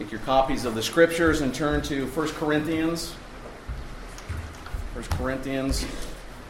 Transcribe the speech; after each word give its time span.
Take 0.00 0.12
your 0.12 0.20
copies 0.22 0.64
of 0.64 0.74
the 0.74 0.82
scriptures 0.82 1.42
and 1.42 1.54
turn 1.54 1.82
to 1.82 2.06
1 2.06 2.28
Corinthians. 2.28 3.12
1 4.94 5.04
Corinthians. 5.18 5.84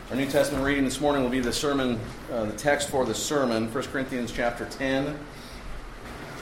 Our 0.09 0.15
New 0.15 0.31
Testament 0.31 0.65
reading 0.65 0.85
this 0.85 1.01
morning 1.01 1.25
will 1.25 1.31
be 1.31 1.41
the 1.41 1.53
sermon, 1.53 1.99
uh, 2.31 2.45
the 2.45 2.53
text 2.53 2.91
for 2.91 3.05
the 3.05 3.13
sermon, 3.13 3.67
1 3.75 3.85
Corinthians 3.87 4.31
chapter 4.31 4.67
10. 4.67 5.19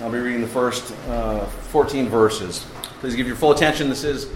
I'll 0.03 0.13
be 0.13 0.19
reading 0.19 0.43
the 0.43 0.49
first 0.49 0.93
uh, 1.09 1.47
14 1.47 2.11
verses. 2.11 2.67
Please 3.01 3.17
give 3.17 3.27
your 3.27 3.37
full 3.37 3.53
attention. 3.53 3.89
This 3.89 4.05
is 4.05 4.29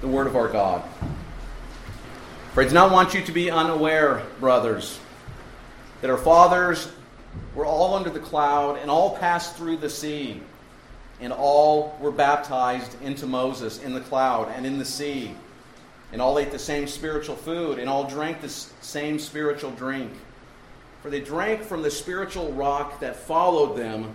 the 0.00 0.08
word 0.08 0.26
of 0.26 0.34
our 0.34 0.48
God. 0.48 0.82
For 2.54 2.62
I 2.62 2.66
do 2.66 2.72
not 2.72 2.90
want 2.90 3.12
you 3.12 3.20
to 3.20 3.32
be 3.32 3.50
unaware, 3.50 4.22
brothers, 4.40 4.98
that 6.00 6.08
our 6.08 6.16
fathers 6.16 6.90
were 7.54 7.66
all 7.66 7.94
under 7.94 8.08
the 8.08 8.18
cloud 8.18 8.78
and 8.78 8.90
all 8.90 9.14
passed 9.18 9.56
through 9.56 9.76
the 9.76 9.90
sea 9.90 10.40
and 11.20 11.32
all 11.32 11.96
were 12.00 12.10
baptized 12.10 13.00
into 13.02 13.26
Moses 13.26 13.82
in 13.82 13.94
the 13.94 14.00
cloud 14.00 14.52
and 14.56 14.66
in 14.66 14.78
the 14.78 14.84
sea. 14.84 15.34
And 16.12 16.22
all 16.22 16.38
ate 16.38 16.52
the 16.52 16.58
same 16.58 16.86
spiritual 16.86 17.34
food, 17.34 17.78
and 17.78 17.88
all 17.88 18.04
drank 18.04 18.40
the 18.40 18.48
same 18.48 19.18
spiritual 19.18 19.72
drink. 19.72 20.12
For 21.02 21.10
they 21.10 21.20
drank 21.20 21.62
from 21.62 21.82
the 21.82 21.90
spiritual 21.90 22.52
rock 22.52 23.00
that 23.00 23.16
followed 23.16 23.76
them, 23.76 24.14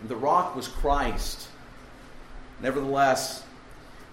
and 0.00 0.08
the 0.08 0.16
rock 0.16 0.56
was 0.56 0.68
Christ. 0.68 1.48
Nevertheless, 2.60 3.44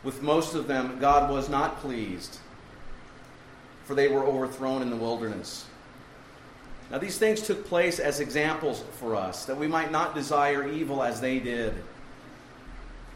with 0.03 0.22
most 0.22 0.53
of 0.53 0.67
them, 0.67 1.00
God 1.00 1.31
was 1.31 1.50
not 1.50 1.80
pleased, 1.80 2.38
for 3.86 3.95
they 3.95 4.08
were 4.08 4.23
overthrown 4.23 4.81
in 4.81 4.89
the 4.89 4.95
wilderness. 4.95 5.66
Now, 6.91 7.00
these 7.00 7.17
things 7.17 7.41
took 7.41 7.66
place 7.66 8.00
as 8.00 8.20
examples 8.20 8.84
for 9.00 9.16
us, 9.16 9.45
that 9.45 9.58
we 9.58 9.67
might 9.67 9.91
not 9.91 10.14
desire 10.14 10.67
evil 10.67 11.02
as 11.02 11.20
they 11.20 11.39
did. 11.39 11.73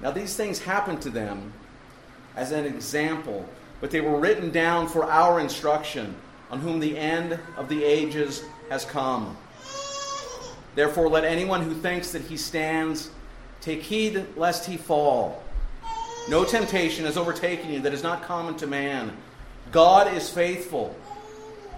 Now, 0.00 0.10
these 0.10 0.36
things 0.36 0.60
happened 0.60 1.02
to 1.02 1.10
them 1.10 1.52
as 2.36 2.52
an 2.52 2.64
example, 2.64 3.48
but 3.80 3.90
they 3.90 4.00
were 4.00 4.18
written 4.18 4.50
down 4.50 4.88
for 4.88 5.04
our 5.04 5.40
instruction, 5.40 6.14
on 6.50 6.60
whom 6.60 6.80
the 6.80 6.96
end 6.96 7.38
of 7.56 7.68
the 7.68 7.84
ages 7.84 8.44
has 8.70 8.84
come. 8.84 9.36
Therefore, 10.74 11.08
let 11.08 11.24
anyone 11.24 11.62
who 11.62 11.74
thinks 11.74 12.12
that 12.12 12.22
he 12.22 12.36
stands 12.36 13.10
take 13.60 13.82
heed 13.82 14.24
lest 14.36 14.66
he 14.66 14.76
fall. 14.76 15.42
No 16.28 16.44
temptation 16.44 17.04
has 17.04 17.16
overtaken 17.16 17.72
you 17.72 17.80
that 17.80 17.92
is 17.92 18.02
not 18.02 18.22
common 18.22 18.56
to 18.58 18.66
man. 18.66 19.16
God 19.72 20.14
is 20.14 20.30
faithful. 20.30 20.94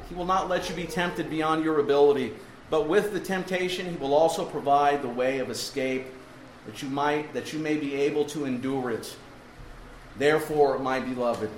He 0.08 0.14
will 0.14 0.26
not 0.26 0.48
let 0.48 0.68
you 0.68 0.74
be 0.74 0.84
tempted 0.84 1.30
beyond 1.30 1.64
your 1.64 1.80
ability, 1.80 2.34
but 2.68 2.88
with 2.88 3.12
the 3.12 3.20
temptation, 3.20 3.86
He 3.88 3.96
will 3.96 4.14
also 4.14 4.44
provide 4.44 5.02
the 5.02 5.08
way 5.08 5.38
of 5.38 5.50
escape 5.50 6.06
that 6.66 6.82
you 6.82 6.88
might 6.88 7.32
that 7.34 7.52
you 7.52 7.58
may 7.58 7.76
be 7.76 7.94
able 7.94 8.24
to 8.26 8.44
endure 8.44 8.90
it. 8.90 9.16
Therefore, 10.18 10.78
my 10.78 11.00
beloved, 11.00 11.50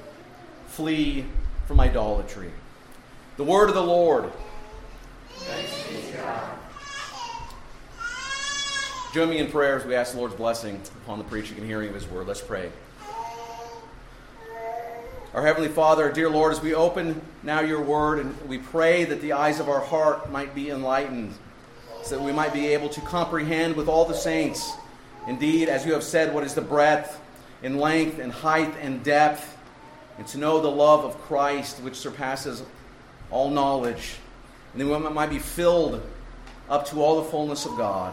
flee 0.68 1.24
from 1.66 1.80
idolatry. 1.80 2.50
The 3.36 3.44
word 3.44 3.68
of 3.68 3.74
the 3.74 3.82
Lord. 3.82 4.30
Join 9.12 9.28
me 9.28 9.38
in 9.38 9.50
prayer 9.50 9.76
as 9.76 9.84
we 9.84 9.94
ask 9.94 10.12
the 10.12 10.18
Lord's 10.18 10.34
blessing 10.36 10.80
upon 11.04 11.18
the 11.18 11.24
preaching 11.24 11.58
and 11.58 11.66
hearing 11.66 11.88
of 11.88 11.94
His 11.94 12.08
word. 12.08 12.26
Let's 12.26 12.40
pray. 12.40 12.70
Our 15.34 15.46
Heavenly 15.46 15.68
Father, 15.68 16.04
our 16.04 16.12
dear 16.12 16.28
Lord, 16.30 16.52
as 16.52 16.60
we 16.60 16.74
open 16.74 17.20
now 17.42 17.60
your 17.60 17.80
word 17.80 18.18
and 18.18 18.48
we 18.48 18.58
pray 18.58 19.04
that 19.04 19.20
the 19.22 19.32
eyes 19.32 19.60
of 19.60 19.68
our 19.68 19.80
heart 19.80 20.30
might 20.30 20.54
be 20.54 20.70
enlightened, 20.70 21.34
so 22.02 22.16
that 22.16 22.22
we 22.22 22.32
might 22.32 22.52
be 22.52 22.68
able 22.68 22.90
to 22.90 23.00
comprehend 23.00 23.76
with 23.76 23.88
all 23.88 24.04
the 24.04 24.14
saints 24.14 24.72
Indeed, 25.26 25.68
as 25.68 25.86
you 25.86 25.92
have 25.92 26.02
said, 26.02 26.34
what 26.34 26.44
is 26.44 26.54
the 26.54 26.62
breadth 26.62 27.20
and 27.62 27.80
length 27.80 28.18
and 28.18 28.32
height 28.32 28.74
and 28.80 29.04
depth, 29.04 29.56
and 30.18 30.26
to 30.28 30.38
know 30.38 30.60
the 30.60 30.70
love 30.70 31.04
of 31.04 31.16
Christ 31.22 31.80
which 31.80 31.94
surpasses 31.94 32.62
all 33.30 33.50
knowledge, 33.50 34.16
and 34.72 34.80
that 34.80 34.86
we 34.86 35.08
might 35.10 35.30
be 35.30 35.38
filled 35.38 36.02
up 36.68 36.86
to 36.86 37.00
all 37.02 37.22
the 37.22 37.30
fullness 37.30 37.66
of 37.66 37.76
God. 37.76 38.12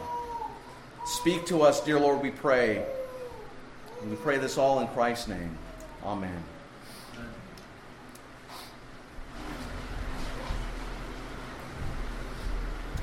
Speak 1.05 1.45
to 1.47 1.63
us, 1.63 1.81
dear 1.81 1.99
Lord, 1.99 2.21
we 2.21 2.29
pray. 2.29 2.85
And 4.01 4.11
we 4.11 4.15
pray 4.17 4.37
this 4.37 4.57
all 4.57 4.79
in 4.79 4.87
Christ's 4.89 5.27
name. 5.27 5.57
Amen. 6.03 6.43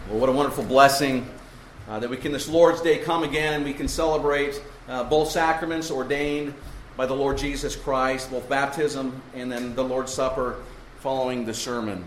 Well, 0.09 0.21
what 0.21 0.29
a 0.29 0.33
wonderful 0.33 0.65
blessing 0.65 1.29
uh, 1.89 1.99
that 1.99 2.11
we 2.11 2.17
can, 2.17 2.33
this 2.33 2.49
Lord's 2.49 2.81
Day, 2.81 2.99
come 2.99 3.23
again 3.23 3.55
and 3.55 3.65
we 3.65 3.73
can 3.73 3.89
celebrate 3.89 4.61
uh, 4.89 5.05
both 5.05 5.31
sacraments 5.31 5.91
ordained 5.91 6.55
by 6.97 7.07
the 7.07 7.15
Lord 7.15 7.39
Jesus 7.39 7.77
Christ, 7.77 8.31
both 8.31 8.49
baptism 8.49 9.21
and 9.35 9.51
then 9.51 9.75
the 9.75 9.85
Lord's 9.85 10.13
Supper 10.13 10.57
following 11.01 11.45
the 11.45 11.55
sermon. 11.55 12.05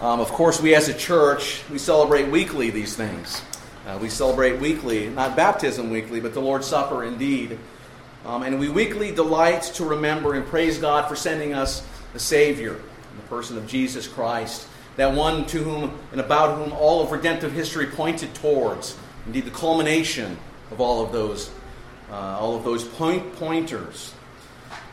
Um, 0.00 0.20
of 0.20 0.28
course, 0.28 0.62
we 0.62 0.74
as 0.74 0.88
a 0.88 0.94
church, 0.94 1.62
we 1.70 1.78
celebrate 1.78 2.28
weekly 2.28 2.70
these 2.70 2.96
things. 2.96 3.42
Uh, 3.86 3.98
we 4.00 4.08
celebrate 4.08 4.58
weekly, 4.60 5.10
not 5.10 5.36
baptism 5.36 5.90
weekly, 5.90 6.20
but 6.20 6.32
the 6.32 6.40
Lord's 6.40 6.66
Supper 6.66 7.04
indeed. 7.04 7.58
Um, 8.24 8.42
and 8.42 8.58
we 8.58 8.68
weekly 8.68 9.12
delight 9.12 9.62
to 9.74 9.84
remember 9.84 10.34
and 10.34 10.46
praise 10.46 10.78
God 10.78 11.08
for 11.08 11.16
sending 11.16 11.52
us 11.52 11.86
a 12.14 12.18
Savior 12.18 12.80
the 13.16 13.28
person 13.28 13.58
of 13.58 13.66
Jesus 13.66 14.06
Christ 14.06 14.68
that 15.00 15.14
one 15.14 15.46
to 15.46 15.62
whom 15.62 15.98
and 16.12 16.20
about 16.20 16.58
whom 16.58 16.74
all 16.74 17.02
of 17.02 17.10
redemptive 17.10 17.52
history 17.52 17.86
pointed 17.86 18.34
towards. 18.34 18.98
Indeed, 19.24 19.46
the 19.46 19.50
culmination 19.50 20.36
of 20.70 20.78
all 20.78 21.02
of 21.02 21.10
those, 21.10 21.50
uh, 22.10 22.14
all 22.14 22.54
of 22.54 22.64
those 22.64 22.84
point 22.84 23.34
pointers. 23.36 24.12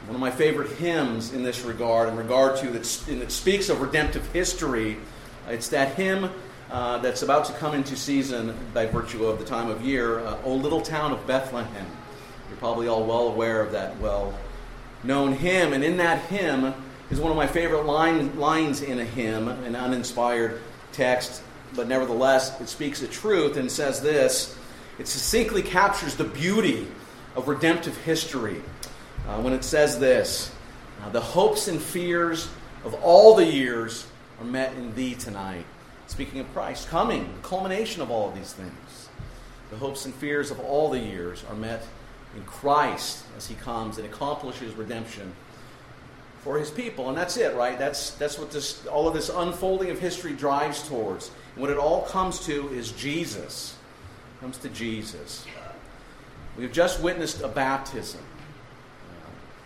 One 0.06 0.16
of 0.16 0.22
my 0.22 0.32
favorite 0.32 0.72
hymns 0.78 1.34
in 1.34 1.44
this 1.44 1.60
regard, 1.64 2.08
in 2.08 2.16
regard 2.16 2.58
to 2.60 2.68
that, 2.68 2.84
that 3.20 3.32
speaks 3.34 3.68
of 3.68 3.82
redemptive 3.82 4.26
history, 4.32 4.96
it's 5.50 5.68
that 5.70 5.96
hymn 5.96 6.30
uh, 6.72 7.00
that's 7.00 7.22
about 7.22 7.44
to 7.46 7.54
come 7.54 7.76
into 7.76 7.98
season 7.98 8.56
by 8.74 8.86
virtue 8.86 9.26
of 9.26 9.40
the 9.40 9.46
time 9.46 9.70
of 9.70 9.82
year, 9.82 10.20
uh, 10.20 10.38
"O 10.46 10.54
Little 10.54 10.80
Town 10.80 11.12
of 11.12 11.28
Bethlehem." 11.28 11.86
You're 12.48 12.60
probably 12.60 12.88
all 12.88 13.04
well 13.04 13.28
aware 13.28 13.62
of 13.62 13.74
that 13.74 14.00
well-known 14.00 15.34
hymn, 15.34 15.74
and 15.74 15.84
in 15.84 15.98
that 15.98 16.22
hymn 16.28 16.74
is 17.10 17.20
one 17.20 17.32
of 17.32 17.38
my 17.38 17.48
favorite 17.48 17.86
line, 17.86 18.38
lines 18.38 18.82
in 18.82 19.00
a 19.00 19.06
hymn, 19.06 19.48
an 19.48 19.76
uninspired 19.76 20.62
text, 20.92 21.42
but 21.76 21.88
nevertheless, 21.88 22.60
it 22.60 22.68
speaks 22.68 23.00
the 23.00 23.08
truth 23.08 23.58
and 23.58 23.72
says 23.72 24.02
this 24.02 24.58
it 25.00 25.08
succinctly 25.08 25.62
captures 25.62 26.16
the 26.16 26.24
beauty 26.24 26.88
of 27.36 27.48
redemptive 27.48 27.96
history 27.98 28.62
uh, 29.28 29.40
when 29.40 29.54
it 29.54 29.64
says 29.64 30.00
this 30.00 30.52
The 31.12 31.22
hopes 31.22 31.68
and 31.68 31.82
fears 31.82 32.50
of 32.84 32.96
all 32.96 33.36
the 33.36 33.46
years 33.46 34.08
are 34.40 34.46
met 34.46 34.74
in 34.74 34.94
thee 34.96 35.14
tonight. 35.14 35.66
Speaking 36.08 36.40
of 36.40 36.52
Christ 36.54 36.88
coming, 36.88 37.32
the 37.34 37.48
culmination 37.48 38.02
of 38.02 38.10
all 38.10 38.30
of 38.30 38.36
these 38.36 38.54
things. 38.54 39.10
The 39.70 39.78
hopes 39.78 40.06
and 40.06 40.14
fears 40.16 40.50
of 40.50 40.60
all 40.62 40.90
the 40.90 41.00
years 41.00 41.44
are 41.50 41.56
met 41.56 41.84
in 42.36 42.44
Christ 42.44 43.26
as 43.36 43.48
he 43.48 43.56
comes 43.56 43.98
and 43.98 44.08
accomplishes 44.08 44.74
redemption 44.74 45.34
for 46.42 46.58
his 46.58 46.72
people. 46.72 47.10
And 47.10 47.18
that's 47.18 47.38
it, 47.38 47.56
right? 47.56 47.78
That's, 47.78 48.12
that's 48.12 48.38
what 48.38 48.52
this, 48.52 48.86
all 48.88 49.08
of 49.08 49.14
this 49.14 49.30
unfolding 49.30 49.90
of 49.90 50.00
history 50.00 50.34
drives 50.34 50.88
towards. 50.88 51.32
And 51.54 51.62
what 51.62 51.70
it 51.70 51.78
all 51.78 52.04
comes 52.04 52.46
to 52.46 52.70
is 52.70 52.92
Jesus. 52.92 53.76
It 54.38 54.42
comes 54.42 54.58
to 54.60 54.70
Jesus. 54.70 55.46
We've 56.58 56.72
just 56.72 57.02
witnessed 57.02 57.42
a 57.42 57.48
baptism, 57.48 58.22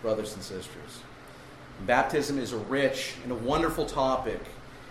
brothers 0.02 0.34
and 0.34 0.42
sisters. 0.42 1.00
Baptism 1.86 2.38
is 2.38 2.52
a 2.52 2.58
rich 2.58 3.14
and 3.22 3.32
a 3.32 3.36
wonderful 3.36 3.86
topic. 3.86 4.40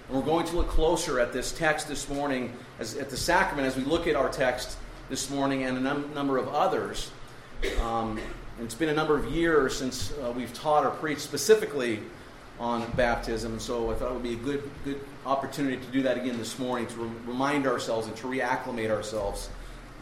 And 0.08 0.18
we're 0.18 0.26
going 0.26 0.46
to 0.48 0.56
look 0.56 0.68
closer 0.68 1.20
at 1.20 1.32
this 1.32 1.52
text 1.52 1.88
this 1.88 2.10
morning, 2.10 2.54
as, 2.80 2.98
at 2.98 3.10
the 3.10 3.18
sacrament, 3.18 3.68
as 3.68 3.78
we 3.78 3.84
look 3.84 4.08
at 4.08 4.16
our 4.16 4.30
text 4.30 4.78
this 5.10 5.30
morning 5.30 5.64
and 5.64 5.78
a 5.78 5.82
num- 5.82 6.14
number 6.14 6.38
of 6.38 6.48
others. 6.50 7.12
Um, 7.82 8.20
and 8.62 8.68
it's 8.68 8.76
been 8.76 8.90
a 8.90 8.94
number 8.94 9.18
of 9.18 9.26
years 9.32 9.76
since 9.76 10.14
uh, 10.20 10.32
we've 10.38 10.54
taught 10.54 10.86
or 10.86 10.92
preached 10.92 11.22
specifically 11.22 12.00
on 12.60 12.88
baptism, 12.92 13.54
and 13.54 13.62
so 13.62 13.90
I 13.90 13.96
thought 13.96 14.12
it 14.12 14.14
would 14.14 14.22
be 14.22 14.34
a 14.34 14.36
good, 14.36 14.70
good 14.84 15.02
opportunity 15.26 15.78
to 15.78 15.92
do 15.92 16.04
that 16.04 16.16
again 16.16 16.38
this 16.38 16.60
morning 16.60 16.86
to 16.86 16.96
re- 17.00 17.10
remind 17.26 17.66
ourselves 17.66 18.06
and 18.06 18.16
to 18.18 18.28
reacclimate 18.28 18.92
ourselves 18.92 19.50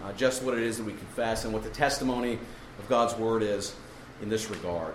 uh, 0.04 0.12
just 0.12 0.44
what 0.44 0.58
it 0.58 0.64
is 0.64 0.76
that 0.76 0.84
we 0.84 0.92
confess 0.92 1.46
and 1.46 1.54
what 1.54 1.64
the 1.64 1.70
testimony 1.70 2.34
of 2.34 2.90
God's 2.90 3.16
Word 3.16 3.44
is 3.44 3.74
in 4.22 4.28
this 4.28 4.50
regard. 4.50 4.94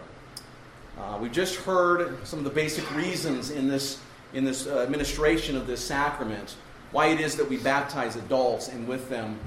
Uh, 0.98 1.16
we've 1.18 1.32
just 1.32 1.56
heard 1.56 2.18
some 2.26 2.38
of 2.38 2.44
the 2.44 2.50
basic 2.50 2.94
reasons 2.94 3.50
in 3.50 3.66
this, 3.66 3.98
in 4.34 4.44
this 4.44 4.66
uh, 4.66 4.80
administration 4.80 5.56
of 5.56 5.66
this 5.66 5.82
sacrament 5.82 6.54
why 6.92 7.06
it 7.06 7.18
is 7.18 7.36
that 7.36 7.48
we 7.48 7.56
baptize 7.56 8.14
adults 8.16 8.68
and 8.68 8.86
with 8.86 9.08
them 9.08 9.38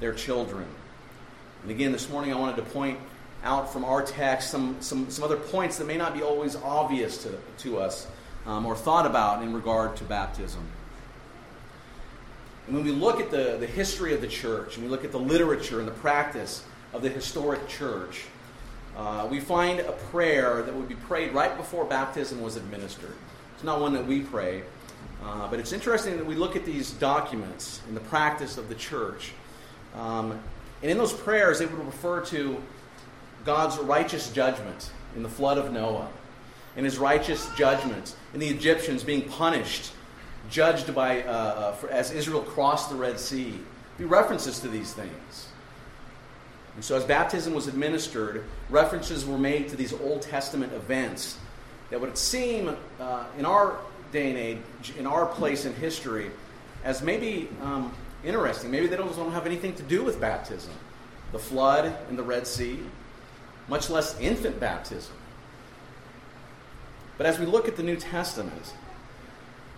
their 0.00 0.14
children. 0.14 0.66
And 1.60 1.70
again, 1.70 1.92
this 1.92 2.08
morning 2.08 2.32
I 2.32 2.38
wanted 2.38 2.56
to 2.56 2.62
point 2.62 2.98
out 3.42 3.72
from 3.72 3.84
our 3.84 4.02
text 4.02 4.50
some, 4.50 4.76
some, 4.80 5.10
some 5.10 5.24
other 5.24 5.36
points 5.36 5.78
that 5.78 5.86
may 5.86 5.96
not 5.96 6.14
be 6.14 6.22
always 6.22 6.56
obvious 6.56 7.22
to, 7.22 7.38
to 7.58 7.78
us 7.78 8.06
um, 8.46 8.66
or 8.66 8.76
thought 8.76 9.06
about 9.06 9.42
in 9.42 9.52
regard 9.52 9.96
to 9.96 10.04
baptism. 10.04 10.62
And 12.66 12.76
when 12.76 12.84
we 12.84 12.92
look 12.92 13.20
at 13.20 13.30
the, 13.30 13.56
the 13.58 13.66
history 13.66 14.14
of 14.14 14.20
the 14.20 14.28
church 14.28 14.76
and 14.76 14.84
we 14.84 14.90
look 14.90 15.04
at 15.04 15.12
the 15.12 15.18
literature 15.18 15.78
and 15.78 15.88
the 15.88 15.92
practice 15.92 16.64
of 16.92 17.02
the 17.02 17.08
historic 17.08 17.66
church, 17.68 18.24
uh, 18.96 19.26
we 19.30 19.40
find 19.40 19.80
a 19.80 19.92
prayer 19.92 20.62
that 20.62 20.74
would 20.74 20.88
be 20.88 20.94
prayed 20.94 21.32
right 21.32 21.56
before 21.56 21.84
baptism 21.84 22.40
was 22.42 22.56
administered. 22.56 23.14
It's 23.54 23.64
not 23.64 23.80
one 23.80 23.92
that 23.94 24.06
we 24.06 24.20
pray, 24.20 24.62
uh, 25.24 25.48
but 25.48 25.58
it's 25.58 25.72
interesting 25.72 26.16
that 26.16 26.26
we 26.26 26.34
look 26.34 26.56
at 26.56 26.64
these 26.64 26.90
documents 26.92 27.80
in 27.88 27.94
the 27.94 28.00
practice 28.00 28.58
of 28.58 28.68
the 28.68 28.74
church. 28.74 29.32
Um, 29.94 30.40
and 30.82 30.90
in 30.90 30.98
those 30.98 31.12
prayers, 31.12 31.58
they 31.58 31.66
would 31.66 31.86
refer 31.86 32.20
to 32.26 32.62
God's 33.44 33.78
righteous 33.78 34.30
judgment 34.32 34.90
in 35.16 35.22
the 35.22 35.28
flood 35.28 35.58
of 35.58 35.72
Noah, 35.72 36.08
and 36.76 36.84
his 36.84 36.98
righteous 36.98 37.48
judgment 37.56 38.14
in 38.34 38.40
the 38.40 38.48
Egyptians 38.48 39.02
being 39.02 39.22
punished, 39.22 39.92
judged 40.50 40.94
by, 40.94 41.22
uh, 41.22 41.26
uh, 41.26 41.72
for, 41.72 41.90
as 41.90 42.10
Israel 42.10 42.42
crossed 42.42 42.90
the 42.90 42.96
Red 42.96 43.18
Sea. 43.18 43.58
Be 43.98 44.04
references 44.04 44.60
to 44.60 44.68
these 44.68 44.92
things. 44.92 45.48
And 46.76 46.84
so, 46.84 46.96
as 46.96 47.04
baptism 47.04 47.52
was 47.52 47.66
administered, 47.66 48.44
references 48.70 49.26
were 49.26 49.38
made 49.38 49.68
to 49.70 49.76
these 49.76 49.92
Old 49.92 50.22
Testament 50.22 50.72
events 50.72 51.36
that 51.90 52.00
would 52.00 52.16
seem, 52.16 52.76
uh, 53.00 53.24
in 53.36 53.44
our 53.44 53.78
day 54.12 54.30
and 54.30 54.38
age, 54.38 54.92
in 54.96 55.06
our 55.06 55.26
place 55.26 55.64
in 55.64 55.74
history, 55.74 56.30
as 56.84 57.02
maybe 57.02 57.48
um, 57.62 57.92
interesting. 58.24 58.70
Maybe 58.70 58.86
they 58.86 58.96
don't 58.96 59.32
have 59.32 59.46
anything 59.46 59.74
to 59.74 59.82
do 59.82 60.02
with 60.02 60.20
baptism. 60.20 60.72
The 61.32 61.38
flood 61.38 61.94
and 62.08 62.18
the 62.18 62.22
Red 62.22 62.46
Sea, 62.46 62.80
much 63.70 63.88
less 63.88 64.18
infant 64.20 64.60
baptism. 64.60 65.14
But 67.16 67.26
as 67.26 67.38
we 67.38 67.46
look 67.46 67.68
at 67.68 67.76
the 67.76 67.82
New 67.82 67.96
Testament, 67.96 68.74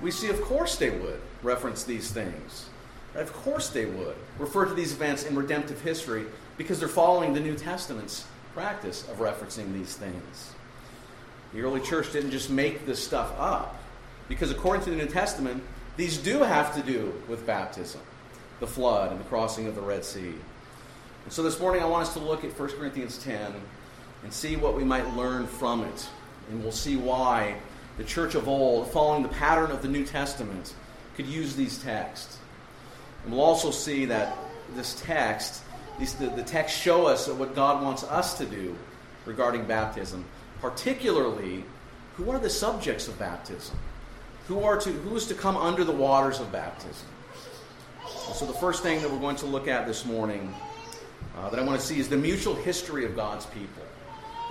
we 0.00 0.10
see, 0.10 0.30
of 0.30 0.40
course, 0.42 0.76
they 0.76 0.90
would 0.90 1.20
reference 1.42 1.84
these 1.84 2.10
things. 2.10 2.70
Of 3.14 3.32
course, 3.32 3.68
they 3.68 3.84
would 3.84 4.16
refer 4.38 4.64
to 4.64 4.74
these 4.74 4.92
events 4.92 5.24
in 5.24 5.36
redemptive 5.36 5.82
history 5.82 6.24
because 6.56 6.80
they're 6.80 6.88
following 6.88 7.34
the 7.34 7.40
New 7.40 7.54
Testament's 7.54 8.24
practice 8.54 9.06
of 9.08 9.18
referencing 9.18 9.72
these 9.72 9.94
things. 9.94 10.52
The 11.52 11.60
early 11.60 11.80
church 11.80 12.12
didn't 12.12 12.30
just 12.30 12.48
make 12.48 12.86
this 12.86 13.02
stuff 13.04 13.38
up, 13.38 13.76
because 14.28 14.50
according 14.50 14.84
to 14.84 14.90
the 14.90 14.96
New 14.96 15.06
Testament, 15.06 15.62
these 15.98 16.16
do 16.16 16.38
have 16.38 16.74
to 16.74 16.82
do 16.82 17.12
with 17.28 17.46
baptism, 17.46 18.00
the 18.60 18.66
flood, 18.66 19.10
and 19.10 19.20
the 19.20 19.24
crossing 19.24 19.66
of 19.66 19.74
the 19.74 19.82
Red 19.82 20.04
Sea. 20.04 20.32
And 21.24 21.32
so 21.32 21.42
this 21.42 21.60
morning, 21.60 21.82
I 21.82 21.86
want 21.86 22.06
us 22.06 22.14
to 22.14 22.20
look 22.20 22.44
at 22.44 22.58
1 22.58 22.68
Corinthians 22.70 23.18
10 23.18 23.52
and 24.22 24.32
see 24.32 24.56
what 24.56 24.76
we 24.76 24.84
might 24.84 25.16
learn 25.16 25.46
from 25.46 25.82
it. 25.82 26.08
And 26.50 26.62
we'll 26.62 26.72
see 26.72 26.96
why 26.96 27.56
the 27.98 28.04
church 28.04 28.34
of 28.34 28.48
old, 28.48 28.90
following 28.90 29.22
the 29.22 29.28
pattern 29.28 29.70
of 29.70 29.82
the 29.82 29.88
New 29.88 30.04
Testament, 30.04 30.74
could 31.16 31.26
use 31.26 31.54
these 31.54 31.78
texts. 31.78 32.38
And 33.24 33.32
we'll 33.32 33.42
also 33.42 33.70
see 33.70 34.06
that 34.06 34.36
this 34.74 35.00
text, 35.02 35.62
these, 35.98 36.14
the, 36.14 36.28
the 36.28 36.42
texts 36.42 36.80
show 36.80 37.06
us 37.06 37.28
what 37.28 37.54
God 37.54 37.82
wants 37.82 38.04
us 38.04 38.38
to 38.38 38.46
do 38.46 38.76
regarding 39.26 39.64
baptism, 39.64 40.24
particularly 40.60 41.64
who 42.16 42.30
are 42.30 42.38
the 42.38 42.50
subjects 42.50 43.08
of 43.08 43.18
baptism, 43.18 43.78
who 44.48 44.64
are 44.64 44.78
to 44.80 44.90
who 44.90 45.16
is 45.16 45.26
to 45.26 45.34
come 45.34 45.56
under 45.56 45.84
the 45.84 45.92
waters 45.92 46.40
of 46.40 46.50
baptism. 46.50 47.06
So 48.34 48.46
the 48.46 48.52
first 48.54 48.82
thing 48.82 49.00
that 49.02 49.10
we're 49.10 49.18
going 49.18 49.36
to 49.36 49.46
look 49.46 49.68
at 49.68 49.86
this 49.86 50.04
morning 50.04 50.54
uh, 51.36 51.50
that 51.50 51.58
I 51.58 51.62
want 51.62 51.80
to 51.80 51.86
see 51.86 51.98
is 51.98 52.08
the 52.08 52.16
mutual 52.16 52.54
history 52.54 53.04
of 53.04 53.14
God's 53.14 53.46
people 53.46 53.82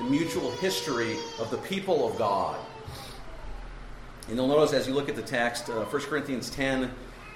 the 0.01 0.09
mutual 0.09 0.49
history 0.53 1.17
of 1.39 1.51
the 1.51 1.57
people 1.57 2.07
of 2.09 2.17
God. 2.17 2.59
And 4.27 4.35
you'll 4.35 4.47
notice 4.47 4.73
as 4.73 4.87
you 4.87 4.95
look 4.95 5.09
at 5.09 5.15
the 5.15 5.21
text, 5.21 5.69
uh, 5.69 5.83
1 5.85 6.01
Corinthians 6.03 6.49
10, 6.49 6.91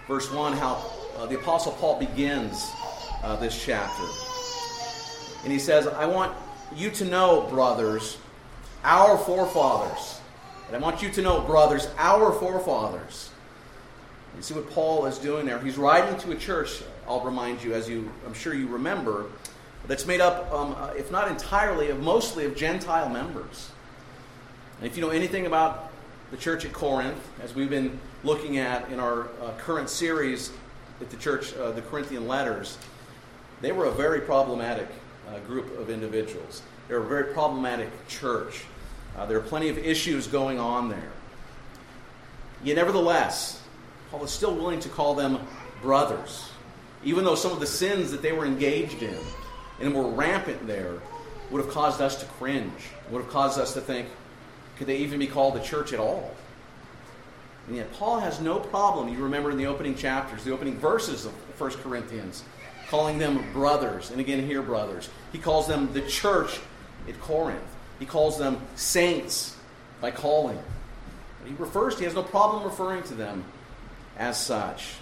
verse 0.07 0.31
1, 0.31 0.53
how 0.53 0.83
uh, 1.17 1.27
the 1.27 1.35
Apostle 1.35 1.73
Paul 1.73 1.99
begins 1.99 2.71
uh, 3.23 3.35
this 3.35 3.63
chapter. 3.63 4.03
And 5.43 5.51
he 5.51 5.59
says, 5.59 5.85
I 5.85 6.07
want 6.07 6.35
you 6.75 6.89
to 6.91 7.05
know, 7.05 7.41
brothers, 7.49 8.17
our 8.83 9.15
forefathers. 9.15 10.19
And 10.67 10.75
I 10.75 10.79
want 10.79 11.03
you 11.03 11.11
to 11.11 11.21
know, 11.21 11.41
brothers, 11.41 11.87
our 11.99 12.31
forefathers. 12.31 13.29
You 14.35 14.41
see 14.41 14.55
what 14.55 14.69
Paul 14.71 15.05
is 15.05 15.19
doing 15.19 15.45
there? 15.45 15.59
He's 15.59 15.77
writing 15.77 16.17
to 16.21 16.31
a 16.31 16.35
church, 16.35 16.81
I'll 17.07 17.21
remind 17.21 17.63
you, 17.63 17.75
as 17.75 17.87
you 17.87 18.11
I'm 18.25 18.33
sure 18.33 18.55
you 18.55 18.67
remember, 18.67 19.27
that's 19.87 20.05
made 20.05 20.21
up, 20.21 20.51
um, 20.51 20.75
uh, 20.77 20.87
if 20.97 21.11
not 21.11 21.29
entirely, 21.29 21.89
of 21.89 22.01
mostly 22.01 22.45
of 22.45 22.55
Gentile 22.55 23.09
members. 23.09 23.71
And 24.79 24.87
if 24.87 24.97
you 24.97 25.01
know 25.01 25.09
anything 25.09 25.45
about 25.45 25.91
the 26.31 26.37
church 26.37 26.65
at 26.65 26.73
Corinth, 26.73 27.21
as 27.43 27.53
we've 27.53 27.69
been 27.69 27.99
looking 28.23 28.57
at 28.57 28.89
in 28.89 28.99
our 28.99 29.27
uh, 29.41 29.53
current 29.57 29.89
series 29.89 30.51
at 31.01 31.09
the 31.09 31.17
church, 31.17 31.53
uh, 31.55 31.71
the 31.71 31.81
Corinthian 31.83 32.27
letters, 32.27 32.77
they 33.61 33.71
were 33.71 33.85
a 33.85 33.91
very 33.91 34.21
problematic 34.21 34.87
uh, 35.29 35.39
group 35.39 35.77
of 35.79 35.89
individuals. 35.89 36.61
They 36.87 36.95
were 36.95 37.01
a 37.01 37.07
very 37.07 37.33
problematic 37.33 37.89
church. 38.07 38.63
Uh, 39.15 39.25
there 39.25 39.37
are 39.37 39.41
plenty 39.41 39.69
of 39.69 39.77
issues 39.77 40.27
going 40.27 40.59
on 40.59 40.89
there. 40.89 41.11
Yet, 42.63 42.75
nevertheless, 42.75 43.61
Paul 44.09 44.23
is 44.23 44.31
still 44.31 44.55
willing 44.55 44.79
to 44.81 44.89
call 44.89 45.13
them 45.13 45.39
brothers, 45.81 46.49
even 47.03 47.23
though 47.23 47.35
some 47.35 47.51
of 47.51 47.59
the 47.59 47.67
sins 47.67 48.11
that 48.11 48.21
they 48.21 48.31
were 48.31 48.45
engaged 48.45 49.03
in 49.03 49.17
and 49.79 49.93
were 49.93 50.07
rampant 50.07 50.65
there 50.67 50.99
would 51.51 51.63
have 51.63 51.73
caused 51.73 52.01
us 52.01 52.15
to 52.21 52.25
cringe, 52.25 52.71
would 53.09 53.21
have 53.21 53.31
caused 53.31 53.59
us 53.59 53.73
to 53.73 53.81
think, 53.81 54.07
could 54.77 54.87
they 54.87 54.97
even 54.97 55.19
be 55.19 55.27
called 55.27 55.55
a 55.55 55.63
church 55.63 55.93
at 55.93 55.99
all? 55.99 56.33
And 57.67 57.75
yet, 57.77 57.91
Paul 57.93 58.19
has 58.19 58.39
no 58.39 58.59
problem, 58.59 59.09
you 59.09 59.23
remember 59.23 59.51
in 59.51 59.57
the 59.57 59.65
opening 59.65 59.95
chapters, 59.95 60.43
the 60.43 60.51
opening 60.51 60.77
verses 60.77 61.25
of 61.25 61.31
1 61.59 61.71
Corinthians, 61.81 62.43
calling 62.89 63.17
them 63.17 63.51
brothers. 63.53 64.11
And 64.11 64.19
again, 64.19 64.45
here, 64.45 64.61
brothers. 64.61 65.09
He 65.31 65.39
calls 65.39 65.67
them 65.67 65.91
the 65.93 66.01
church 66.01 66.59
at 67.07 67.19
Corinth. 67.19 67.63
He 67.99 68.05
calls 68.05 68.37
them 68.37 68.59
saints 68.75 69.55
by 70.01 70.11
calling. 70.11 70.59
He 71.45 71.53
refers, 71.55 71.97
he 71.97 72.05
has 72.05 72.15
no 72.15 72.23
problem 72.23 72.63
referring 72.63 73.03
to 73.03 73.13
them 73.13 73.43
as 74.17 74.39
such. 74.39 74.95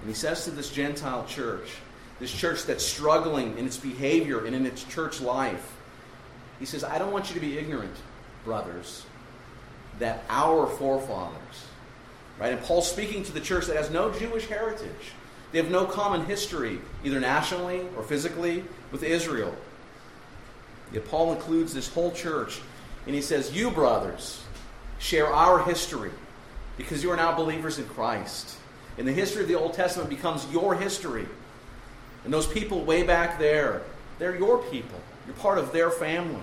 And 0.00 0.08
he 0.08 0.14
says 0.14 0.44
to 0.44 0.50
this 0.50 0.70
Gentile 0.70 1.24
church, 1.26 1.68
this 2.18 2.32
church 2.32 2.64
that's 2.64 2.84
struggling 2.84 3.58
in 3.58 3.66
its 3.66 3.76
behavior 3.76 4.44
and 4.44 4.54
in 4.54 4.66
its 4.66 4.84
church 4.84 5.20
life. 5.20 5.74
He 6.58 6.64
says, 6.64 6.82
I 6.84 6.98
don't 6.98 7.12
want 7.12 7.28
you 7.28 7.34
to 7.34 7.40
be 7.40 7.58
ignorant, 7.58 7.94
brothers, 8.44 9.04
that 9.98 10.24
our 10.28 10.66
forefathers, 10.66 11.66
right? 12.38 12.52
And 12.52 12.62
Paul's 12.62 12.90
speaking 12.90 13.22
to 13.24 13.32
the 13.32 13.40
church 13.40 13.66
that 13.66 13.76
has 13.76 13.90
no 13.90 14.10
Jewish 14.10 14.46
heritage. 14.46 15.12
They 15.52 15.58
have 15.58 15.70
no 15.70 15.84
common 15.84 16.24
history, 16.24 16.80
either 17.04 17.20
nationally 17.20 17.86
or 17.96 18.02
physically, 18.02 18.64
with 18.90 19.02
Israel. 19.02 19.54
Yet 20.92 21.06
Paul 21.06 21.32
includes 21.32 21.74
this 21.74 21.88
whole 21.88 22.12
church, 22.12 22.60
and 23.06 23.14
he 23.14 23.20
says, 23.20 23.54
You, 23.54 23.70
brothers, 23.70 24.42
share 24.98 25.26
our 25.32 25.62
history 25.62 26.10
because 26.76 27.02
you 27.02 27.10
are 27.10 27.16
now 27.16 27.34
believers 27.34 27.78
in 27.78 27.86
Christ. 27.86 28.56
And 28.98 29.06
the 29.06 29.12
history 29.12 29.42
of 29.42 29.48
the 29.48 29.58
Old 29.58 29.74
Testament 29.74 30.08
becomes 30.08 30.46
your 30.52 30.74
history. 30.74 31.26
And 32.26 32.34
those 32.34 32.48
people 32.48 32.82
way 32.82 33.04
back 33.04 33.38
there, 33.38 33.82
they're 34.18 34.34
your 34.34 34.58
people. 34.58 34.98
You're 35.26 35.36
part 35.36 35.58
of 35.58 35.72
their 35.72 35.92
family. 35.92 36.42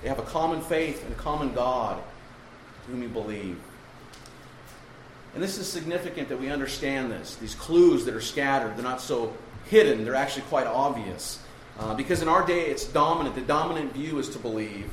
They 0.00 0.08
have 0.08 0.18
a 0.18 0.22
common 0.22 0.62
faith 0.62 1.04
and 1.04 1.12
a 1.12 1.16
common 1.16 1.52
God 1.52 2.02
to 2.86 2.90
whom 2.90 3.02
you 3.02 3.08
believe. 3.10 3.58
And 5.34 5.42
this 5.42 5.58
is 5.58 5.68
significant 5.68 6.30
that 6.30 6.40
we 6.40 6.48
understand 6.48 7.12
this. 7.12 7.36
These 7.36 7.54
clues 7.54 8.06
that 8.06 8.14
are 8.14 8.20
scattered, 8.22 8.78
they're 8.78 8.82
not 8.82 9.02
so 9.02 9.34
hidden, 9.66 10.06
they're 10.06 10.14
actually 10.14 10.44
quite 10.44 10.66
obvious. 10.66 11.42
Uh, 11.78 11.94
because 11.94 12.22
in 12.22 12.28
our 12.28 12.46
day, 12.46 12.62
it's 12.70 12.86
dominant. 12.86 13.34
The 13.34 13.42
dominant 13.42 13.92
view 13.92 14.18
is 14.20 14.30
to 14.30 14.38
believe 14.38 14.90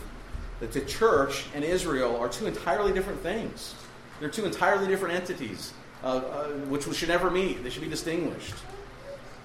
that 0.60 0.74
the 0.74 0.82
church 0.82 1.46
and 1.56 1.64
Israel 1.64 2.18
are 2.18 2.28
two 2.28 2.48
entirely 2.48 2.92
different 2.92 3.22
things. 3.22 3.76
They're 4.20 4.28
two 4.28 4.46
entirely 4.46 4.88
different 4.88 5.16
entities, 5.16 5.72
uh, 6.04 6.08
uh, 6.08 6.48
which 6.66 6.84
should 6.98 7.08
never 7.08 7.32
meet. 7.32 7.64
They 7.64 7.70
should 7.70 7.82
be 7.84 7.90
distinguished. 7.90 8.56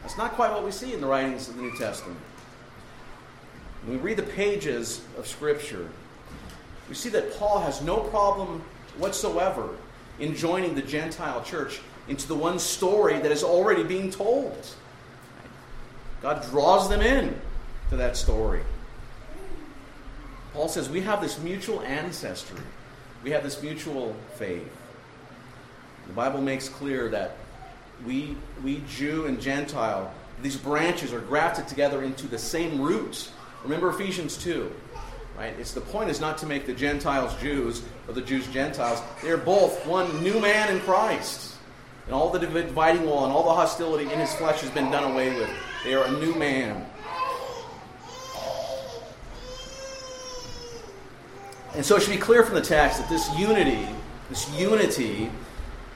That's 0.03 0.19
not 0.19 0.33
quite 0.33 0.51
what 0.51 0.65
we 0.65 0.71
see 0.71 0.93
in 0.93 1.01
the 1.01 1.07
writings 1.07 1.49
of 1.49 1.57
the 1.57 1.63
New 1.63 1.77
Testament. 1.77 2.19
When 3.85 3.97
we 3.97 4.03
read 4.03 4.19
the 4.19 4.25
pages 4.25 5.03
of 5.17 5.27
Scripture, 5.27 5.89
we 6.89 6.95
see 6.95 7.09
that 7.11 7.37
Paul 7.39 7.61
has 7.61 7.83
no 7.83 8.01
problem 8.01 8.63
whatsoever 8.99 9.71
in 10.19 10.35
joining 10.35 10.75
the 10.75 10.83
Gentile 10.83 11.43
church 11.43 11.81
into 12.09 12.29
the 12.29 12.35
one 12.35 12.59
story 12.59 13.19
that 13.19 13.33
is 13.33 13.43
already 13.43 13.83
being 13.83 14.11
told. 14.11 14.67
God 16.21 16.45
draws 16.51 16.89
them 16.89 17.01
in 17.01 17.41
to 17.91 17.97
that 17.97 18.17
story. 18.17 18.63
Paul 20.53 20.69
says 20.69 20.91
we 20.91 21.01
have 21.01 21.21
this 21.21 21.39
mutual 21.39 21.81
ancestry, 21.83 22.61
we 23.25 23.31
have 23.31 23.43
this 23.43 23.63
mutual 23.63 24.15
faith. 24.37 24.71
The 26.07 26.13
Bible 26.13 26.41
makes 26.41 26.69
clear 26.69 27.09
that 27.11 27.37
we, 28.07 28.37
we 28.63 28.83
Jew 28.89 29.27
and 29.27 29.41
Gentile, 29.41 30.13
these 30.43 30.57
branches 30.57 31.13
are 31.13 31.21
grafted 31.21 31.69
together 31.69 32.03
into 32.03 32.27
the 32.27 32.39
same 32.39 32.81
roots. 32.81 33.33
Remember 33.63 33.91
Ephesians 33.91 34.37
2. 34.39 34.73
Right? 35.39 35.55
It's 35.59 35.73
the 35.73 35.81
point 35.81 36.11
is 36.11 36.21
not 36.21 36.37
to 36.39 36.47
make 36.47 36.67
the 36.67 36.75
Gentiles 36.75 37.35
Jews 37.41 37.83
or 38.07 38.15
the 38.15 38.21
Jews 38.21 38.47
Gentiles. 38.49 39.01
They're 39.23 39.37
both 39.37 39.87
one 39.87 40.23
new 40.23 40.39
man 40.41 40.75
in 40.75 40.81
Christ. 40.81 41.57
And 42.07 42.15
all 42.15 42.31
the 42.31 42.39
dividing 42.41 43.07
wall 43.07 43.25
and 43.25 43.33
all 43.33 43.45
the 43.45 43.55
hostility 43.55 44.13
in 44.13 44.19
his 44.19 44.35
flesh 44.35 44.61
has 44.61 44.71
been 44.71 44.91
done 44.91 45.11
away 45.11 45.35
with. 45.35 45.51
They 45.85 45.95
are 45.95 46.05
a 46.05 46.11
new 46.11 46.35
man. 46.35 46.87
And 51.75 51.87
so 51.87 51.97
it 51.97 52.03
should 52.03 52.11
be 52.11 52.19
clear 52.19 52.45
from 52.45 52.57
the 52.57 52.61
text 52.61 52.99
that 52.99 53.09
this 53.09 53.27
unity, 53.39 53.89
this 54.29 54.51
unity, 54.59 55.31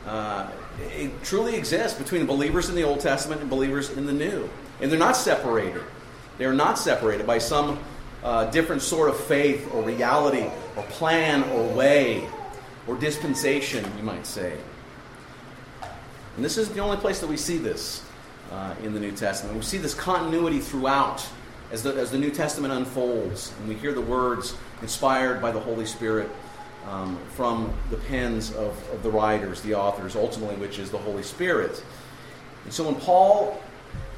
uh, 0.07 0.51
it 0.81 1.23
truly 1.23 1.57
exists 1.57 1.99
between 1.99 2.27
believers 2.27 2.69
in 2.69 2.75
the 2.75 2.83
Old 2.83 3.01
Testament 3.01 3.41
and 3.41 3.51
believers 3.51 3.91
in 3.91 4.07
the 4.07 4.13
New. 4.13 4.49
And 4.81 4.91
they're 4.91 4.99
not 4.99 5.17
separated. 5.17 5.83
They 6.39 6.45
are 6.45 6.53
not 6.53 6.79
separated 6.79 7.27
by 7.27 7.39
some 7.39 7.79
uh, 8.23 8.51
different 8.51 8.83
sort 8.83 9.09
of 9.09 9.19
faith 9.19 9.73
or 9.73 9.83
reality 9.83 10.51
or 10.77 10.83
plan 10.85 11.45
or 11.51 11.75
way 11.75 12.29
or 12.87 12.97
dispensation, 12.97 13.85
you 13.97 14.03
might 14.03 14.27
say. 14.27 14.57
And 16.37 16.45
this 16.45 16.59
is 16.59 16.69
the 16.69 16.81
only 16.81 16.99
place 16.99 17.21
that 17.21 17.27
we 17.27 17.37
see 17.37 17.57
this 17.57 18.05
uh, 18.53 18.75
in 18.83 18.93
the 18.93 19.01
New 19.01 19.13
Testament. 19.13 19.57
We 19.57 19.63
see 19.63 19.79
this 19.79 19.95
continuity 19.95 20.61
throughout 20.61 21.27
as 21.73 21.83
the, 21.83 21.95
as 21.95 22.11
the 22.11 22.19
New 22.19 22.31
Testament 22.31 22.73
unfolds, 22.73 23.53
and 23.59 23.69
we 23.69 23.75
hear 23.75 23.93
the 23.93 24.01
words 24.01 24.55
inspired 24.83 25.41
by 25.41 25.51
the 25.51 25.59
Holy 25.59 25.87
Spirit 25.87 26.29
um, 26.87 27.19
from 27.35 27.73
the 27.91 27.97
pens 27.97 28.51
of, 28.55 28.77
of 28.91 29.03
the 29.03 29.11
writers, 29.11 29.61
the 29.63 29.75
authors, 29.75 30.17
ultimately, 30.17 30.57
which 30.57 30.79
is 30.79 30.91
the 30.91 30.99
Holy 30.99 31.23
Spirit. 31.23 31.83
And 32.65 32.73
so 32.73 32.85
when 32.85 32.95
Paul, 32.97 33.61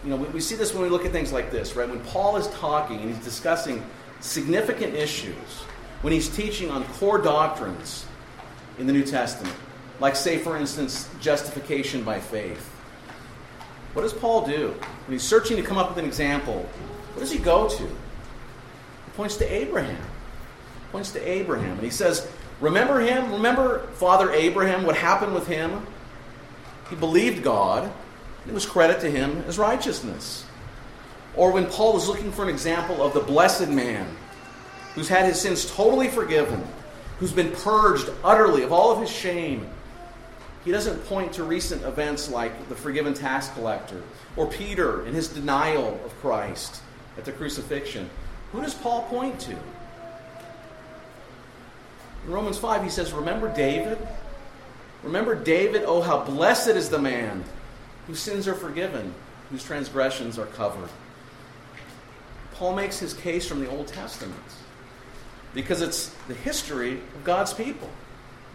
you 0.04 0.10
know, 0.10 0.16
we, 0.16 0.28
we 0.28 0.40
see 0.40 0.54
this 0.54 0.72
when 0.74 0.82
we 0.82 0.88
look 0.88 1.04
at 1.04 1.12
things 1.12 1.32
like 1.32 1.50
this, 1.50 1.76
right? 1.76 1.88
When 1.88 2.00
Paul 2.00 2.36
is 2.36 2.46
talking 2.48 3.00
and 3.00 3.14
he's 3.14 3.24
discussing 3.24 3.84
significant 4.20 4.94
issues, 4.94 5.62
when 6.02 6.12
he's 6.12 6.28
teaching 6.28 6.70
on 6.70 6.84
core 6.84 7.18
doctrines 7.18 8.06
in 8.78 8.86
the 8.86 8.92
New 8.92 9.04
Testament, 9.04 9.54
like, 10.00 10.14
say, 10.14 10.38
for 10.38 10.56
instance, 10.56 11.08
justification 11.20 12.04
by 12.04 12.20
faith. 12.20 12.70
What 13.94 14.02
does 14.02 14.12
Paul 14.12 14.46
do? 14.46 14.68
When 15.06 15.12
he's 15.12 15.24
searching 15.24 15.56
to 15.56 15.62
come 15.62 15.76
up 15.76 15.88
with 15.88 15.98
an 15.98 16.04
example, 16.04 16.68
what 17.14 17.20
does 17.20 17.32
he 17.32 17.38
go 17.38 17.68
to? 17.68 17.82
He 17.82 19.10
points 19.16 19.36
to 19.38 19.52
Abraham. 19.52 19.96
He 19.96 20.92
points 20.92 21.10
to 21.12 21.28
Abraham. 21.28 21.72
And 21.72 21.82
he 21.82 21.90
says, 21.90 22.28
Remember 22.60 23.00
him? 23.00 23.32
Remember 23.32 23.86
Father 23.94 24.32
Abraham, 24.32 24.84
what 24.84 24.96
happened 24.96 25.34
with 25.34 25.46
him? 25.46 25.86
He 26.90 26.96
believed 26.96 27.42
God, 27.42 27.90
it 28.46 28.54
was 28.54 28.66
credit 28.66 29.00
to 29.00 29.10
him 29.10 29.44
as 29.46 29.58
righteousness. 29.58 30.44
Or 31.36 31.52
when 31.52 31.66
Paul 31.66 31.92
was 31.92 32.08
looking 32.08 32.32
for 32.32 32.42
an 32.42 32.48
example 32.48 33.02
of 33.02 33.12
the 33.12 33.20
blessed 33.20 33.68
man 33.68 34.06
who's 34.94 35.08
had 35.08 35.26
his 35.26 35.40
sins 35.40 35.70
totally 35.70 36.08
forgiven, 36.08 36.66
who's 37.18 37.32
been 37.32 37.52
purged 37.52 38.10
utterly 38.24 38.62
of 38.62 38.72
all 38.72 38.90
of 38.90 39.00
his 39.00 39.10
shame, 39.10 39.68
he 40.64 40.72
doesn't 40.72 41.04
point 41.06 41.32
to 41.34 41.44
recent 41.44 41.82
events 41.84 42.28
like 42.28 42.68
the 42.68 42.74
forgiven 42.74 43.14
tax 43.14 43.48
collector 43.48 44.02
or 44.36 44.46
Peter 44.46 45.06
in 45.06 45.14
his 45.14 45.28
denial 45.28 46.00
of 46.04 46.20
Christ 46.20 46.80
at 47.16 47.24
the 47.24 47.32
crucifixion. 47.32 48.10
Who 48.52 48.62
does 48.62 48.74
Paul 48.74 49.02
point 49.02 49.38
to? 49.40 49.56
In 52.28 52.34
Romans 52.34 52.58
5, 52.58 52.82
he 52.82 52.90
says, 52.90 53.14
Remember 53.14 53.50
David? 53.54 53.96
Remember 55.02 55.34
David? 55.34 55.84
Oh, 55.86 56.02
how 56.02 56.22
blessed 56.22 56.68
is 56.68 56.90
the 56.90 56.98
man 56.98 57.42
whose 58.06 58.20
sins 58.20 58.46
are 58.46 58.54
forgiven, 58.54 59.14
whose 59.48 59.64
transgressions 59.64 60.38
are 60.38 60.44
covered. 60.44 60.90
Paul 62.52 62.74
makes 62.74 62.98
his 62.98 63.14
case 63.14 63.48
from 63.48 63.60
the 63.60 63.70
Old 63.70 63.86
Testament 63.86 64.42
because 65.54 65.80
it's 65.80 66.08
the 66.28 66.34
history 66.34 67.00
of 67.16 67.24
God's 67.24 67.54
people. 67.54 67.88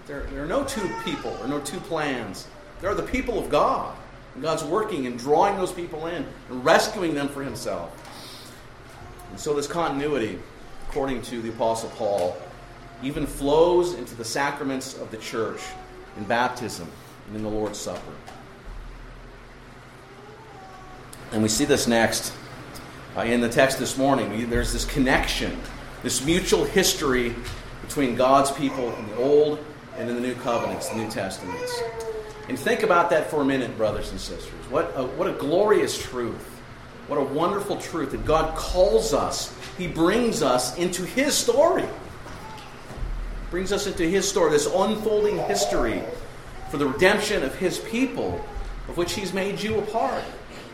There, 0.05 0.27
there 0.31 0.43
are 0.43 0.47
no 0.47 0.63
two 0.63 0.87
people 1.03 1.35
or 1.41 1.47
no 1.47 1.59
two 1.59 1.79
plans. 1.79 2.47
There 2.79 2.91
are 2.91 2.95
the 2.95 3.01
people 3.01 3.39
of 3.39 3.49
God. 3.49 3.97
And 4.35 4.43
God's 4.43 4.63
working 4.63 5.07
and 5.07 5.17
drawing 5.17 5.57
those 5.57 5.71
people 5.71 6.05
in 6.05 6.27
and 6.51 6.63
rescuing 6.63 7.15
them 7.15 7.27
for 7.27 7.41
himself. 7.41 7.89
And 9.31 9.39
so 9.39 9.55
this 9.55 9.65
continuity, 9.65 10.37
according 10.89 11.23
to 11.23 11.41
the 11.41 11.49
Apostle 11.49 11.89
Paul, 11.95 12.37
even 13.03 13.27
flows 13.27 13.93
into 13.93 14.15
the 14.15 14.25
sacraments 14.25 14.97
of 14.97 15.11
the 15.11 15.17
church 15.17 15.59
in 16.17 16.23
baptism 16.23 16.87
and 17.27 17.35
in 17.35 17.43
the 17.43 17.49
Lord's 17.49 17.77
Supper. 17.77 18.13
And 21.31 21.41
we 21.41 21.49
see 21.49 21.65
this 21.65 21.87
next 21.87 22.33
uh, 23.17 23.21
in 23.21 23.41
the 23.41 23.49
text 23.49 23.79
this 23.79 23.97
morning. 23.97 24.49
There's 24.49 24.71
this 24.71 24.85
connection, 24.85 25.59
this 26.01 26.25
mutual 26.25 26.63
history 26.63 27.35
between 27.81 28.15
God's 28.15 28.51
people 28.51 28.95
in 28.95 29.07
the 29.09 29.15
Old 29.17 29.59
and 29.97 30.09
in 30.09 30.15
the 30.15 30.21
New 30.21 30.35
Covenants, 30.35 30.89
the 30.89 30.95
New 30.95 31.09
Testaments. 31.09 31.81
And 32.49 32.57
think 32.57 32.83
about 32.83 33.09
that 33.09 33.29
for 33.29 33.41
a 33.41 33.45
minute, 33.45 33.75
brothers 33.77 34.11
and 34.11 34.19
sisters. 34.19 34.51
What 34.69 34.93
a, 34.95 35.03
what 35.03 35.27
a 35.27 35.33
glorious 35.33 36.01
truth. 36.01 36.49
What 37.07 37.17
a 37.17 37.23
wonderful 37.23 37.77
truth 37.77 38.11
that 38.11 38.25
God 38.25 38.55
calls 38.55 39.13
us, 39.13 39.53
He 39.77 39.87
brings 39.87 40.41
us 40.41 40.77
into 40.77 41.03
His 41.03 41.35
story. 41.35 41.85
Brings 43.53 43.71
us 43.71 43.85
into 43.85 44.01
His 44.01 44.27
story, 44.27 44.49
this 44.49 44.65
unfolding 44.65 45.37
history 45.37 46.01
for 46.71 46.77
the 46.77 46.87
redemption 46.87 47.43
of 47.43 47.53
His 47.53 47.77
people, 47.77 48.43
of 48.89 48.97
which 48.97 49.13
He's 49.13 49.31
made 49.31 49.61
you 49.61 49.77
a 49.77 49.81
part. 49.83 50.23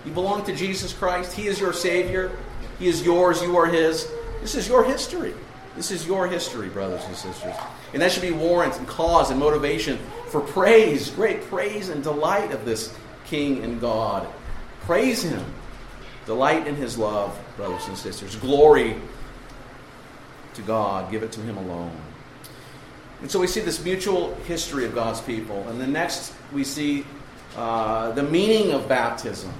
You 0.05 0.13
belong 0.13 0.45
to 0.45 0.55
Jesus 0.55 0.93
Christ. 0.93 1.33
He 1.33 1.47
is 1.47 1.59
your 1.59 1.73
Savior. 1.73 2.31
He 2.79 2.87
is 2.87 3.03
yours. 3.03 3.41
You 3.41 3.57
are 3.57 3.65
His. 3.65 4.09
This 4.39 4.55
is 4.55 4.69
your 4.69 4.85
history. 4.85 5.33
This 5.75 5.91
is 5.91 6.07
your 6.07 6.25
history, 6.29 6.69
brothers 6.69 7.03
and 7.03 7.17
sisters. 7.17 7.53
And 7.91 8.01
that 8.01 8.13
should 8.13 8.21
be 8.21 8.31
warrant 8.31 8.77
and 8.77 8.87
cause 8.87 9.29
and 9.29 9.37
motivation 9.37 9.99
for 10.29 10.39
praise, 10.39 11.09
great 11.09 11.41
praise 11.47 11.89
and 11.89 12.01
delight 12.01 12.53
of 12.53 12.63
this 12.63 12.95
King 13.25 13.61
and 13.61 13.81
God. 13.81 14.25
Praise 14.83 15.21
Him. 15.21 15.43
Delight 16.25 16.65
in 16.65 16.75
His 16.75 16.97
love, 16.97 17.37
brothers 17.57 17.85
and 17.89 17.97
sisters. 17.97 18.37
Glory 18.37 18.95
to 20.53 20.61
God. 20.61 21.11
Give 21.11 21.23
it 21.23 21.33
to 21.33 21.41
Him 21.41 21.57
alone. 21.57 21.91
And 23.21 23.29
so 23.29 23.39
we 23.39 23.47
see 23.47 23.59
this 23.59 23.83
mutual 23.83 24.35
history 24.47 24.85
of 24.85 24.95
God's 24.95 25.21
people. 25.21 25.67
And 25.67 25.79
then 25.79 25.91
next 25.91 26.33
we 26.53 26.63
see 26.63 27.05
uh, 27.55 28.11
the 28.11 28.23
meaning 28.23 28.71
of 28.71 28.87
baptism. 28.87 29.53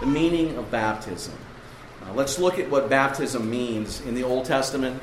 The 0.00 0.06
meaning 0.06 0.56
of 0.56 0.70
baptism. 0.70 1.34
Uh, 2.02 2.12
let's 2.14 2.38
look 2.38 2.58
at 2.58 2.70
what 2.70 2.88
baptism 2.88 3.50
means 3.50 4.00
in 4.02 4.14
the 4.14 4.22
Old 4.22 4.44
Testament 4.44 5.00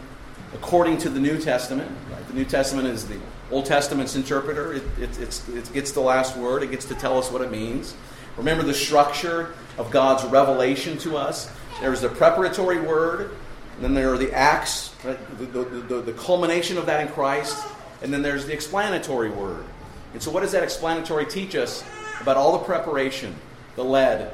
according 0.53 0.97
to 0.99 1.09
the 1.09 1.19
New 1.19 1.37
Testament. 1.37 1.91
Right? 2.11 2.27
The 2.27 2.33
New 2.33 2.45
Testament 2.45 2.87
is 2.87 3.07
the 3.07 3.19
Old 3.51 3.65
Testament's 3.65 4.15
interpreter. 4.15 4.73
It, 4.73 4.83
it, 4.99 5.41
it 5.49 5.73
gets 5.73 5.91
the 5.91 6.01
last 6.01 6.37
word, 6.37 6.63
it 6.63 6.71
gets 6.71 6.85
to 6.85 6.95
tell 6.95 7.17
us 7.17 7.31
what 7.31 7.41
it 7.41 7.51
means. 7.51 7.95
Remember 8.37 8.63
the 8.63 8.73
structure 8.73 9.53
of 9.77 9.91
God's 9.91 10.23
revelation 10.25 10.97
to 10.99 11.17
us. 11.17 11.51
There's 11.81 12.01
the 12.01 12.09
preparatory 12.09 12.79
word, 12.79 13.31
and 13.75 13.83
then 13.83 13.93
there 13.93 14.13
are 14.13 14.17
the 14.17 14.31
acts, 14.33 14.93
right? 15.03 15.17
the, 15.37 15.45
the, 15.45 15.63
the, 15.63 16.01
the 16.01 16.13
culmination 16.13 16.77
of 16.77 16.85
that 16.87 17.01
in 17.01 17.07
Christ, 17.13 17.65
and 18.01 18.13
then 18.13 18.21
there's 18.21 18.45
the 18.45 18.53
explanatory 18.53 19.29
word. 19.29 19.65
And 20.13 20.21
so, 20.21 20.31
what 20.31 20.41
does 20.41 20.51
that 20.51 20.63
explanatory 20.63 21.25
teach 21.25 21.55
us 21.55 21.83
about 22.21 22.37
all 22.37 22.53
the 22.53 22.63
preparation 22.63 23.35
the 23.75 23.83
lead, 23.83 24.31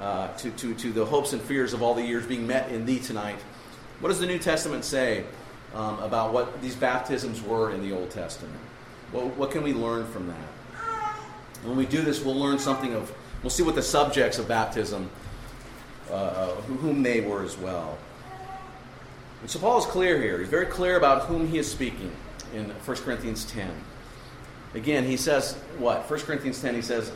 uh, 0.00 0.28
to, 0.36 0.50
to, 0.50 0.74
to 0.74 0.92
the 0.92 1.04
hopes 1.04 1.32
and 1.32 1.40
fears 1.40 1.72
of 1.72 1.82
all 1.82 1.94
the 1.94 2.02
years 2.02 2.26
being 2.26 2.46
met 2.46 2.70
in 2.70 2.84
thee 2.84 2.98
tonight? 2.98 3.38
What 4.00 4.10
does 4.10 4.20
the 4.20 4.26
New 4.26 4.38
Testament 4.38 4.84
say 4.84 5.24
um, 5.74 5.98
about 6.00 6.32
what 6.32 6.60
these 6.60 6.74
baptisms 6.74 7.42
were 7.42 7.72
in 7.72 7.82
the 7.82 7.96
Old 7.96 8.10
Testament? 8.10 8.60
What, 9.12 9.36
what 9.36 9.50
can 9.50 9.62
we 9.62 9.72
learn 9.72 10.06
from 10.06 10.26
that? 10.26 10.48
When 11.64 11.76
we 11.76 11.86
do 11.86 12.02
this, 12.02 12.22
we'll 12.22 12.38
learn 12.38 12.58
something 12.58 12.92
of, 12.92 13.10
we'll 13.42 13.50
see 13.50 13.62
what 13.62 13.74
the 13.74 13.82
subjects 13.82 14.38
of 14.38 14.46
baptism, 14.46 15.08
uh, 16.10 16.48
whom 16.50 17.02
they 17.02 17.22
were 17.22 17.42
as 17.42 17.56
well. 17.56 17.96
And 19.40 19.50
so 19.50 19.58
Paul 19.58 19.78
is 19.78 19.86
clear 19.86 20.20
here. 20.20 20.38
He's 20.38 20.48
very 20.48 20.66
clear 20.66 20.98
about 20.98 21.22
whom 21.22 21.48
he 21.48 21.56
is 21.56 21.70
speaking 21.70 22.12
in 22.54 22.70
1 22.70 22.96
Corinthians 22.98 23.44
10. 23.46 23.70
Again, 24.74 25.04
he 25.04 25.16
says 25.16 25.54
what? 25.78 26.08
1 26.08 26.20
Corinthians 26.20 26.60
10, 26.60 26.74
he 26.74 26.82
says, 26.82 27.10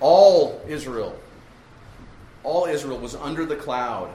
All 0.00 0.60
Israel, 0.66 1.18
all 2.42 2.66
Israel 2.66 2.98
was 2.98 3.14
under 3.14 3.44
the 3.44 3.56
cloud 3.56 4.10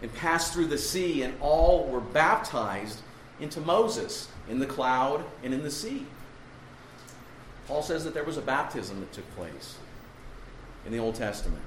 and 0.00 0.12
passed 0.14 0.52
through 0.52 0.66
the 0.66 0.78
sea, 0.78 1.22
and 1.22 1.34
all 1.40 1.86
were 1.86 2.00
baptized 2.00 3.00
into 3.40 3.60
Moses 3.60 4.28
in 4.48 4.58
the 4.58 4.66
cloud 4.66 5.24
and 5.42 5.54
in 5.54 5.62
the 5.62 5.70
sea. 5.70 6.06
Paul 7.68 7.82
says 7.82 8.04
that 8.04 8.14
there 8.14 8.24
was 8.24 8.36
a 8.36 8.42
baptism 8.42 9.00
that 9.00 9.12
took 9.12 9.28
place 9.36 9.76
in 10.84 10.92
the 10.92 10.98
Old 10.98 11.14
Testament. 11.14 11.62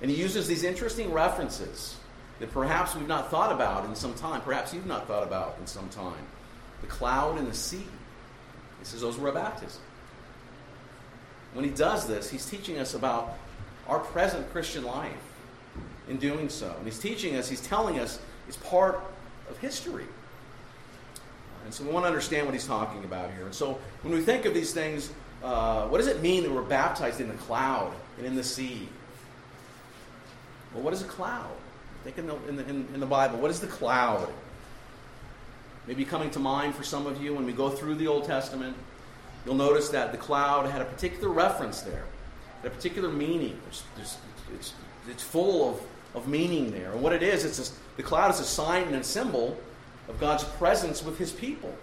And 0.00 0.10
he 0.10 0.16
uses 0.16 0.46
these 0.46 0.64
interesting 0.64 1.12
references 1.12 1.96
that 2.38 2.50
perhaps 2.52 2.94
we've 2.94 3.08
not 3.08 3.30
thought 3.30 3.52
about 3.52 3.84
in 3.84 3.94
some 3.94 4.14
time. 4.14 4.40
Perhaps 4.40 4.72
you've 4.72 4.86
not 4.86 5.06
thought 5.06 5.22
about 5.22 5.56
in 5.60 5.66
some 5.66 5.88
time. 5.88 6.14
The 6.80 6.86
cloud 6.86 7.38
and 7.38 7.46
the 7.46 7.54
sea. 7.54 7.86
He 8.78 8.84
says 8.84 9.00
those 9.00 9.18
were 9.18 9.28
a 9.28 9.32
baptism. 9.32 9.80
When 11.54 11.64
he 11.64 11.70
does 11.70 12.06
this, 12.06 12.30
he's 12.30 12.46
teaching 12.46 12.78
us 12.78 12.94
about 12.94 13.38
our 13.88 13.98
present 13.98 14.50
Christian 14.52 14.84
life 14.84 15.12
in 16.08 16.18
doing 16.18 16.48
so. 16.48 16.74
And 16.76 16.84
he's 16.84 16.98
teaching 16.98 17.36
us, 17.36 17.48
he's 17.48 17.60
telling 17.60 17.98
us 17.98 18.20
it's 18.46 18.56
part 18.58 19.00
of 19.50 19.58
history. 19.58 20.06
And 21.64 21.74
so 21.74 21.84
we 21.84 21.90
want 21.90 22.04
to 22.04 22.08
understand 22.08 22.46
what 22.46 22.54
he's 22.54 22.66
talking 22.66 23.04
about 23.04 23.30
here. 23.32 23.44
And 23.44 23.54
so 23.54 23.78
when 24.02 24.14
we 24.14 24.22
think 24.22 24.44
of 24.44 24.54
these 24.54 24.72
things, 24.72 25.12
uh, 25.42 25.86
what 25.86 25.98
does 25.98 26.06
it 26.06 26.22
mean 26.22 26.42
that 26.42 26.52
we're 26.52 26.62
baptized 26.62 27.20
in 27.20 27.28
the 27.28 27.34
cloud 27.34 27.92
and 28.16 28.26
in 28.26 28.34
the 28.34 28.44
sea? 28.44 28.88
Well, 30.72 30.82
what 30.82 30.92
is 30.92 31.02
a 31.02 31.06
cloud? 31.06 31.50
Think 32.04 32.18
in 32.18 32.26
the, 32.26 32.36
in 32.48 32.56
the, 32.56 32.68
in, 32.68 32.88
in 32.94 33.00
the 33.00 33.06
Bible. 33.06 33.38
What 33.38 33.50
is 33.50 33.60
the 33.60 33.66
cloud? 33.66 34.28
Maybe 35.88 36.04
coming 36.04 36.30
to 36.32 36.38
mind 36.38 36.74
for 36.74 36.84
some 36.84 37.06
of 37.06 37.22
you 37.22 37.34
when 37.34 37.46
we 37.46 37.52
go 37.54 37.70
through 37.70 37.94
the 37.94 38.08
Old 38.08 38.26
Testament, 38.26 38.76
you'll 39.46 39.54
notice 39.54 39.88
that 39.88 40.12
the 40.12 40.18
cloud 40.18 40.70
had 40.70 40.82
a 40.82 40.84
particular 40.84 41.30
reference 41.30 41.80
there, 41.80 42.04
a 42.62 42.68
particular 42.68 43.08
meaning. 43.08 43.58
There's, 43.64 43.82
there's, 43.96 44.18
it's, 44.54 44.74
it's 45.08 45.22
full 45.22 45.70
of, 45.70 45.80
of 46.14 46.28
meaning 46.28 46.72
there. 46.72 46.92
And 46.92 47.02
what 47.02 47.14
it 47.14 47.22
is, 47.22 47.46
it's 47.46 47.70
a, 47.70 47.72
the 47.96 48.02
cloud 48.02 48.30
is 48.30 48.38
a 48.38 48.44
sign 48.44 48.82
and 48.88 48.96
a 48.96 49.02
symbol 49.02 49.56
of 50.10 50.20
God's 50.20 50.44
presence 50.44 51.02
with 51.02 51.16
his 51.16 51.32
people. 51.32 51.74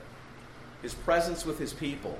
His 0.84 0.94
presence 0.94 1.44
with 1.44 1.58
his 1.58 1.74
people. 1.74 2.16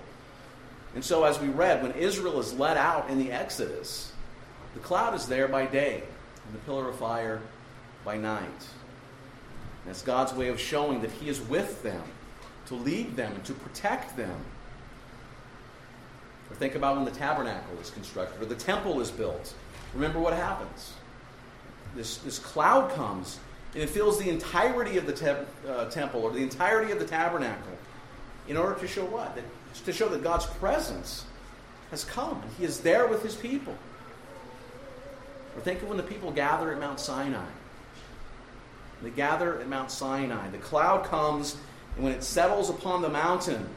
And 0.96 1.06
so, 1.06 1.24
as 1.24 1.40
we 1.40 1.50
read, 1.50 1.84
when 1.84 1.92
Israel 1.92 2.40
is 2.40 2.52
led 2.54 2.78
out 2.78 3.12
in 3.12 3.20
the 3.20 3.32
Exodus, 3.32 4.12
the 4.74 4.80
cloud 4.80 5.14
is 5.14 5.28
there 5.28 5.48
by 5.48 5.68
day, 5.68 6.02
and 6.48 6.56
the 6.56 6.66
pillar 6.66 6.90
of 6.90 6.98
fire 6.98 7.42
by 8.04 8.18
night. 8.18 8.70
That's 9.86 10.02
God's 10.02 10.34
way 10.34 10.48
of 10.48 10.60
showing 10.60 11.02
that 11.02 11.12
He 11.12 11.30
is 11.30 11.40
with 11.42 11.84
them, 11.84 12.04
to 12.68 12.76
lead 12.76 13.16
them, 13.16 13.40
to 13.44 13.54
protect 13.54 14.18
them. 14.18 14.40
Or 16.50 16.56
think 16.56 16.76
about 16.76 16.96
when 16.96 17.06
the 17.06 17.12
tabernacle 17.12 17.78
is 17.80 17.90
constructed, 17.90 18.42
or 18.42 18.46
the 18.46 18.56
temple 18.56 19.00
is 19.02 19.12
built. 19.12 19.54
Remember 19.94 20.20
what 20.20 20.34
happens. 20.34 20.94
This, 21.96 22.18
this 22.18 22.40
cloud 22.40 22.92
comes, 22.92 23.40
and 23.74 23.84
it 23.84 23.90
fills 23.90 24.20
the 24.20 24.30
entirety 24.30 24.98
of 24.98 25.06
the 25.06 25.14
te- 25.14 25.70
uh, 25.70 25.90
temple, 25.90 26.22
or 26.22 26.32
the 26.32 26.44
entirety 26.44 26.92
of 26.92 27.00
the 27.00 27.06
tabernacle, 27.06 27.78
in 28.48 28.58
order 28.58 28.80
to 28.80 28.88
show 28.88 29.06
what? 29.06 29.36
That, 29.36 29.44
to 29.86 29.94
show 29.94 30.08
that 30.10 30.24
God's 30.24 30.46
presence 30.46 31.26
has 31.92 32.04
come, 32.04 32.42
and 32.42 32.52
He 32.58 32.64
is 32.64 32.80
there 32.80 33.08
with 33.08 33.24
His 33.24 33.36
people. 33.36 33.76
Or 35.56 35.62
think 35.62 35.82
of 35.82 35.88
when 35.88 35.98
the 35.98 36.04
people 36.04 36.32
gather 36.32 36.72
at 36.72 36.80
Mount 36.80 37.00
Sinai. 37.00 37.46
They 39.02 39.10
gather 39.10 39.60
at 39.60 39.68
Mount 39.68 39.92
Sinai. 39.92 40.50
The 40.50 40.58
cloud 40.58 41.06
comes, 41.06 41.58
and 41.96 42.04
when 42.04 42.14
it 42.14 42.24
settles 42.24 42.70
upon 42.70 43.02
the 43.02 43.10
mountain, 43.10 43.68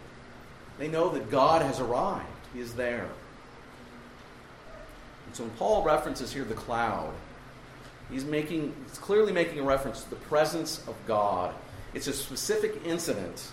they 0.78 0.88
know 0.88 1.10
that 1.10 1.30
God 1.30 1.62
has 1.62 1.80
arrived. 1.80 2.26
He 2.54 2.60
is 2.60 2.74
there. 2.74 3.08
And 5.26 5.36
so 5.36 5.42
when 5.44 5.52
Paul 5.52 5.82
references 5.82 6.32
here 6.32 6.44
the 6.44 6.54
cloud, 6.54 7.12
he's 8.10 8.24
making 8.24 8.74
he's 8.88 8.98
clearly 8.98 9.32
making 9.32 9.60
a 9.60 9.62
reference 9.62 10.02
to 10.04 10.10
the 10.10 10.16
presence 10.16 10.78
of 10.88 10.94
God. 11.06 11.54
It's 11.92 12.06
a 12.06 12.12
specific 12.12 12.80
incident 12.84 13.50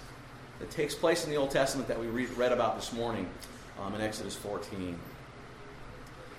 that 0.59 0.69
takes 0.71 0.95
place 0.95 1.25
in 1.25 1.31
the 1.31 1.35
Old 1.35 1.51
Testament 1.51 1.87
that 1.89 1.99
we 1.99 2.07
read 2.07 2.51
about 2.51 2.75
this 2.77 2.93
morning 2.93 3.27
um, 3.81 3.93
in 3.93 4.01
Exodus 4.01 4.35
14. 4.35 4.97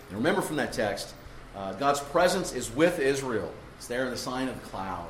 And 0.09 0.16
remember 0.16 0.40
from 0.40 0.56
that 0.56 0.73
text, 0.73 1.14
uh, 1.54 1.73
God's 1.75 2.00
presence 2.00 2.54
is 2.54 2.71
with 2.71 2.99
Israel. 2.99 3.52
It's 3.76 3.87
there 3.87 4.04
in 4.04 4.11
the 4.11 4.16
sign 4.16 4.49
of 4.49 4.61
the 4.61 4.66
cloud. 4.68 5.06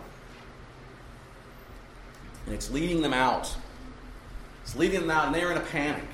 And 2.47 2.55
it's 2.55 2.71
leading 2.71 3.03
them 3.03 3.15
out. 3.15 3.55
It's 4.63 4.77
leading 4.77 5.01
them 5.01 5.11
out, 5.11 5.27
and 5.27 5.35
they're 5.35 5.51
in 5.51 5.59
a 5.59 5.61
panic. 5.61 6.09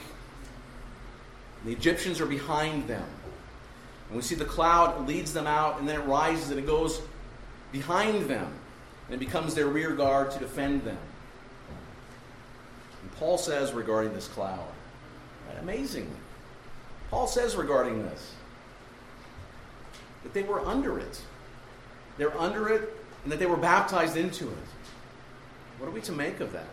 The 1.64 1.72
Egyptians 1.72 2.20
are 2.20 2.26
behind 2.26 2.88
them. 2.88 3.06
And 4.08 4.16
we 4.16 4.22
see 4.22 4.34
the 4.34 4.44
cloud 4.44 5.06
leads 5.06 5.32
them 5.32 5.46
out, 5.46 5.78
and 5.78 5.88
then 5.88 6.00
it 6.00 6.04
rises 6.04 6.50
and 6.50 6.58
it 6.58 6.66
goes 6.66 7.00
behind 7.70 8.28
them. 8.28 8.52
And 9.06 9.14
it 9.14 9.24
becomes 9.24 9.54
their 9.54 9.68
rear 9.68 9.94
guard 9.94 10.30
to 10.32 10.38
defend 10.38 10.84
them. 10.84 10.98
And 13.02 13.12
Paul 13.12 13.38
says 13.38 13.72
regarding 13.72 14.12
this 14.12 14.28
cloud, 14.28 14.66
right, 15.48 15.58
amazingly, 15.60 16.16
Paul 17.10 17.26
says 17.26 17.56
regarding 17.56 18.02
this 18.02 18.32
that 20.22 20.32
they 20.32 20.42
were 20.42 20.64
under 20.66 20.98
it. 20.98 21.20
They're 22.22 22.40
under 22.40 22.68
it, 22.68 22.96
and 23.24 23.32
that 23.32 23.40
they 23.40 23.46
were 23.46 23.56
baptized 23.56 24.16
into 24.16 24.46
it. 24.46 24.66
What 25.78 25.88
are 25.88 25.90
we 25.90 26.00
to 26.02 26.12
make 26.12 26.38
of 26.38 26.52
that? 26.52 26.68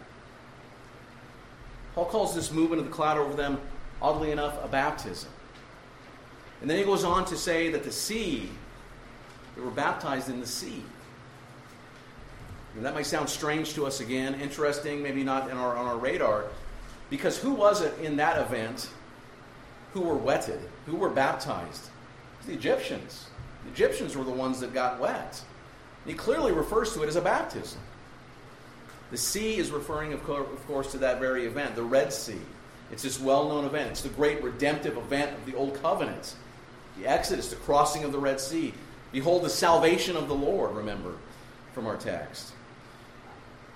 Paul 1.96 2.06
calls 2.06 2.36
this 2.36 2.52
movement 2.52 2.82
of 2.82 2.86
the 2.86 2.94
cloud 2.94 3.18
over 3.18 3.34
them, 3.34 3.60
oddly 4.00 4.30
enough, 4.30 4.64
a 4.64 4.68
baptism. 4.68 5.32
And 6.62 6.70
then 6.70 6.78
he 6.78 6.84
goes 6.84 7.04
on 7.04 7.26
to 7.26 7.36
say 7.36 7.72
that 7.72 7.84
the 7.84 7.92
sea, 7.92 8.48
they 9.56 9.64
were 9.64 9.72
baptized 9.72 10.30
in 10.30 10.40
the 10.40 10.46
sea. 10.46 10.84
And 12.76 12.86
that 12.86 12.94
might 12.94 13.08
sound 13.08 13.28
strange 13.28 13.74
to 13.74 13.88
us 13.88 14.02
again, 14.02 14.40
interesting, 14.40 15.02
maybe 15.02 15.24
not 15.24 15.50
in 15.50 15.58
our, 15.58 15.76
on 15.76 15.88
our 15.88 15.98
radar, 15.98 16.46
because 17.10 17.40
who 17.40 17.56
was 17.56 17.82
it 17.82 17.98
in 18.04 18.18
that 18.18 18.40
event 18.40 18.88
who 19.94 20.02
were 20.02 20.14
wetted, 20.14 20.60
who 20.86 20.96
were 20.96 21.10
baptized? 21.10 21.90
the 22.46 22.54
Egyptians. 22.54 23.29
The 23.64 23.72
Egyptians 23.72 24.16
were 24.16 24.24
the 24.24 24.32
ones 24.32 24.60
that 24.60 24.74
got 24.74 25.00
wet. 25.00 25.42
He 26.06 26.14
clearly 26.14 26.52
refers 26.52 26.94
to 26.94 27.04
it 27.04 27.08
as 27.08 27.16
a 27.16 27.22
baptism. 27.22 27.80
The 29.12 29.18
sea 29.18 29.58
is 29.58 29.72
referring, 29.72 30.14
of 30.14 30.24
course, 30.24 30.92
to 30.92 30.98
that 31.00 31.20
very 31.20 31.46
event, 31.46 31.76
the 31.76 31.84
Red 31.84 32.14
Sea. 32.14 32.42
It's 32.92 33.04
this 33.04 33.20
well 33.20 33.50
known 33.50 33.66
event. 33.66 33.92
It's 33.92 34.02
the 34.02 34.10
great 34.10 34.44
redemptive 34.44 34.98
event 34.98 35.38
of 35.38 35.46
the 35.46 35.56
Old 35.56 35.80
Covenant. 35.82 36.36
The 36.98 37.08
Exodus, 37.08 37.50
the 37.50 37.56
crossing 37.56 38.04
of 38.04 38.12
the 38.12 38.20
Red 38.20 38.40
Sea. 38.40 38.74
Behold 39.12 39.44
the 39.44 39.50
salvation 39.50 40.16
of 40.16 40.28
the 40.28 40.36
Lord, 40.36 40.76
remember, 40.76 41.14
from 41.74 41.88
our 41.88 41.98
text. 41.98 42.54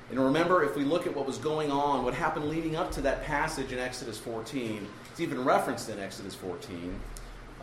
And 0.09 0.19
remember, 0.19 0.63
if 0.63 0.75
we 0.75 0.83
look 0.83 1.07
at 1.07 1.15
what 1.15 1.25
was 1.25 1.37
going 1.39 1.71
on, 1.71 2.03
what 2.03 2.13
happened 2.13 2.49
leading 2.49 2.75
up 2.75 2.91
to 2.91 3.01
that 3.01 3.23
passage 3.23 3.71
in 3.71 3.79
Exodus 3.79 4.19
14, 4.19 4.87
it's 5.09 5.19
even 5.19 5.43
referenced 5.43 5.89
in 5.89 5.99
Exodus 5.99 6.35
14. 6.35 6.99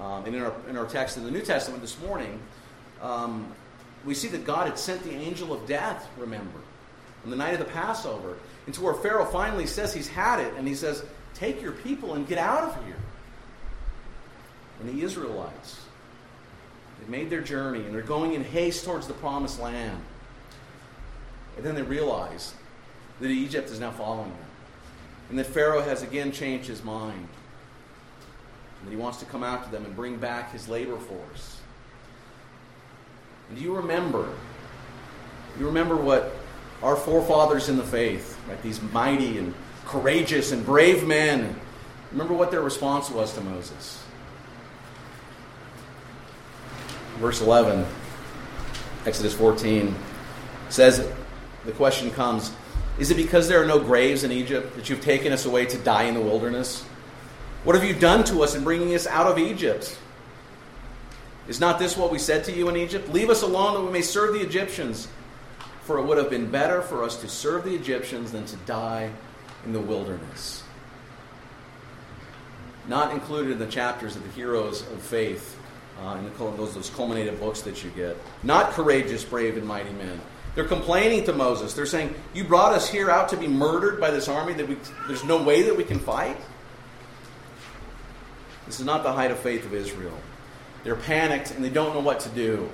Um, 0.01 0.25
and 0.25 0.35
in 0.35 0.43
our, 0.43 0.55
in 0.69 0.77
our 0.77 0.87
text 0.87 1.17
in 1.19 1.25
the 1.25 1.31
New 1.31 1.43
Testament 1.43 1.83
this 1.83 2.01
morning, 2.01 2.41
um, 3.03 3.53
we 4.05 4.15
see 4.15 4.29
that 4.29 4.47
God 4.47 4.67
had 4.67 4.79
sent 4.79 5.03
the 5.03 5.13
angel 5.13 5.53
of 5.53 5.67
death, 5.67 6.09
remember, 6.17 6.59
on 7.25 7.31
the 7.31 7.37
night 7.37 7.53
of 7.53 7.59
the 7.59 7.67
Passover. 7.67 8.37
And 8.67 8.75
to 8.75 8.83
where 8.83 8.95
Pharaoh 8.95 9.27
finally 9.27 9.67
says 9.67 9.93
he's 9.93 10.09
had 10.09 10.41
it, 10.41 10.55
and 10.57 10.67
he 10.67 10.75
says, 10.75 11.05
Take 11.35 11.61
your 11.61 11.73
people 11.73 12.15
and 12.15 12.27
get 12.27 12.39
out 12.39 12.65
of 12.65 12.85
here. 12.85 12.97
And 14.81 14.89
the 14.89 15.05
Israelites, 15.05 15.81
they 17.01 17.11
made 17.11 17.29
their 17.29 17.43
journey, 17.43 17.81
and 17.81 17.95
they're 17.95 18.03
going 18.03 18.33
in 18.33 18.43
haste 18.43 18.85
towards 18.85 19.07
the 19.07 19.15
promised 19.15 19.61
land. 19.61 20.01
And 21.57 21.65
then 21.65 21.75
they 21.75 21.83
realize 21.83 22.55
that 23.21 23.29
Egypt 23.29 23.71
is 23.71 23.81
now 23.81 23.91
following 23.91 24.31
them. 24.31 24.39
And 25.29 25.39
that 25.39 25.47
Pharaoh 25.47 25.83
has 25.83 26.03
again 26.03 26.33
changed 26.33 26.69
his 26.69 26.83
mind 26.83 27.29
that 28.85 28.91
he 28.91 28.97
wants 28.97 29.19
to 29.19 29.25
come 29.27 29.43
after 29.43 29.71
them 29.71 29.85
and 29.85 29.95
bring 29.95 30.17
back 30.17 30.53
his 30.53 30.69
labor 30.69 30.97
force. 30.97 31.61
And 33.49 33.59
do 33.59 33.65
you 33.65 33.77
remember? 33.77 34.29
You 35.59 35.67
remember 35.67 35.97
what 35.97 36.37
our 36.83 36.97
forefathers 36.97 37.69
in 37.69 37.77
the 37.77 37.85
faith, 37.85 38.39
right, 38.49 38.63
these 38.63 38.81
mighty 38.81 39.39
and 39.39 39.55
courageous 39.85 40.53
and 40.53 40.65
brave 40.65 41.07
men, 41.07 41.55
remember 42.13 42.35
what 42.35 42.51
their 42.51 42.63
response 42.63 43.11
was 43.11 43.35
to 43.35 43.41
Moses? 43.41 44.03
Verse 47.19 47.41
11, 47.43 47.85
Exodus 49.05 49.35
14, 49.35 49.95
says, 50.71 51.07
the 51.67 51.73
question 51.73 52.11
comes, 52.13 52.53
Is 52.99 53.11
it 53.11 53.17
because 53.17 53.49
there 53.49 53.63
are 53.63 53.67
no 53.67 53.79
graves 53.79 54.25
in 54.25 54.33
Egypt 54.33 54.75
that 54.77 54.89
you've 54.89 55.03
taken 55.03 55.33
us 55.33 55.45
away 55.45 55.67
to 55.67 55.79
die 55.79 56.05
in 56.05 56.15
the 56.15 56.21
wilderness? 56.21 56.85
What 57.65 57.77
have 57.77 57.85
you 57.85 57.95
done 57.95 58.25
to 58.25 58.43
us 58.43 58.55
in 58.55 58.65
bringing 58.65 58.95
us 58.95 59.07
out 59.07 59.27
of 59.27 59.39
Egypt? 59.39 59.99
Is 61.47 61.61
not 61.61 61.79
this 61.79 61.97
what 61.97 62.11
we 62.11 62.19
said 62.19 62.45
to 62.45 62.53
you 62.53 62.69
in 62.69 62.77
Egypt? 62.77 63.13
Leave 63.13 63.29
us 63.29 63.43
alone 63.43 63.75
that 63.75 63.83
we 63.83 63.93
may 63.93 64.03
serve 64.03 64.33
the 64.33 64.41
Egyptians. 64.41 65.09
For 65.83 65.99
it 65.99 66.05
would 66.05 66.19
have 66.19 66.31
been 66.31 66.51
better 66.51 66.81
for 66.81 67.03
us 67.03 67.17
to 67.23 67.29
serve 67.29 67.65
the 67.65 67.75
Egyptians 67.75 68.33
than 68.33 68.47
to 68.47 68.57
die 68.59 69.11
in 69.65 69.73
the 69.73 69.81
wilderness. 69.81 70.63
Not 72.89 73.13
included 73.13 73.53
in 73.53 73.59
the 73.59 73.67
chapters 73.67 74.17
of 74.17 74.23
the 74.23 74.31
heroes 74.31 74.83
of 74.83 75.03
faith, 75.03 75.59
uh, 76.01 76.17
in 76.17 76.25
the, 76.25 76.31
those, 76.31 76.75
those 76.75 76.91
culminated 76.91 77.39
books 77.41 77.61
that 77.63 77.85
you 77.85 77.91
get. 77.91 78.17
Not 78.43 78.71
courageous, 78.73 79.25
brave, 79.25 79.57
and 79.57 79.67
mighty 79.67 79.93
men. 79.93 80.21
They're 80.55 80.65
complaining 80.65 81.25
to 81.25 81.33
Moses. 81.33 81.75
They're 81.75 81.87
saying, 81.87 82.15
You 82.35 82.45
brought 82.45 82.73
us 82.73 82.89
here 82.89 83.11
out 83.11 83.29
to 83.31 83.37
be 83.37 83.49
murdered 83.49 84.01
by 84.01 84.11
this 84.11 84.29
army 84.29 84.55
that 84.55 84.67
we, 84.67 84.77
there's 85.07 85.25
no 85.25 85.43
way 85.43 85.63
that 85.63 85.77
we 85.77 85.85
can 85.85 85.99
fight? 85.99 86.37
This 88.71 88.79
is 88.79 88.87
not 88.87 89.03
the 89.03 89.13
height 89.13 89.33
of 89.33 89.39
faith 89.41 89.67
of 89.67 89.75
Israel. 89.75 90.17
They're 90.85 90.95
panicked 90.95 91.51
and 91.51 91.65
they 91.65 91.71
don't 91.71 91.93
know 91.93 92.01
what 92.01 92.21
to 92.21 92.29
do. 92.29 92.71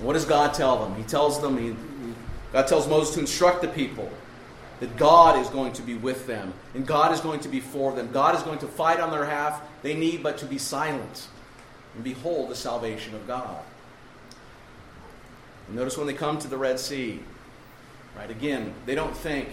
What 0.00 0.14
does 0.14 0.24
God 0.24 0.54
tell 0.54 0.82
them? 0.82 0.96
He 0.96 1.02
tells 1.02 1.42
them, 1.42 1.58
he, 1.58 1.76
God 2.50 2.66
tells 2.66 2.88
Moses 2.88 3.12
to 3.16 3.20
instruct 3.20 3.60
the 3.60 3.68
people 3.68 4.10
that 4.80 4.96
God 4.96 5.38
is 5.38 5.50
going 5.50 5.74
to 5.74 5.82
be 5.82 5.96
with 5.96 6.26
them 6.26 6.54
and 6.74 6.86
God 6.86 7.12
is 7.12 7.20
going 7.20 7.40
to 7.40 7.48
be 7.50 7.60
for 7.60 7.92
them. 7.92 8.10
God 8.10 8.34
is 8.36 8.42
going 8.42 8.58
to 8.60 8.66
fight 8.66 9.00
on 9.00 9.10
their 9.10 9.20
behalf. 9.20 9.60
They 9.82 9.92
need 9.92 10.22
but 10.22 10.38
to 10.38 10.46
be 10.46 10.56
silent 10.56 11.28
and 11.94 12.02
behold 12.02 12.48
the 12.48 12.56
salvation 12.56 13.14
of 13.14 13.26
God. 13.26 13.62
And 15.66 15.76
notice 15.76 15.98
when 15.98 16.06
they 16.06 16.14
come 16.14 16.38
to 16.38 16.48
the 16.48 16.56
Red 16.56 16.80
Sea, 16.80 17.20
right? 18.16 18.30
Again, 18.30 18.72
they 18.86 18.94
don't 18.94 19.14
think, 19.14 19.50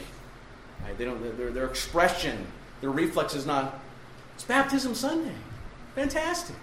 right? 0.86 0.98
They 0.98 1.04
don't. 1.04 1.38
Their, 1.38 1.52
their 1.52 1.66
expression, 1.66 2.48
their 2.80 2.92
reflex 2.92 3.36
is 3.36 3.46
not. 3.46 3.82
It's 4.36 4.44
Baptism 4.44 4.94
Sunday. 4.94 5.34
Fantastic. 5.96 6.56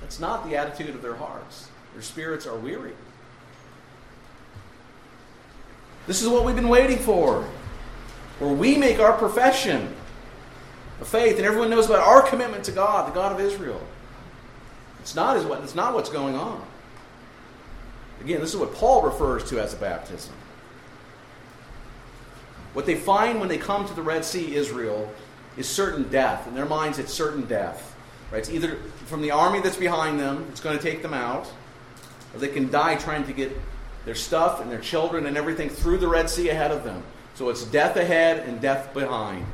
That's 0.00 0.20
not 0.20 0.48
the 0.48 0.56
attitude 0.56 0.94
of 0.94 1.02
their 1.02 1.14
hearts. 1.14 1.68
Their 1.94 2.02
spirits 2.02 2.46
are 2.46 2.56
weary. 2.56 2.92
This 6.06 6.20
is 6.20 6.28
what 6.28 6.44
we've 6.44 6.56
been 6.56 6.68
waiting 6.68 6.98
for. 6.98 7.48
Where 8.38 8.52
we 8.52 8.76
make 8.76 8.98
our 8.98 9.16
profession 9.16 9.94
of 11.00 11.08
faith, 11.08 11.36
and 11.36 11.46
everyone 11.46 11.70
knows 11.70 11.86
about 11.86 12.00
our 12.00 12.22
commitment 12.22 12.64
to 12.64 12.72
God, 12.72 13.08
the 13.08 13.14
God 13.14 13.32
of 13.32 13.40
Israel. 13.40 13.80
It's 15.00 15.14
not, 15.14 15.36
as 15.36 15.44
what, 15.44 15.62
it's 15.62 15.74
not 15.74 15.94
what's 15.94 16.10
going 16.10 16.34
on. 16.34 16.60
Again, 18.20 18.40
this 18.40 18.50
is 18.50 18.56
what 18.56 18.74
Paul 18.74 19.02
refers 19.02 19.48
to 19.50 19.60
as 19.60 19.72
a 19.74 19.76
baptism. 19.76 20.34
What 22.72 22.86
they 22.86 22.96
find 22.96 23.38
when 23.38 23.48
they 23.48 23.58
come 23.58 23.86
to 23.86 23.94
the 23.94 24.02
Red 24.02 24.24
Sea, 24.24 24.56
Israel, 24.56 25.12
is 25.56 25.68
certain 25.68 26.08
death. 26.08 26.46
In 26.46 26.54
their 26.54 26.66
minds, 26.66 26.98
it's 26.98 27.12
certain 27.12 27.44
death. 27.46 27.94
Right? 28.30 28.38
It's 28.38 28.50
either 28.50 28.76
from 29.06 29.22
the 29.22 29.30
army 29.30 29.60
that's 29.60 29.76
behind 29.76 30.18
them, 30.18 30.46
it's 30.50 30.60
going 30.60 30.76
to 30.76 30.82
take 30.82 31.02
them 31.02 31.14
out, 31.14 31.50
or 32.32 32.40
they 32.40 32.48
can 32.48 32.70
die 32.70 32.96
trying 32.96 33.24
to 33.26 33.32
get 33.32 33.56
their 34.04 34.14
stuff 34.14 34.60
and 34.60 34.70
their 34.70 34.80
children 34.80 35.26
and 35.26 35.36
everything 35.36 35.68
through 35.68 35.98
the 35.98 36.08
Red 36.08 36.28
Sea 36.28 36.48
ahead 36.48 36.70
of 36.70 36.84
them. 36.84 37.02
So 37.34 37.48
it's 37.48 37.64
death 37.64 37.96
ahead 37.96 38.46
and 38.48 38.60
death 38.60 38.92
behind. 38.94 39.46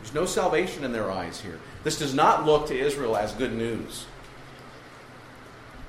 There's 0.00 0.14
no 0.14 0.26
salvation 0.26 0.84
in 0.84 0.92
their 0.92 1.10
eyes 1.10 1.40
here. 1.40 1.58
This 1.84 1.98
does 1.98 2.14
not 2.14 2.44
look 2.44 2.66
to 2.68 2.78
Israel 2.78 3.16
as 3.16 3.32
good 3.32 3.52
news. 3.52 4.06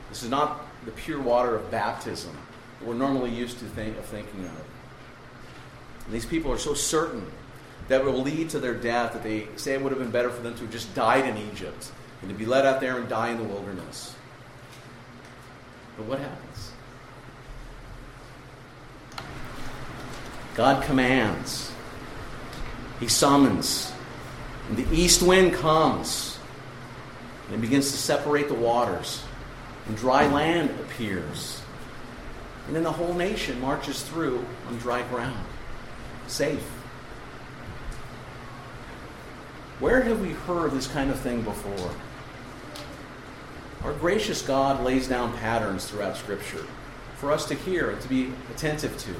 This 0.10 0.24
is 0.24 0.30
not 0.30 0.66
the 0.86 0.92
pure 0.92 1.22
water 1.22 1.56
of 1.56 1.72
baptism 1.72 2.38
that 2.80 2.88
we're 2.88 2.94
normally 2.94 3.32
used 3.32 3.60
to 3.60 3.66
think, 3.66 3.98
of 3.98 4.06
thinking 4.06 4.46
of. 4.46 4.66
And 6.06 6.14
these 6.14 6.26
people 6.26 6.52
are 6.52 6.58
so 6.58 6.74
certain 6.74 7.26
that 7.88 8.04
will 8.04 8.22
lead 8.22 8.50
to 8.52 8.60
their 8.60 8.74
death 8.74 9.14
that 9.14 9.24
they 9.24 9.48
say 9.56 9.74
it 9.74 9.82
would 9.82 9.92
have 9.92 10.00
been 10.00 10.12
better 10.12 10.30
for 10.30 10.42
them 10.42 10.56
to 10.56 10.62
have 10.62 10.72
just 10.72 10.94
died 10.96 11.26
in 11.28 11.38
Egypt 11.52 11.92
and 12.22 12.30
to 12.30 12.36
be 12.36 12.46
led 12.46 12.66
out 12.66 12.80
there 12.80 12.98
and 12.98 13.10
die 13.10 13.30
in 13.30 13.38
the 13.38 13.44
wilderness. 13.44 14.16
But 15.98 16.06
what 16.06 16.20
happens? 16.20 16.72
God 20.56 20.84
commands. 20.84 21.72
He 23.00 23.08
summons. 23.08 23.92
And 24.70 24.78
the 24.78 24.96
east 24.96 25.22
wind 25.22 25.54
comes 25.54 26.34
and 27.48 27.56
it 27.56 27.62
begins 27.62 27.92
to 27.92 27.98
separate 27.98 28.48
the 28.48 28.54
waters. 28.54 29.24
And 29.88 29.98
dry 29.98 30.28
land 30.28 30.70
appears. 30.80 31.62
And 32.68 32.76
then 32.76 32.84
the 32.84 32.92
whole 32.92 33.14
nation 33.14 33.60
marches 33.60 34.02
through 34.04 34.46
on 34.68 34.78
dry 34.78 35.02
ground, 35.10 35.46
safe. 36.28 36.66
Where 39.84 40.02
have 40.02 40.22
we 40.22 40.30
heard 40.30 40.72
this 40.72 40.88
kind 40.88 41.12
of 41.12 41.20
thing 41.20 41.42
before? 41.42 41.92
Our 43.84 43.92
gracious 43.92 44.42
God 44.42 44.82
lays 44.82 45.10
down 45.10 45.38
patterns 45.40 45.84
throughout 45.84 46.16
Scripture 46.16 46.66
for 47.18 47.34
us 47.34 47.46
to 47.50 47.54
hear 47.54 47.90
and 47.90 48.00
to 48.00 48.08
be 48.08 48.32
attentive 48.50 48.98
to 49.00 49.14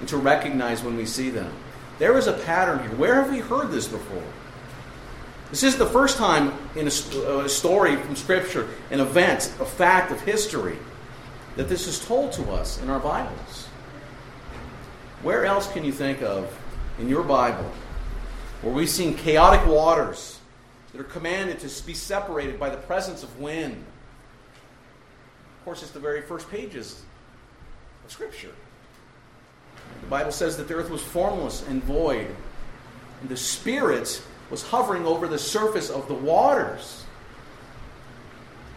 and 0.00 0.08
to 0.08 0.16
recognize 0.16 0.82
when 0.82 0.96
we 0.96 1.04
see 1.04 1.28
them. 1.28 1.52
There 1.98 2.16
is 2.16 2.28
a 2.28 2.32
pattern 2.32 2.78
here. 2.78 2.96
Where 2.96 3.16
have 3.16 3.30
we 3.30 3.40
heard 3.40 3.70
this 3.70 3.88
before? 3.88 4.22
This 5.50 5.62
is 5.62 5.76
the 5.76 5.84
first 5.84 6.16
time 6.16 6.54
in 6.76 6.88
a, 6.88 6.90
uh, 7.14 7.40
a, 7.40 7.48
story 7.50 7.96
from 7.96 8.16
Scripture, 8.16 8.70
an 8.90 9.00
event, 9.00 9.52
a 9.60 9.66
fact 9.66 10.12
of 10.12 10.22
history, 10.22 10.78
that 11.56 11.68
this 11.68 11.86
is 11.86 12.02
told 12.02 12.32
to 12.32 12.52
us 12.52 12.80
in 12.80 12.88
our 12.88 13.00
Bibles. 13.00 13.66
Where 15.22 15.44
else 15.44 15.70
can 15.70 15.84
you 15.84 15.92
think 15.92 16.22
of 16.22 16.58
in 16.98 17.06
your 17.06 17.22
Bible 17.22 17.70
where 18.62 18.72
we've 18.72 18.90
seen 18.90 19.14
chaotic 19.14 19.66
waters 19.66 20.38
that 20.92 21.00
are 21.00 21.04
commanded 21.04 21.60
to 21.60 21.86
be 21.86 21.94
separated 21.94 22.58
by 22.58 22.70
the 22.70 22.76
presence 22.76 23.22
of 23.22 23.38
wind? 23.38 23.84
Of 25.58 25.64
course, 25.64 25.82
it's 25.82 25.92
the 25.92 26.00
very 26.00 26.22
first 26.22 26.50
pages 26.50 27.02
of 28.04 28.12
Scripture. 28.12 28.52
The 30.00 30.06
Bible 30.06 30.32
says 30.32 30.56
that 30.56 30.68
the 30.68 30.74
earth 30.74 30.90
was 30.90 31.02
formless 31.02 31.66
and 31.66 31.82
void, 31.82 32.34
and 33.20 33.28
the 33.28 33.36
Spirit 33.36 34.22
was 34.50 34.62
hovering 34.62 35.04
over 35.06 35.26
the 35.26 35.38
surface 35.38 35.90
of 35.90 36.06
the 36.08 36.14
waters. 36.14 37.04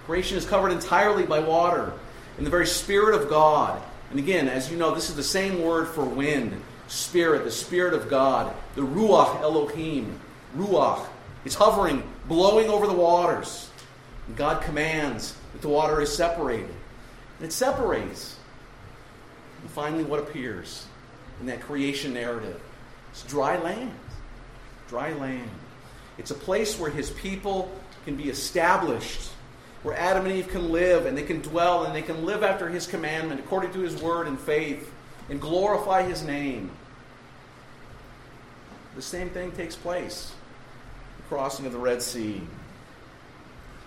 Creation 0.05 0.37
is 0.37 0.45
covered 0.45 0.71
entirely 0.71 1.23
by 1.23 1.39
water 1.39 1.93
in 2.37 2.43
the 2.43 2.49
very 2.49 2.65
Spirit 2.65 3.13
of 3.13 3.29
God. 3.29 3.81
And 4.09 4.17
again, 4.17 4.47
as 4.47 4.71
you 4.71 4.77
know, 4.77 4.95
this 4.95 5.09
is 5.09 5.15
the 5.15 5.23
same 5.23 5.61
word 5.61 5.87
for 5.87 6.03
wind, 6.03 6.59
Spirit, 6.89 7.45
the 7.45 7.51
Spirit 7.51 7.93
of 7.93 8.09
God, 8.09 8.53
the 8.75 8.81
Ruach 8.81 9.41
Elohim. 9.41 10.19
Ruach. 10.57 11.05
It's 11.45 11.55
hovering, 11.55 12.03
blowing 12.27 12.69
over 12.69 12.87
the 12.87 12.93
waters. 12.93 13.69
And 14.27 14.35
God 14.35 14.61
commands 14.61 15.35
that 15.53 15.61
the 15.61 15.69
water 15.69 16.01
is 16.01 16.13
separated. 16.13 16.75
And 17.37 17.47
it 17.47 17.53
separates. 17.53 18.37
And 19.61 19.71
finally, 19.71 20.03
what 20.03 20.19
appears 20.19 20.85
in 21.39 21.45
that 21.45 21.61
creation 21.61 22.13
narrative? 22.13 22.59
It's 23.11 23.23
dry 23.23 23.57
land 23.57 23.93
dry 24.89 25.13
land. 25.13 25.49
It's 26.17 26.31
a 26.31 26.35
place 26.35 26.77
where 26.79 26.89
his 26.89 27.11
people 27.11 27.71
can 28.05 28.15
be 28.15 28.29
established, 28.29 29.29
where 29.83 29.95
Adam 29.95 30.25
and 30.25 30.35
Eve 30.35 30.49
can 30.49 30.71
live 30.71 31.05
and 31.05 31.15
they 31.15 31.23
can 31.23 31.41
dwell 31.41 31.85
and 31.85 31.95
they 31.95 32.01
can 32.01 32.25
live 32.25 32.43
after 32.43 32.67
his 32.67 32.87
commandment 32.87 33.39
according 33.39 33.71
to 33.73 33.79
his 33.79 34.01
word 34.01 34.27
and 34.27 34.37
faith 34.39 34.91
and 35.29 35.39
glorify 35.39 36.01
his 36.01 36.23
name. 36.23 36.71
The 38.99 39.05
same 39.05 39.29
thing 39.29 39.53
takes 39.53 39.77
place. 39.77 40.33
The 41.15 41.23
crossing 41.29 41.65
of 41.65 41.71
the 41.71 41.79
Red 41.79 42.01
Sea. 42.01 42.41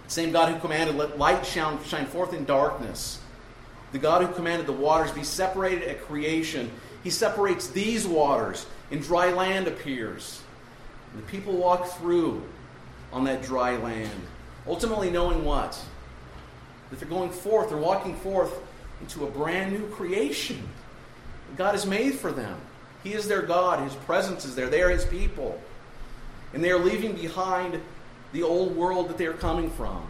The 0.06 0.10
same 0.10 0.32
God 0.32 0.50
who 0.50 0.58
commanded, 0.58 0.96
let 0.96 1.18
light 1.18 1.44
shine, 1.44 1.84
shine 1.84 2.06
forth 2.06 2.32
in 2.32 2.46
darkness. 2.46 3.20
The 3.92 3.98
God 3.98 4.24
who 4.24 4.32
commanded 4.32 4.66
the 4.66 4.72
waters 4.72 5.10
be 5.10 5.22
separated 5.22 5.82
at 5.82 6.00
creation. 6.06 6.70
He 7.04 7.10
separates 7.10 7.68
these 7.68 8.06
waters, 8.06 8.64
and 8.90 9.02
dry 9.02 9.34
land 9.34 9.68
appears. 9.68 10.40
And 11.12 11.22
the 11.22 11.26
people 11.26 11.52
walk 11.52 11.88
through 11.98 12.42
on 13.12 13.24
that 13.24 13.42
dry 13.42 13.76
land, 13.76 14.18
ultimately 14.66 15.10
knowing 15.10 15.44
what? 15.44 15.78
That 16.88 17.00
they're 17.00 17.08
going 17.10 17.32
forth, 17.32 17.68
they're 17.68 17.76
walking 17.76 18.16
forth 18.16 18.58
into 19.02 19.26
a 19.26 19.30
brand 19.30 19.72
new 19.72 19.86
creation 19.88 20.66
God 21.58 21.72
has 21.72 21.84
made 21.84 22.14
for 22.14 22.32
them. 22.32 22.58
He 23.02 23.12
is 23.14 23.28
their 23.28 23.42
God, 23.42 23.82
His 23.82 23.94
presence 23.94 24.44
is 24.44 24.54
there, 24.54 24.68
they 24.68 24.82
are 24.82 24.90
His 24.90 25.04
people. 25.04 25.60
And 26.54 26.62
they 26.62 26.70
are 26.70 26.78
leaving 26.78 27.14
behind 27.14 27.80
the 28.32 28.42
old 28.42 28.76
world 28.76 29.08
that 29.08 29.18
they 29.18 29.26
are 29.26 29.32
coming 29.32 29.70
from. 29.70 30.06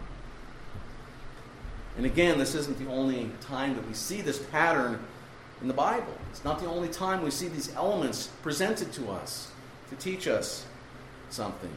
And 1.97 2.05
again, 2.05 2.37
this 2.37 2.55
isn't 2.55 2.79
the 2.79 2.89
only 2.89 3.29
time 3.41 3.75
that 3.75 3.87
we 3.87 3.93
see 3.93 4.21
this 4.21 4.39
pattern 4.39 4.99
in 5.61 5.67
the 5.67 5.73
Bible. 5.73 6.17
It's 6.31 6.43
not 6.43 6.59
the 6.59 6.65
only 6.65 6.89
time 6.89 7.23
we 7.23 7.31
see 7.31 7.47
these 7.47 7.73
elements 7.75 8.27
presented 8.41 8.91
to 8.93 9.09
us 9.09 9.51
to 9.89 9.95
teach 9.95 10.27
us 10.27 10.65
something. 11.29 11.69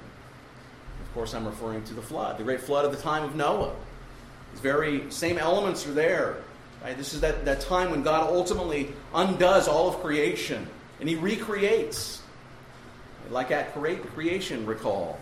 Of 1.01 1.15
course, 1.15 1.35
I'm 1.35 1.47
referring 1.47 1.85
to 1.85 1.95
the 1.95 2.03
flood, 2.03 2.39
the 2.39 2.45
great 2.45 2.61
flood 2.61 2.85
of 2.85 2.93
the 2.93 3.03
time 3.03 3.25
of 3.25 3.37
Noah. 3.37 3.75
These 4.53 4.61
very 4.61 5.11
same 5.11 5.39
elements 5.39 5.87
are 5.87 5.93
there. 5.93 6.37
Right? 6.83 6.97
This 6.97 7.15
is 7.15 7.21
that, 7.21 7.45
that 7.45 7.61
time 7.61 7.91
when 7.91 8.03
God 8.03 8.31
ultimately 8.33 8.93
undoes 9.15 9.69
all 9.69 9.89
of 9.89 10.01
creation 10.01 10.67
and 11.01 11.09
he 11.09 11.17
recreates. 11.17 12.23
Like 13.31 13.51
at 13.51 13.75
creation, 13.75 14.67
recall. 14.67 15.19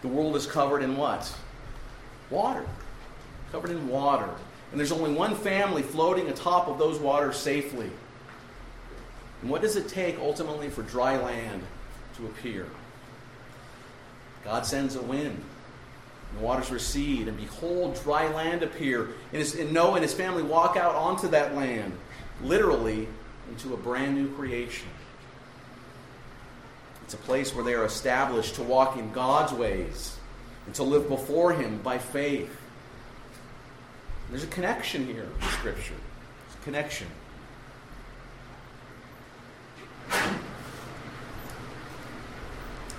The 0.00 0.08
world 0.08 0.34
is 0.34 0.46
covered 0.46 0.82
in 0.82 0.96
what? 0.96 1.32
Water. 2.30 2.66
Covered 3.50 3.70
in 3.70 3.88
water. 3.88 4.30
And 4.70 4.80
there's 4.80 4.92
only 4.92 5.12
one 5.12 5.36
family 5.36 5.82
floating 5.82 6.28
atop 6.28 6.68
of 6.68 6.78
those 6.78 6.98
waters 6.98 7.36
safely. 7.36 7.90
And 9.42 9.50
what 9.50 9.60
does 9.60 9.76
it 9.76 9.88
take 9.88 10.18
ultimately 10.18 10.70
for 10.70 10.82
dry 10.82 11.18
land 11.18 11.62
to 12.16 12.26
appear? 12.26 12.66
God 14.44 14.64
sends 14.64 14.96
a 14.96 15.02
wind. 15.02 15.42
The 16.34 16.44
waters 16.44 16.70
recede, 16.70 17.28
and 17.28 17.36
behold, 17.36 18.00
dry 18.02 18.32
land 18.32 18.62
appear. 18.62 19.10
And, 19.32 19.42
his, 19.42 19.54
and 19.54 19.72
Noah 19.72 19.94
and 19.94 20.02
his 20.02 20.14
family 20.14 20.42
walk 20.42 20.76
out 20.76 20.94
onto 20.94 21.28
that 21.28 21.54
land, 21.54 21.92
literally 22.42 23.06
into 23.52 23.74
a 23.74 23.76
brand 23.76 24.14
new 24.14 24.28
creation. 24.34 24.88
It's 27.04 27.12
a 27.12 27.18
place 27.18 27.54
where 27.54 27.62
they 27.62 27.74
are 27.74 27.84
established 27.84 28.54
to 28.54 28.62
walk 28.62 28.96
in 28.96 29.12
God's 29.12 29.52
ways, 29.52 30.16
and 30.64 30.74
to 30.76 30.82
live 30.82 31.08
before 31.08 31.52
Him 31.52 31.78
by 31.82 31.98
faith. 31.98 32.50
There's 34.30 34.44
a 34.44 34.48
connection 34.48 35.06
here 35.06 35.28
in 35.40 35.48
Scripture. 35.48 35.94
A 36.58 36.64
connection. 36.64 37.06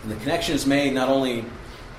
And 0.03 0.11
the 0.11 0.15
connection 0.17 0.53
is 0.53 0.67
made 0.67 0.93
not 0.93 1.09
only 1.09 1.45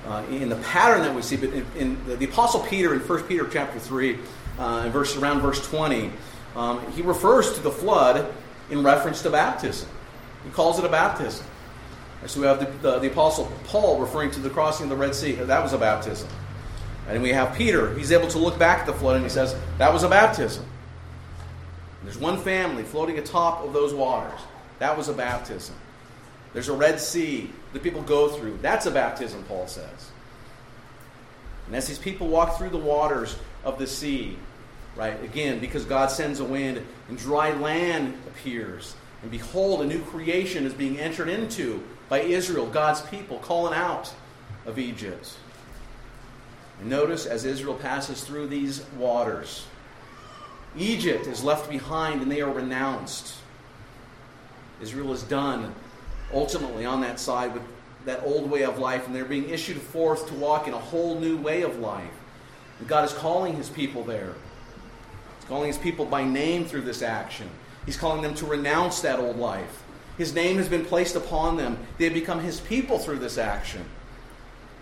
uh, 0.07 0.23
in 0.29 0.47
the 0.47 0.55
pattern 0.57 1.01
that 1.01 1.13
we 1.13 1.21
see, 1.21 1.35
but 1.35 1.49
in, 1.49 1.65
in 1.75 2.05
the, 2.05 2.15
the, 2.15 2.25
Apostle 2.25 2.61
Peter 2.61 2.93
in 2.93 3.01
1 3.01 3.23
Peter 3.23 3.45
chapter 3.51 3.79
3, 3.79 4.17
uh, 4.59 4.89
verse, 4.89 5.17
around 5.17 5.41
verse 5.41 5.67
20, 5.67 6.11
um, 6.55 6.89
he 6.91 7.01
refers 7.01 7.53
to 7.55 7.59
the 7.59 7.71
flood 7.71 8.31
in 8.69 8.83
reference 8.83 9.21
to 9.23 9.29
baptism. 9.29 9.89
He 10.43 10.49
calls 10.51 10.79
it 10.79 10.85
a 10.85 10.89
baptism. 10.89 11.45
So 12.27 12.41
we 12.41 12.47
have 12.47 12.59
the, 12.59 12.65
the, 12.81 12.99
the, 12.99 13.11
Apostle 13.11 13.51
Paul 13.65 13.99
referring 13.99 14.31
to 14.31 14.39
the 14.39 14.49
crossing 14.49 14.85
of 14.85 14.89
the 14.89 14.95
Red 14.95 15.13
Sea. 15.13 15.33
That 15.33 15.61
was 15.61 15.73
a 15.73 15.77
baptism. 15.77 16.27
And 17.07 17.21
we 17.21 17.29
have 17.29 17.55
Peter. 17.55 17.93
He's 17.95 18.11
able 18.11 18.27
to 18.29 18.39
look 18.39 18.57
back 18.57 18.79
at 18.79 18.85
the 18.87 18.93
flood 18.93 19.17
and 19.17 19.25
he 19.25 19.29
says, 19.29 19.55
that 19.77 19.93
was 19.93 20.01
a 20.01 20.09
baptism. 20.09 20.63
And 21.99 22.07
there's 22.07 22.17
one 22.17 22.39
family 22.39 22.83
floating 22.83 23.19
atop 23.19 23.63
of 23.63 23.73
those 23.73 23.93
waters. 23.93 24.39
That 24.79 24.97
was 24.97 25.07
a 25.07 25.13
baptism. 25.13 25.75
There's 26.53 26.69
a 26.69 26.73
Red 26.73 26.99
Sea 26.99 27.51
that 27.73 27.83
people 27.83 28.01
go 28.01 28.29
through. 28.29 28.57
That's 28.61 28.85
a 28.87 28.91
baptism, 28.91 29.43
Paul 29.43 29.67
says. 29.67 30.11
And 31.67 31.75
as 31.75 31.87
these 31.87 31.99
people 31.99 32.27
walk 32.27 32.57
through 32.57 32.69
the 32.69 32.77
waters 32.77 33.37
of 33.63 33.77
the 33.77 33.87
sea, 33.87 34.37
right, 34.95 35.21
again, 35.23 35.59
because 35.59 35.85
God 35.85 36.11
sends 36.11 36.39
a 36.39 36.45
wind 36.45 36.85
and 37.09 37.17
dry 37.17 37.51
land 37.51 38.13
appears, 38.27 38.95
and 39.21 39.31
behold, 39.31 39.81
a 39.81 39.85
new 39.85 40.01
creation 40.03 40.65
is 40.65 40.73
being 40.73 40.99
entered 40.99 41.29
into 41.29 41.83
by 42.09 42.21
Israel, 42.21 42.67
God's 42.67 43.01
people, 43.01 43.39
calling 43.39 43.73
out 43.73 44.13
of 44.65 44.77
Egypt. 44.77 45.35
And 46.79 46.89
notice 46.89 47.25
as 47.25 47.45
Israel 47.45 47.75
passes 47.75 48.23
through 48.23 48.47
these 48.47 48.85
waters, 48.97 49.65
Egypt 50.77 51.25
is 51.27 51.43
left 51.43 51.69
behind 51.69 52.21
and 52.21 52.31
they 52.31 52.41
are 52.41 52.51
renounced. 52.51 53.35
Israel 54.81 55.13
is 55.13 55.23
done 55.23 55.73
ultimately 56.33 56.85
on 56.85 57.01
that 57.01 57.19
side 57.19 57.53
with 57.53 57.63
that 58.05 58.21
old 58.23 58.49
way 58.51 58.63
of 58.63 58.77
life, 58.77 59.07
and 59.07 59.15
they're 59.15 59.25
being 59.25 59.49
issued 59.49 59.77
forth 59.77 60.27
to 60.27 60.33
walk 60.35 60.67
in 60.67 60.73
a 60.73 60.79
whole 60.79 61.19
new 61.19 61.37
way 61.37 61.63
of 61.63 61.79
life. 61.79 62.11
And 62.79 62.87
God 62.87 63.05
is 63.05 63.13
calling 63.13 63.55
his 63.55 63.69
people 63.69 64.03
there. 64.03 64.35
Calling 65.47 65.67
his 65.67 65.77
people 65.77 66.05
by 66.05 66.23
name 66.23 66.65
through 66.65 66.81
this 66.81 67.01
action. 67.01 67.49
He's 67.85 67.97
calling 67.97 68.21
them 68.21 68.33
to 68.35 68.45
renounce 68.45 69.01
that 69.01 69.19
old 69.19 69.37
life. 69.37 69.83
His 70.17 70.33
name 70.33 70.57
has 70.57 70.69
been 70.69 70.85
placed 70.85 71.15
upon 71.15 71.57
them. 71.57 71.77
They 71.97 72.05
have 72.05 72.13
become 72.13 72.39
his 72.39 72.59
people 72.59 72.97
through 72.97 73.19
this 73.19 73.37
action. 73.37 73.85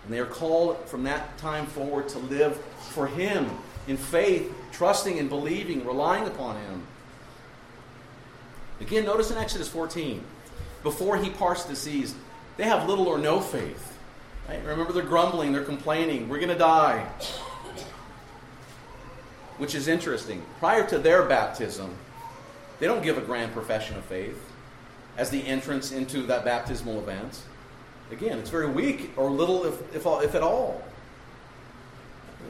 And 0.04 0.12
they 0.12 0.18
are 0.18 0.26
called 0.26 0.88
from 0.88 1.04
that 1.04 1.36
time 1.38 1.66
forward 1.66 2.08
to 2.10 2.18
live 2.18 2.56
for 2.90 3.06
him 3.06 3.50
in 3.86 3.96
faith, 3.96 4.52
trusting 4.72 5.18
and 5.18 5.28
believing, 5.28 5.84
relying 5.84 6.26
upon 6.26 6.56
him. 6.56 6.86
Again, 8.80 9.04
notice 9.04 9.30
in 9.30 9.38
Exodus 9.38 9.68
14, 9.68 10.22
before 10.82 11.16
he 11.16 11.30
parts 11.30 11.64
the 11.64 11.76
seas, 11.76 12.14
they 12.56 12.64
have 12.64 12.88
little 12.88 13.06
or 13.06 13.18
no 13.18 13.40
faith. 13.40 13.96
Right? 14.48 14.62
Remember, 14.64 14.92
they're 14.92 15.02
grumbling, 15.02 15.52
they're 15.52 15.64
complaining, 15.64 16.28
we're 16.28 16.38
going 16.38 16.48
to 16.48 16.54
die. 16.54 17.08
Which 19.58 19.74
is 19.74 19.88
interesting. 19.88 20.42
Prior 20.58 20.86
to 20.88 20.98
their 20.98 21.24
baptism, 21.24 21.94
they 22.80 22.86
don't 22.86 23.02
give 23.02 23.18
a 23.18 23.20
grand 23.20 23.52
profession 23.52 23.96
of 23.96 24.04
faith 24.04 24.38
as 25.16 25.30
the 25.30 25.46
entrance 25.46 25.92
into 25.92 26.22
that 26.22 26.44
baptismal 26.44 26.98
event. 26.98 27.42
Again, 28.10 28.38
it's 28.38 28.50
very 28.50 28.68
weak 28.68 29.10
or 29.16 29.30
little, 29.30 29.64
if, 29.64 29.94
if, 29.94 30.06
if 30.06 30.34
at 30.34 30.42
all. 30.42 30.82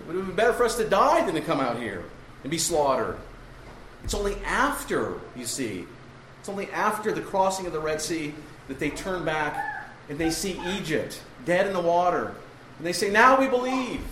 It 0.09 0.15
would 0.15 0.27
be 0.27 0.33
better 0.33 0.53
for 0.53 0.65
us 0.65 0.77
to 0.77 0.89
die 0.89 1.25
than 1.25 1.35
to 1.35 1.41
come 1.41 1.61
out 1.61 1.79
here 1.79 2.05
and 2.43 2.51
be 2.51 2.59
slaughtered. 2.59 3.19
It's 4.03 4.15
only 4.15 4.37
after, 4.45 5.15
you 5.37 5.47
see, 5.47 5.87
it's 6.41 6.49
only 6.49 6.71
after 6.71 7.13
the 7.13 7.23
crossing 7.23 7.67
of 7.67 7.73
the 7.73 7.81
Red 7.81 8.03
Sea 8.03 8.35
that 8.69 8.79
they 8.79 8.91
turn 8.91 9.25
back 9.25 9.89
and 10.09 10.19
they 10.19 10.31
see 10.31 10.61
Egypt 10.77 11.23
dead 11.45 11.67
in 11.67 11.73
the 11.73 11.81
water. 11.81 12.35
And 12.79 12.87
they 12.87 12.93
say, 12.93 13.11
Now 13.11 13.39
we 13.39 13.49
believe. 13.49 14.03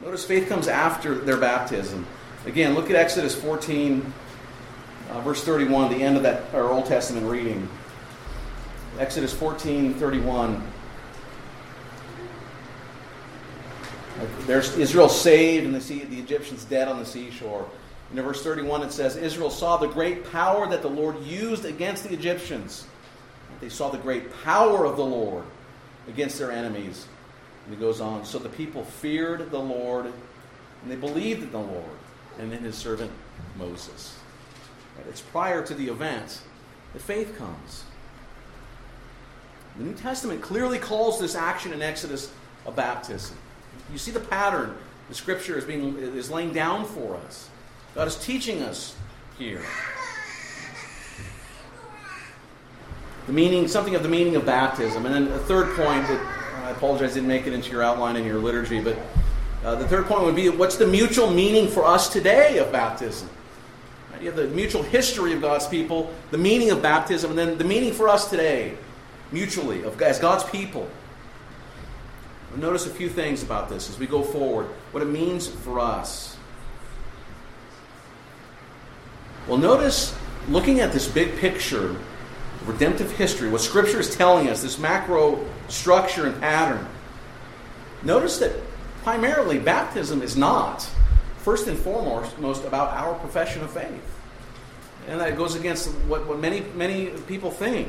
Notice 0.00 0.24
faith 0.24 0.48
comes 0.48 0.68
after 0.68 1.14
their 1.14 1.38
baptism. 1.38 2.06
Again, 2.44 2.74
look 2.74 2.90
at 2.90 2.96
Exodus 2.96 3.34
14, 3.34 4.12
uh, 5.10 5.20
verse 5.22 5.42
31, 5.42 5.90
the 5.90 6.02
end 6.02 6.16
of 6.16 6.22
that 6.22 6.54
our 6.54 6.70
Old 6.70 6.86
Testament 6.86 7.26
reading. 7.26 7.68
Exodus 8.98 9.32
14, 9.32 9.94
31. 9.94 10.62
There's 14.46 14.76
Israel 14.76 15.08
saved, 15.08 15.66
and 15.66 15.74
they 15.74 15.80
see 15.80 16.04
the 16.04 16.18
Egyptians 16.18 16.64
dead 16.64 16.88
on 16.88 16.98
the 16.98 17.04
seashore. 17.04 17.68
And 18.10 18.18
in 18.18 18.24
verse 18.24 18.42
31, 18.42 18.82
it 18.82 18.92
says, 18.92 19.16
Israel 19.16 19.50
saw 19.50 19.76
the 19.76 19.88
great 19.88 20.30
power 20.30 20.68
that 20.68 20.82
the 20.82 20.88
Lord 20.88 21.20
used 21.22 21.64
against 21.64 22.04
the 22.04 22.14
Egyptians. 22.14 22.86
They 23.60 23.68
saw 23.68 23.90
the 23.90 23.98
great 23.98 24.32
power 24.44 24.84
of 24.84 24.96
the 24.96 25.04
Lord 25.04 25.44
against 26.08 26.38
their 26.38 26.52
enemies. 26.52 27.06
And 27.66 27.74
it 27.74 27.80
goes 27.80 28.00
on. 28.00 28.24
So 28.24 28.38
the 28.38 28.48
people 28.48 28.84
feared 28.84 29.50
the 29.50 29.58
Lord, 29.58 30.06
and 30.06 30.90
they 30.90 30.96
believed 30.96 31.42
in 31.42 31.52
the 31.52 31.58
Lord 31.58 31.84
and 32.38 32.52
in 32.52 32.62
his 32.62 32.76
servant 32.76 33.10
Moses. 33.58 34.16
It's 35.08 35.20
prior 35.20 35.64
to 35.64 35.74
the 35.74 35.88
event 35.88 36.40
that 36.92 37.02
faith 37.02 37.36
comes. 37.36 37.84
The 39.76 39.84
New 39.84 39.94
Testament 39.94 40.40
clearly 40.40 40.78
calls 40.78 41.20
this 41.20 41.34
action 41.34 41.72
in 41.72 41.82
Exodus 41.82 42.32
a 42.64 42.72
baptism. 42.72 43.36
You 43.92 43.98
see 43.98 44.10
the 44.10 44.20
pattern 44.20 44.76
the 45.08 45.14
Scripture 45.14 45.56
is, 45.56 45.64
being, 45.64 45.96
is 45.98 46.30
laying 46.30 46.52
down 46.52 46.84
for 46.84 47.16
us. 47.16 47.48
God 47.94 48.08
is 48.08 48.16
teaching 48.16 48.62
us 48.62 48.96
here. 49.38 49.62
The 53.26 53.32
meaning, 53.32 53.68
something 53.68 53.94
of 53.94 54.02
the 54.02 54.08
meaning 54.08 54.36
of 54.36 54.44
baptism. 54.44 55.06
And 55.06 55.14
then 55.14 55.28
a 55.28 55.38
third 55.40 55.76
point 55.76 56.06
that 56.08 56.35
I 56.66 56.70
apologize, 56.70 57.12
I 57.12 57.14
didn't 57.14 57.28
make 57.28 57.46
it 57.46 57.52
into 57.52 57.70
your 57.70 57.84
outline 57.84 58.16
in 58.16 58.24
your 58.24 58.38
liturgy, 58.38 58.80
but 58.80 58.98
uh, 59.64 59.76
the 59.76 59.86
third 59.86 60.06
point 60.06 60.24
would 60.24 60.34
be 60.34 60.48
what's 60.48 60.76
the 60.76 60.86
mutual 60.86 61.30
meaning 61.30 61.68
for 61.68 61.84
us 61.84 62.08
today 62.08 62.58
of 62.58 62.72
baptism? 62.72 63.30
You 64.20 64.26
have 64.26 64.34
the 64.34 64.48
mutual 64.48 64.82
history 64.82 65.32
of 65.32 65.40
God's 65.40 65.68
people, 65.68 66.12
the 66.32 66.38
meaning 66.38 66.72
of 66.72 66.82
baptism, 66.82 67.30
and 67.30 67.38
then 67.38 67.56
the 67.56 67.62
meaning 67.62 67.92
for 67.92 68.08
us 68.08 68.28
today, 68.28 68.76
mutually, 69.30 69.84
of, 69.84 70.02
as 70.02 70.18
God's 70.18 70.42
people. 70.42 70.90
Notice 72.56 72.86
a 72.86 72.90
few 72.90 73.10
things 73.10 73.44
about 73.44 73.68
this 73.68 73.88
as 73.88 74.00
we 74.00 74.08
go 74.08 74.22
forward, 74.22 74.66
what 74.90 75.04
it 75.04 75.06
means 75.06 75.46
for 75.46 75.78
us. 75.78 76.36
Well, 79.46 79.58
notice, 79.58 80.16
looking 80.48 80.80
at 80.80 80.90
this 80.90 81.06
big 81.06 81.36
picture, 81.36 81.94
redemptive 82.64 83.12
history, 83.12 83.50
what 83.50 83.60
Scripture 83.60 84.00
is 84.00 84.14
telling 84.14 84.48
us, 84.48 84.62
this 84.62 84.78
macro 84.78 85.44
structure 85.68 86.26
and 86.26 86.40
pattern, 86.40 86.86
notice 88.02 88.38
that 88.38 88.52
primarily 89.02 89.58
baptism 89.58 90.22
is 90.22 90.36
not 90.36 90.88
first 91.38 91.68
and 91.68 91.78
foremost 91.78 92.64
about 92.64 92.90
our 92.94 93.14
profession 93.14 93.62
of 93.62 93.70
faith. 93.70 94.02
And 95.08 95.20
that 95.20 95.36
goes 95.36 95.54
against 95.54 95.88
what, 96.08 96.26
what 96.26 96.40
many, 96.40 96.62
many 96.74 97.10
people 97.28 97.50
think. 97.50 97.88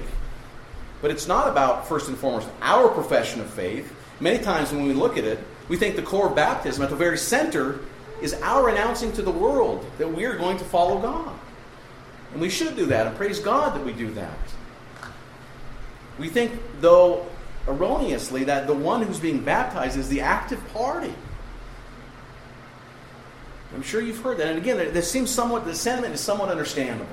But 1.01 1.11
it's 1.11 1.27
not 1.27 1.47
about, 1.47 1.87
first 1.87 2.07
and 2.07 2.17
foremost, 2.17 2.47
our 2.61 2.89
profession 2.89 3.41
of 3.41 3.49
faith. 3.49 3.93
Many 4.19 4.43
times 4.43 4.71
when 4.71 4.85
we 4.85 4.93
look 4.93 5.17
at 5.17 5.23
it, 5.23 5.39
we 5.69 5.77
think 5.77 5.95
the 5.95 6.01
core 6.01 6.27
of 6.27 6.35
baptism, 6.35 6.83
at 6.83 6.89
the 6.89 6.95
very 6.95 7.17
center, 7.17 7.79
is 8.21 8.33
our 8.41 8.69
announcing 8.69 9.11
to 9.13 9.21
the 9.21 9.31
world 9.31 9.85
that 9.97 10.07
we 10.07 10.25
are 10.25 10.37
going 10.37 10.57
to 10.57 10.63
follow 10.63 10.99
God. 10.99 11.33
And 12.31 12.41
we 12.41 12.49
should 12.49 12.75
do 12.75 12.85
that, 12.87 13.07
and 13.07 13.15
praise 13.15 13.39
God 13.39 13.75
that 13.75 13.83
we 13.83 13.93
do 13.93 14.11
that. 14.11 14.37
We 16.19 16.29
think, 16.29 16.51
though 16.79 17.25
erroneously, 17.67 18.45
that 18.45 18.67
the 18.67 18.73
one 18.73 19.01
who's 19.01 19.19
being 19.19 19.43
baptized 19.43 19.97
is 19.97 20.09
the 20.09 20.21
active 20.21 20.65
party. 20.73 21.13
I'm 23.75 23.83
sure 23.83 24.01
you've 24.01 24.21
heard 24.21 24.37
that. 24.37 24.47
And 24.47 24.57
again, 24.57 24.77
this 24.93 25.11
seems 25.11 25.29
somewhat, 25.29 25.65
the 25.65 25.75
sentiment 25.75 26.13
is 26.13 26.21
somewhat 26.21 26.49
understandable. 26.49 27.05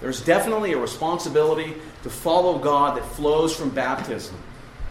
There's 0.00 0.22
definitely 0.22 0.72
a 0.72 0.78
responsibility 0.78 1.74
to 2.02 2.10
follow 2.10 2.58
God 2.58 2.96
that 2.98 3.06
flows 3.06 3.56
from 3.56 3.70
baptism. 3.70 4.36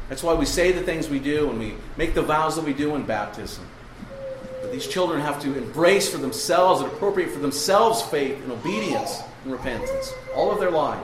That's 0.09 0.23
why 0.23 0.33
we 0.33 0.45
say 0.45 0.71
the 0.71 0.81
things 0.81 1.09
we 1.09 1.19
do 1.19 1.49
and 1.49 1.59
we 1.59 1.75
make 1.97 2.13
the 2.13 2.21
vows 2.21 2.55
that 2.55 2.65
we 2.65 2.73
do 2.73 2.95
in 2.95 3.03
baptism. 3.03 3.65
But 4.61 4.71
these 4.71 4.87
children 4.87 5.21
have 5.21 5.41
to 5.43 5.55
embrace 5.55 6.09
for 6.09 6.17
themselves 6.17 6.81
and 6.81 6.91
appropriate 6.91 7.29
for 7.29 7.39
themselves 7.39 8.01
faith 8.01 8.41
and 8.41 8.51
obedience 8.51 9.21
and 9.43 9.51
repentance 9.53 10.11
all 10.35 10.51
of 10.51 10.59
their 10.59 10.71
life. 10.71 10.99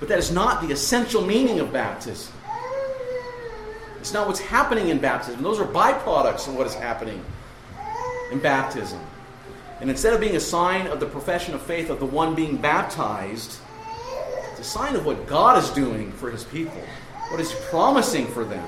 But 0.00 0.08
that 0.08 0.18
is 0.18 0.30
not 0.30 0.62
the 0.62 0.72
essential 0.72 1.22
meaning 1.24 1.60
of 1.60 1.72
baptism. 1.72 2.32
It's 4.00 4.12
not 4.12 4.26
what's 4.26 4.40
happening 4.40 4.88
in 4.88 4.98
baptism. 4.98 5.42
Those 5.42 5.58
are 5.58 5.66
byproducts 5.66 6.46
of 6.46 6.54
what 6.54 6.66
is 6.66 6.74
happening 6.74 7.24
in 8.30 8.38
baptism. 8.38 9.00
And 9.80 9.90
instead 9.90 10.12
of 10.12 10.20
being 10.20 10.36
a 10.36 10.40
sign 10.40 10.86
of 10.86 11.00
the 11.00 11.06
profession 11.06 11.54
of 11.54 11.62
faith 11.62 11.90
of 11.90 11.98
the 11.98 12.06
one 12.06 12.34
being 12.34 12.56
baptized, 12.56 13.58
It's 14.58 14.60
a 14.60 14.64
sign 14.64 14.96
of 14.96 15.06
what 15.06 15.26
God 15.26 15.62
is 15.62 15.70
doing 15.70 16.10
for 16.12 16.30
his 16.30 16.42
people, 16.44 16.82
what 17.28 17.38
he's 17.38 17.54
promising 17.70 18.26
for 18.26 18.44
them. 18.44 18.66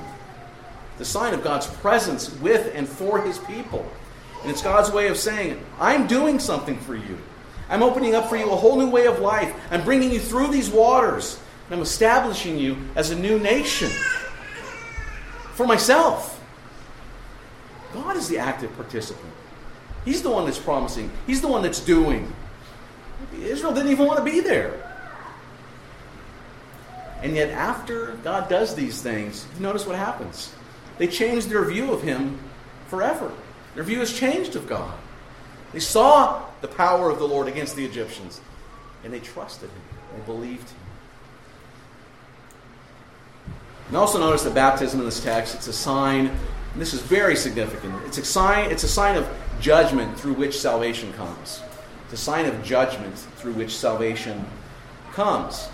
The 0.99 1.05
sign 1.05 1.35
of 1.35 1.43
God's 1.43 1.67
presence 1.67 2.31
with 2.41 2.73
and 2.75 2.89
for 2.89 3.21
his 3.23 3.39
people. 3.39 3.91
And 4.43 4.51
it's 4.51 4.63
God's 4.63 4.93
way 4.93 5.09
of 5.09 5.17
saying, 5.17 5.61
I'm 5.81 6.07
doing 6.07 6.39
something 6.39 6.79
for 6.79 6.95
you. 6.95 7.19
I'm 7.71 7.83
opening 7.83 8.15
up 8.15 8.29
for 8.29 8.37
you 8.37 8.51
a 8.51 8.57
whole 8.57 8.77
new 8.77 8.91
way 8.91 9.07
of 9.07 9.21
life. 9.21 9.55
I'm 9.71 9.85
bringing 9.85 10.11
you 10.11 10.19
through 10.19 10.49
these 10.49 10.69
waters. 10.69 11.41
And 11.67 11.77
I'm 11.77 11.83
establishing 11.83 12.59
you 12.59 12.77
as 12.97 13.11
a 13.11 13.19
new 13.19 13.39
nation 13.39 13.91
for 15.53 15.67
myself. 15.67 16.43
God 17.93 18.17
is 18.17 18.29
the 18.29 18.39
active 18.39 18.75
participant. 18.75 19.33
He's 20.05 20.23
the 20.23 20.31
one 20.31 20.47
that's 20.47 20.59
promising, 20.59 21.13
He's 21.27 21.41
the 21.41 21.49
one 21.49 21.63
that's 21.63 21.81
doing. 21.81 22.33
Israel 23.41 23.73
didn't 23.73 23.93
even 23.93 24.07
want 24.07 24.19
to 24.19 24.25
be 24.25 24.41
there. 24.41 24.87
And 27.23 27.37
yet, 27.37 27.51
after 27.51 28.17
God 28.25 28.49
does 28.49 28.75
these 28.75 29.03
things, 29.03 29.47
notice 29.59 29.87
what 29.87 29.97
happens. 29.97 30.53
They 30.99 31.07
change 31.07 31.47
their 31.47 31.65
view 31.65 31.93
of 31.93 32.03
Him 32.03 32.39
forever. 32.89 33.31
Their 33.75 33.85
view 33.85 34.01
has 34.01 34.13
changed 34.13 34.57
of 34.57 34.67
God. 34.67 34.99
They 35.73 35.81
saw 35.81 36.43
the 36.61 36.69
power 36.69 37.11
of 37.11 37.19
the 37.19 37.27
Lord 37.27 37.49
against 37.49 37.77
the 37.77 37.85
Egyptians, 37.85 38.41
and 39.05 39.13
they 39.13 39.21
trusted 39.21 39.71
Him. 39.71 39.83
They 40.17 40.23
believed 40.25 40.69
Him. 40.69 40.79
And 43.89 43.97
also 43.97 44.19
notice 44.19 44.43
the 44.43 44.51
baptism 44.51 45.01
in 45.01 45.07
this 45.07 45.23
text, 45.23 45.55
it's 45.55 45.67
a 45.67 45.73
sign, 45.73 46.31
this 46.77 46.95
is 46.95 47.01
very 47.01 47.35
significant. 47.35 47.95
It's 48.07 48.19
a 48.19 48.25
sign, 48.25 48.71
it's 48.71 48.85
a 48.85 48.89
sign 48.89 49.17
of 49.17 49.29
judgment 49.61 50.19
through 50.19 50.35
which 50.35 50.59
salvation 50.59 51.13
comes. 51.15 51.63
It's 52.05 52.15
a 52.15 52.17
sign 52.17 52.47
of 52.47 52.63
judgment 52.63 53.17
through 53.17 53.55
which 53.55 53.77
salvation 53.77 54.45
comes. 55.13 55.69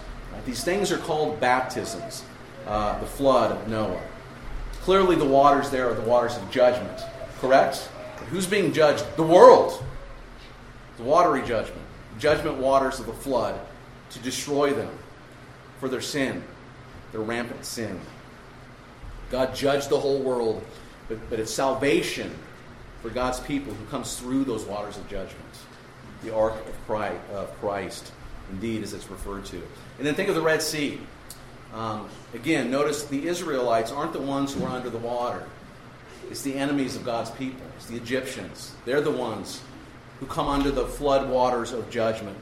These 0.46 0.64
things 0.64 0.92
are 0.92 0.98
called 0.98 1.40
baptisms. 1.40 2.22
Uh, 2.66 2.98
the 2.98 3.06
flood 3.06 3.52
of 3.52 3.68
Noah. 3.68 4.00
Clearly, 4.82 5.14
the 5.14 5.24
waters 5.24 5.70
there 5.70 5.88
are 5.88 5.94
the 5.94 6.02
waters 6.02 6.36
of 6.36 6.50
judgment. 6.50 7.00
Correct? 7.40 7.88
Who's 8.30 8.46
being 8.46 8.72
judged? 8.72 9.04
The 9.16 9.22
world. 9.22 9.82
The 10.96 11.02
watery 11.02 11.42
judgment. 11.42 11.82
Judgment 12.18 12.58
waters 12.58 12.98
of 12.98 13.06
the 13.06 13.12
flood 13.12 13.60
to 14.10 14.18
destroy 14.20 14.72
them 14.72 14.90
for 15.80 15.88
their 15.88 16.00
sin, 16.00 16.42
their 17.12 17.20
rampant 17.20 17.64
sin. 17.64 18.00
God 19.30 19.54
judged 19.54 19.90
the 19.90 19.98
whole 19.98 20.20
world, 20.20 20.64
but, 21.08 21.28
but 21.28 21.40
it's 21.40 21.52
salvation 21.52 22.34
for 23.02 23.10
God's 23.10 23.40
people 23.40 23.74
who 23.74 23.84
comes 23.86 24.18
through 24.18 24.44
those 24.44 24.64
waters 24.64 24.96
of 24.96 25.08
judgment. 25.08 25.44
The 26.22 26.34
ark 26.34 26.54
of 26.54 26.86
Christ, 26.86 27.20
of 27.32 27.60
Christ 27.60 28.12
indeed, 28.50 28.82
as 28.82 28.92
it's 28.92 29.10
referred 29.10 29.44
to. 29.46 29.56
And 29.98 30.06
then 30.06 30.14
think 30.14 30.28
of 30.28 30.34
the 30.34 30.40
Red 30.40 30.62
Sea. 30.62 31.00
Um, 31.74 32.08
again, 32.32 32.70
notice 32.70 33.04
the 33.04 33.26
Israelites 33.26 33.90
aren't 33.90 34.12
the 34.12 34.20
ones 34.20 34.54
who 34.54 34.64
are 34.64 34.70
under 34.70 34.88
the 34.88 34.98
water. 34.98 35.44
It's 36.30 36.42
the 36.42 36.54
enemies 36.54 36.96
of 36.96 37.04
God's 37.04 37.30
people. 37.30 37.66
It's 37.76 37.86
the 37.86 37.96
Egyptians. 37.96 38.74
They're 38.84 39.00
the 39.00 39.10
ones 39.10 39.62
who 40.20 40.26
come 40.26 40.48
under 40.48 40.70
the 40.70 40.86
flood 40.86 41.28
waters 41.28 41.72
of 41.72 41.90
judgment. 41.90 42.36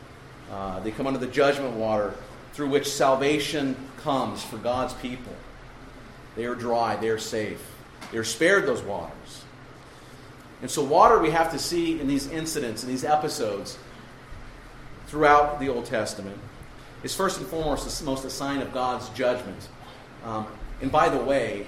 Uh, 0.51 0.81
they 0.81 0.91
come 0.91 1.07
under 1.07 1.19
the 1.19 1.27
judgment 1.27 1.75
water 1.75 2.15
through 2.53 2.69
which 2.69 2.89
salvation 2.89 3.77
comes 3.99 4.43
for 4.43 4.57
God's 4.57 4.95
people. 4.95 5.33
They 6.37 6.45
are 6.47 6.55
dry, 6.55 6.97
they 6.97 7.09
are 7.09 7.19
safe. 7.19 7.65
They 8.13 8.19
are 8.19 8.25
spared 8.25 8.67
those 8.67 8.83
waters. 8.83 9.45
And 10.63 10.71
so, 10.71 10.83
water 10.83 11.19
we 11.19 11.31
have 11.31 11.51
to 11.53 11.59
see 11.59 12.01
in 12.01 12.07
these 12.07 12.29
incidents, 12.31 12.83
in 12.83 12.89
these 12.89 13.05
episodes 13.05 13.77
throughout 15.09 15.61
the 15.61 15.69
Old 15.69 15.85
Testament, 15.85 16.39
is 17.03 17.15
first 17.15 17.39
and 17.39 17.47
foremost 17.47 17.99
the 17.99 18.05
most 18.05 18.25
a 18.25 18.31
sign 18.31 18.61
of 18.61 18.73
God's 18.73 19.09
judgment. 19.11 19.69
Um, 20.25 20.47
and 20.81 20.91
by 20.91 21.09
the 21.09 21.19
way, 21.19 21.67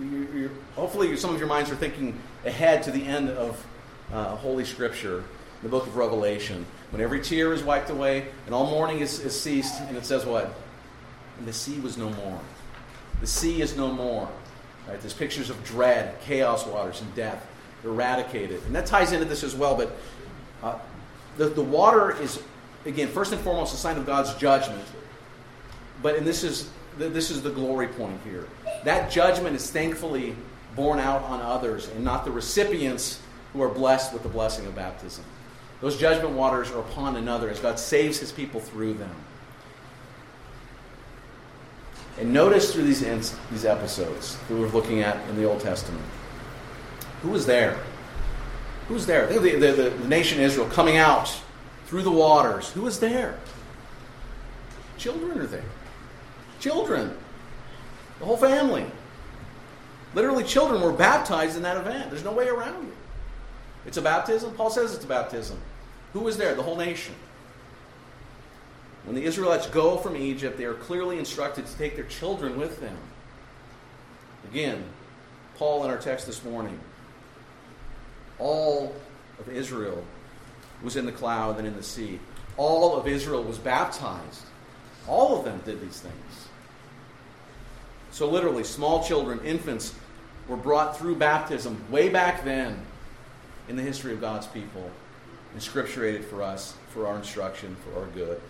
you're, 0.00 0.50
hopefully 0.74 1.16
some 1.16 1.32
of 1.34 1.38
your 1.38 1.48
minds 1.48 1.70
are 1.70 1.76
thinking 1.76 2.18
ahead 2.44 2.82
to 2.84 2.90
the 2.90 3.04
end 3.04 3.30
of 3.30 3.64
uh, 4.12 4.36
Holy 4.36 4.64
Scripture, 4.64 5.24
the 5.62 5.68
book 5.68 5.86
of 5.86 5.96
Revelation, 5.96 6.66
when 6.90 7.00
every 7.00 7.20
tear 7.20 7.52
is 7.52 7.62
wiped 7.62 7.90
away 7.90 8.26
and 8.46 8.54
all 8.54 8.70
mourning 8.70 9.00
is, 9.00 9.20
is 9.20 9.38
ceased, 9.38 9.80
and 9.80 9.96
it 9.96 10.04
says 10.04 10.24
what? 10.24 10.54
And 11.38 11.48
the 11.48 11.52
sea 11.52 11.80
was 11.80 11.96
no 11.96 12.10
more. 12.10 12.40
The 13.20 13.26
sea 13.26 13.60
is 13.62 13.76
no 13.76 13.92
more. 13.92 14.28
Right? 14.86 15.00
There's 15.00 15.14
pictures 15.14 15.50
of 15.50 15.62
dread, 15.64 16.20
chaos 16.20 16.66
waters, 16.66 17.00
and 17.00 17.14
death 17.14 17.46
eradicated. 17.84 18.62
And 18.66 18.74
that 18.74 18.86
ties 18.86 19.12
into 19.12 19.24
this 19.24 19.42
as 19.42 19.54
well, 19.54 19.76
but 19.76 19.96
uh, 20.62 20.78
the, 21.36 21.46
the 21.46 21.62
water 21.62 22.20
is, 22.20 22.42
again, 22.84 23.08
first 23.08 23.32
and 23.32 23.40
foremost, 23.40 23.74
a 23.74 23.76
sign 23.76 23.96
of 23.96 24.06
God's 24.06 24.34
judgment. 24.34 24.84
But, 26.02 26.16
and 26.16 26.26
this 26.26 26.44
is, 26.44 26.70
this 26.98 27.30
is 27.30 27.42
the 27.42 27.50
glory 27.50 27.88
point 27.88 28.20
here. 28.24 28.46
That 28.84 29.10
judgment 29.10 29.56
is 29.56 29.70
thankfully 29.70 30.36
borne 30.76 30.98
out 30.98 31.22
on 31.22 31.40
others 31.40 31.88
and 31.88 32.04
not 32.04 32.24
the 32.24 32.30
recipients 32.30 33.20
who 33.52 33.62
are 33.62 33.68
blessed 33.68 34.12
with 34.12 34.22
the 34.22 34.28
blessing 34.28 34.66
of 34.66 34.74
baptism. 34.74 35.24
Those 35.80 35.98
judgment 35.98 36.34
waters 36.34 36.70
are 36.70 36.80
upon 36.80 37.16
another 37.16 37.50
as 37.50 37.60
God 37.60 37.78
saves 37.78 38.18
his 38.18 38.32
people 38.32 38.60
through 38.60 38.94
them. 38.94 39.14
And 42.18 42.32
notice 42.32 42.72
through 42.72 42.84
these, 42.84 43.00
these 43.50 43.64
episodes 43.64 44.38
that 44.48 44.54
we're 44.54 44.68
looking 44.68 45.00
at 45.00 45.16
in 45.28 45.36
the 45.36 45.44
Old 45.44 45.60
Testament, 45.60 46.04
who 47.22 47.30
was 47.30 47.46
there? 47.46 47.78
Who 48.88 48.94
was 48.94 49.06
there? 49.06 49.26
The, 49.26 49.38
the, 49.38 49.56
the, 49.56 49.90
the 49.90 50.08
nation 50.08 50.40
Israel 50.40 50.68
coming 50.68 50.96
out 50.96 51.34
through 51.86 52.02
the 52.02 52.12
waters. 52.12 52.70
Who 52.70 52.82
was 52.82 53.00
there? 53.00 53.38
Children 54.98 55.38
are 55.38 55.46
there. 55.46 55.64
Children. 56.60 57.16
The 58.24 58.28
whole 58.28 58.38
family. 58.38 58.86
Literally, 60.14 60.44
children 60.44 60.80
were 60.80 60.94
baptized 60.94 61.58
in 61.58 61.62
that 61.64 61.76
event. 61.76 62.08
There's 62.08 62.24
no 62.24 62.32
way 62.32 62.48
around 62.48 62.88
it. 62.88 62.94
It's 63.84 63.98
a 63.98 64.02
baptism. 64.02 64.54
Paul 64.54 64.70
says 64.70 64.94
it's 64.94 65.04
a 65.04 65.06
baptism. 65.06 65.58
Who 66.14 66.20
was 66.20 66.38
there? 66.38 66.54
The 66.54 66.62
whole 66.62 66.76
nation. 66.76 67.14
When 69.04 69.14
the 69.14 69.24
Israelites 69.24 69.66
go 69.66 69.98
from 69.98 70.16
Egypt, 70.16 70.56
they 70.56 70.64
are 70.64 70.72
clearly 70.72 71.18
instructed 71.18 71.66
to 71.66 71.76
take 71.76 71.96
their 71.96 72.06
children 72.06 72.58
with 72.58 72.80
them. 72.80 72.96
Again, 74.50 74.84
Paul 75.58 75.84
in 75.84 75.90
our 75.90 75.98
text 75.98 76.26
this 76.26 76.42
morning, 76.42 76.80
all 78.38 78.96
of 79.38 79.50
Israel 79.50 80.02
was 80.82 80.96
in 80.96 81.04
the 81.04 81.12
cloud 81.12 81.58
and 81.58 81.66
in 81.66 81.76
the 81.76 81.82
sea. 81.82 82.18
All 82.56 82.96
of 82.96 83.06
Israel 83.06 83.42
was 83.42 83.58
baptized. 83.58 84.44
All 85.06 85.38
of 85.38 85.44
them 85.44 85.60
did 85.66 85.82
these 85.82 86.00
things. 86.00 86.48
So, 88.14 88.30
literally, 88.30 88.62
small 88.62 89.02
children, 89.02 89.40
infants, 89.40 89.92
were 90.46 90.56
brought 90.56 90.96
through 90.96 91.16
baptism 91.16 91.84
way 91.90 92.08
back 92.08 92.44
then 92.44 92.80
in 93.68 93.74
the 93.74 93.82
history 93.82 94.12
of 94.12 94.20
God's 94.20 94.46
people 94.46 94.88
and 95.52 95.60
scripturated 95.60 96.22
for 96.22 96.40
us, 96.40 96.74
for 96.90 97.08
our 97.08 97.16
instruction, 97.16 97.74
for 97.82 97.98
our 97.98 98.06
good. 98.14 98.40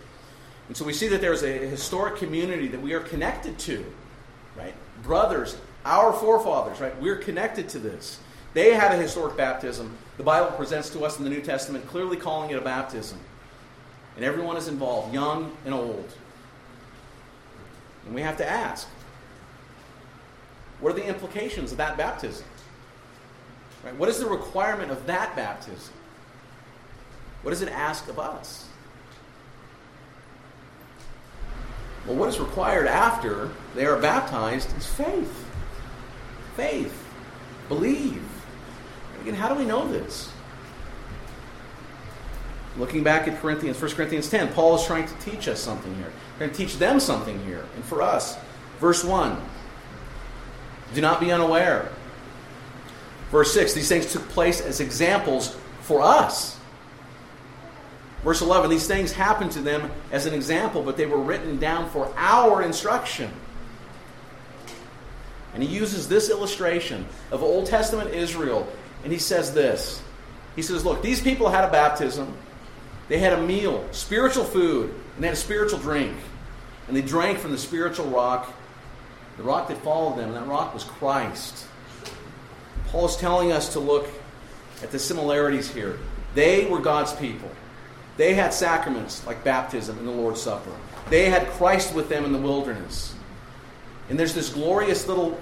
And 0.67 0.77
so 0.77 0.85
we 0.85 0.93
see 0.93 1.07
that 1.07 1.19
there's 1.19 1.41
a 1.41 1.51
historic 1.51 2.17
community 2.17 2.67
that 2.67 2.79
we 2.79 2.93
are 2.93 2.99
connected 2.99 3.57
to, 3.57 3.91
right? 4.55 4.75
Brothers, 5.01 5.57
our 5.83 6.13
forefathers, 6.13 6.79
right? 6.79 6.95
We're 7.01 7.17
connected 7.17 7.67
to 7.69 7.79
this. 7.79 8.19
They 8.53 8.75
had 8.75 8.91
a 8.91 8.97
historic 8.97 9.35
baptism. 9.35 9.97
The 10.17 10.23
Bible 10.23 10.51
presents 10.51 10.91
to 10.91 11.03
us 11.05 11.17
in 11.17 11.23
the 11.23 11.31
New 11.31 11.41
Testament 11.41 11.87
clearly 11.87 12.17
calling 12.17 12.51
it 12.51 12.57
a 12.57 12.61
baptism. 12.61 13.17
And 14.15 14.23
everyone 14.23 14.57
is 14.57 14.67
involved, 14.67 15.11
young 15.11 15.57
and 15.65 15.73
old. 15.73 16.13
And 18.05 18.13
we 18.13 18.21
have 18.21 18.37
to 18.37 18.47
ask 18.47 18.87
what 20.79 20.91
are 20.91 20.95
the 20.95 21.05
implications 21.05 21.71
of 21.71 21.77
that 21.77 21.97
baptism? 21.97 22.45
Right? 23.83 23.95
What 23.95 24.09
is 24.09 24.19
the 24.19 24.25
requirement 24.25 24.91
of 24.91 25.05
that 25.05 25.35
baptism? 25.35 25.93
What 27.43 27.51
does 27.51 27.61
it 27.61 27.69
ask 27.69 28.07
of 28.07 28.19
us? 28.19 28.67
Well, 32.07 32.15
what 32.15 32.29
is 32.29 32.39
required 32.39 32.87
after 32.87 33.49
they 33.75 33.85
are 33.85 33.99
baptized 33.99 34.75
is 34.77 34.85
faith. 34.85 35.45
Faith. 36.55 37.03
Believe. 37.67 38.23
Again, 39.21 39.35
how 39.35 39.49
do 39.49 39.55
we 39.55 39.65
know 39.65 39.87
this? 39.87 40.31
Looking 42.77 43.03
back 43.03 43.27
at 43.27 43.39
Corinthians, 43.39 43.81
1 43.81 43.91
Corinthians 43.91 44.29
10, 44.29 44.53
Paul 44.53 44.75
is 44.75 44.85
trying 44.85 45.07
to 45.07 45.13
teach 45.15 45.47
us 45.47 45.59
something 45.59 45.95
here. 45.95 46.11
He's 46.11 46.39
going 46.39 46.51
to 46.51 46.57
teach 46.57 46.77
them 46.77 46.99
something 46.99 47.43
here. 47.45 47.65
And 47.75 47.83
for 47.85 48.01
us, 48.01 48.37
verse 48.79 49.03
1 49.03 49.41
do 50.95 51.01
not 51.01 51.19
be 51.19 51.31
unaware. 51.31 51.89
Verse 53.29 53.53
6 53.53 53.73
these 53.73 53.89
things 53.89 54.11
took 54.11 54.27
place 54.29 54.61
as 54.61 54.79
examples 54.79 55.55
for 55.81 56.01
us. 56.01 56.57
Verse 58.23 58.41
11 58.41 58.69
these 58.71 58.87
things 58.87 59.11
happened 59.11 59.51
to 59.51 59.61
them 59.61 59.91
as 60.11 60.25
an 60.25 60.33
example, 60.33 60.81
but 60.81 60.97
they 60.97 61.05
were 61.05 61.19
written 61.19 61.59
down 61.59 61.89
for 61.89 62.11
our 62.17 62.63
instruction. 62.63 63.31
And 65.53 65.63
he 65.63 65.73
uses 65.73 66.09
this 66.09 66.29
illustration 66.29 67.05
of 67.31 67.41
Old 67.41 67.67
Testament 67.67 68.11
Israel, 68.11 68.67
and 69.03 69.13
he 69.13 69.19
says 69.19 69.53
this. 69.53 70.01
He 70.55 70.61
says, 70.61 70.83
Look, 70.83 71.01
these 71.01 71.21
people 71.21 71.49
had 71.49 71.63
a 71.63 71.71
baptism, 71.71 72.35
they 73.07 73.19
had 73.19 73.33
a 73.33 73.41
meal, 73.41 73.87
spiritual 73.91 74.43
food, 74.43 74.89
and 75.15 75.23
they 75.23 75.27
had 75.27 75.35
a 75.35 75.39
spiritual 75.39 75.79
drink. 75.79 76.15
And 76.87 76.95
they 76.95 77.01
drank 77.01 77.39
from 77.39 77.51
the 77.51 77.57
spiritual 77.57 78.07
rock, 78.07 78.51
the 79.37 79.43
rock 79.43 79.67
that 79.67 79.77
followed 79.79 80.17
them, 80.17 80.29
and 80.29 80.37
that 80.37 80.47
rock 80.47 80.73
was 80.73 80.83
Christ. 80.83 81.67
Paul 82.87 83.05
is 83.05 83.17
telling 83.17 83.51
us 83.51 83.73
to 83.73 83.79
look 83.79 84.07
at 84.81 84.91
the 84.91 84.99
similarities 84.99 85.71
here. 85.71 85.99
They 86.33 86.65
were 86.65 86.79
God's 86.79 87.13
people. 87.13 87.49
They 88.17 88.33
had 88.33 88.53
sacraments 88.53 89.25
like 89.25 89.43
baptism 89.43 89.97
and 89.97 90.07
the 90.07 90.11
Lord's 90.11 90.41
Supper. 90.41 90.71
They 91.09 91.29
had 91.29 91.47
Christ 91.47 91.93
with 91.93 92.09
them 92.09 92.23
in 92.25 92.31
the 92.31 92.39
wilderness. 92.39 93.13
And 94.09 94.19
there's 94.19 94.33
this 94.33 94.49
glorious 94.49 95.07
little 95.07 95.37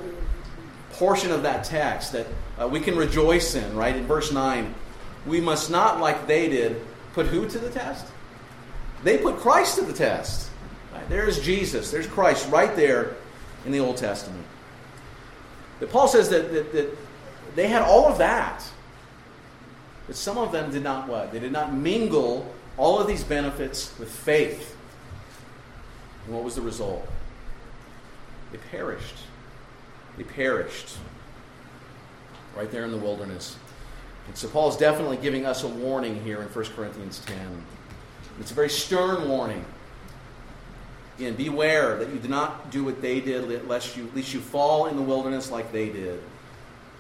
portion 0.93 1.31
of 1.31 1.43
that 1.43 1.63
text 1.63 2.13
that 2.13 2.27
uh, 2.59 2.67
we 2.67 2.79
can 2.79 2.95
rejoice 2.95 3.55
in, 3.55 3.75
right? 3.75 3.95
In 3.95 4.05
verse 4.05 4.31
9, 4.31 4.73
we 5.25 5.41
must 5.41 5.69
not, 5.69 5.99
like 5.99 6.27
they 6.27 6.49
did, 6.49 6.81
put 7.13 7.27
who 7.27 7.47
to 7.47 7.59
the 7.59 7.69
test? 7.69 8.05
They 9.03 9.17
put 9.17 9.37
Christ 9.37 9.77
to 9.77 9.85
the 9.85 9.93
test. 9.93 10.49
Right? 10.93 11.07
There's 11.09 11.41
Jesus, 11.41 11.91
there's 11.91 12.07
Christ 12.07 12.49
right 12.49 12.75
there 12.75 13.15
in 13.65 13.71
the 13.71 13.79
Old 13.79 13.97
Testament. 13.97 14.45
But 15.79 15.89
Paul 15.89 16.07
says 16.07 16.29
that, 16.29 16.51
that, 16.51 16.71
that 16.73 16.97
they 17.55 17.67
had 17.67 17.81
all 17.81 18.07
of 18.07 18.17
that. 18.17 18.63
But 20.07 20.15
some 20.15 20.37
of 20.37 20.51
them 20.51 20.71
did 20.71 20.83
not 20.83 21.07
what? 21.07 21.31
They 21.31 21.39
did 21.39 21.51
not 21.51 21.73
mingle 21.73 22.53
all 22.77 22.99
of 22.99 23.07
these 23.07 23.23
benefits 23.23 23.97
with 23.99 24.09
faith. 24.09 24.75
And 26.25 26.35
what 26.35 26.43
was 26.43 26.55
the 26.55 26.61
result? 26.61 27.07
They 28.51 28.57
perished. 28.57 29.15
They 30.17 30.23
perished 30.23 30.97
right 32.55 32.71
there 32.71 32.85
in 32.85 32.91
the 32.91 32.97
wilderness. 32.97 33.57
And 34.27 34.37
so 34.37 34.47
Paul 34.47 34.69
is 34.69 34.77
definitely 34.77 35.17
giving 35.17 35.45
us 35.45 35.63
a 35.63 35.67
warning 35.67 36.23
here 36.23 36.41
in 36.41 36.47
1 36.47 36.65
Corinthians 36.75 37.19
10. 37.25 37.37
It's 38.39 38.51
a 38.51 38.53
very 38.53 38.69
stern 38.69 39.27
warning. 39.27 39.65
Again, 41.17 41.35
beware 41.35 41.97
that 41.97 42.09
you 42.09 42.19
do 42.19 42.27
not 42.27 42.71
do 42.71 42.83
what 42.83 43.01
they 43.01 43.19
did, 43.19 43.67
lest 43.67 43.95
you, 43.95 44.09
lest 44.15 44.33
you 44.33 44.39
fall 44.39 44.87
in 44.87 44.95
the 44.95 45.01
wilderness 45.01 45.51
like 45.51 45.71
they 45.71 45.89
did. 45.89 46.21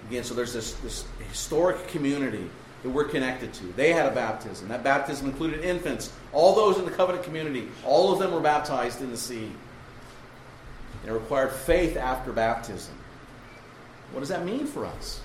Again, 0.07 0.23
so 0.23 0.33
there's 0.33 0.53
this, 0.53 0.73
this 0.75 1.05
historic 1.29 1.87
community 1.87 2.49
that 2.83 2.89
we're 2.89 3.05
connected 3.05 3.53
to. 3.53 3.63
They 3.73 3.91
had 3.91 4.05
a 4.05 4.13
baptism. 4.13 4.67
That 4.67 4.83
baptism 4.83 5.27
included 5.27 5.61
infants. 5.61 6.11
All 6.31 6.53
those 6.53 6.77
in 6.77 6.85
the 6.85 6.91
covenant 6.91 7.23
community, 7.23 7.69
all 7.85 8.13
of 8.13 8.19
them 8.19 8.31
were 8.31 8.41
baptized 8.41 9.01
in 9.01 9.09
the 9.09 9.17
sea. 9.17 9.49
And 11.01 11.09
it 11.09 11.13
required 11.13 11.51
faith 11.51 11.97
after 11.97 12.31
baptism. 12.31 12.93
What 14.11 14.19
does 14.19 14.29
that 14.29 14.45
mean 14.45 14.67
for 14.67 14.85
us? 14.85 15.21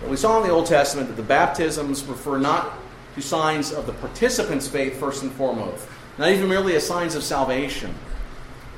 Well, 0.00 0.10
we 0.10 0.16
saw 0.16 0.40
in 0.40 0.48
the 0.48 0.52
Old 0.52 0.66
Testament 0.66 1.08
that 1.08 1.16
the 1.16 1.22
baptisms 1.22 2.02
refer 2.04 2.38
not 2.38 2.72
to 3.14 3.22
signs 3.22 3.72
of 3.72 3.86
the 3.86 3.92
participants' 3.94 4.68
faith 4.68 4.98
first 4.98 5.22
and 5.22 5.32
foremost, 5.32 5.86
not 6.18 6.30
even 6.30 6.48
merely 6.48 6.74
as 6.76 6.86
signs 6.86 7.14
of 7.14 7.22
salvation, 7.22 7.94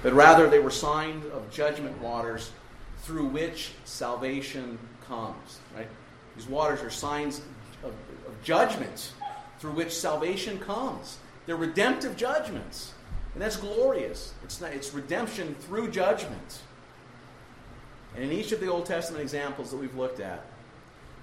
but 0.02 0.12
rather 0.12 0.48
they 0.48 0.58
were 0.58 0.70
signs 0.70 1.24
of 1.26 1.50
judgment 1.50 2.00
waters 2.00 2.52
through 2.98 3.26
which 3.26 3.72
salvation 3.84 4.78
comes. 5.06 5.58
Right? 5.76 5.88
These 6.36 6.46
waters 6.46 6.82
are 6.82 6.90
signs 6.90 7.40
of, 7.82 7.92
of 8.26 8.42
judgment 8.42 9.12
through 9.58 9.72
which 9.72 9.92
salvation 9.92 10.58
comes. 10.58 11.18
They're 11.46 11.56
redemptive 11.56 12.16
judgments. 12.16 12.92
And 13.34 13.42
that's 13.42 13.56
glorious. 13.56 14.34
It's, 14.44 14.60
not, 14.60 14.72
it's 14.72 14.92
redemption 14.92 15.54
through 15.60 15.90
judgment. 15.90 16.60
And 18.14 18.24
in 18.24 18.32
each 18.32 18.52
of 18.52 18.60
the 18.60 18.68
Old 18.68 18.86
Testament 18.86 19.22
examples 19.22 19.70
that 19.70 19.78
we've 19.78 19.96
looked 19.96 20.20
at, 20.20 20.44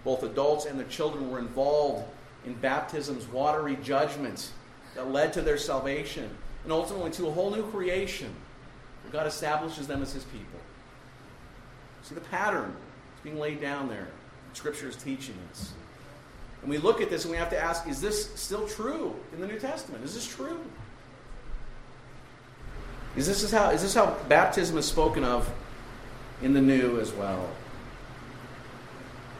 both 0.03 0.23
adults 0.23 0.65
and 0.65 0.79
their 0.79 0.87
children 0.87 1.29
were 1.29 1.39
involved 1.39 2.05
in 2.45 2.53
baptism's 2.55 3.27
watery 3.27 3.77
judgment 3.83 4.51
that 4.95 5.11
led 5.11 5.33
to 5.33 5.41
their 5.41 5.57
salvation 5.57 6.29
and 6.63 6.71
ultimately 6.71 7.11
to 7.11 7.27
a 7.27 7.31
whole 7.31 7.51
new 7.51 7.63
creation. 7.71 8.33
God 9.11 9.25
establishes 9.25 9.87
them 9.87 10.01
as 10.01 10.13
his 10.13 10.23
people. 10.25 10.59
See 12.03 12.15
the 12.15 12.21
pattern 12.21 12.75
is 13.15 13.23
being 13.23 13.39
laid 13.39 13.59
down 13.59 13.89
there. 13.89 14.07
Scripture 14.53 14.87
is 14.87 14.95
teaching 14.95 15.35
us. 15.51 15.73
And 16.61 16.69
we 16.69 16.77
look 16.77 17.01
at 17.01 17.09
this 17.09 17.23
and 17.23 17.31
we 17.31 17.37
have 17.37 17.49
to 17.51 17.59
ask 17.59 17.87
is 17.87 18.01
this 18.01 18.33
still 18.35 18.67
true 18.67 19.15
in 19.33 19.41
the 19.41 19.47
New 19.47 19.59
Testament? 19.59 20.03
Is 20.03 20.13
this 20.13 20.27
true? 20.27 20.59
Is 23.15 23.25
this 23.25 23.43
is 23.43 23.51
how, 23.51 23.71
is 23.71 23.81
this 23.81 23.93
how 23.93 24.15
baptism 24.27 24.77
is 24.77 24.85
spoken 24.85 25.23
of 25.23 25.49
in 26.41 26.53
the 26.53 26.61
New 26.61 26.99
as 26.99 27.11
well? 27.13 27.49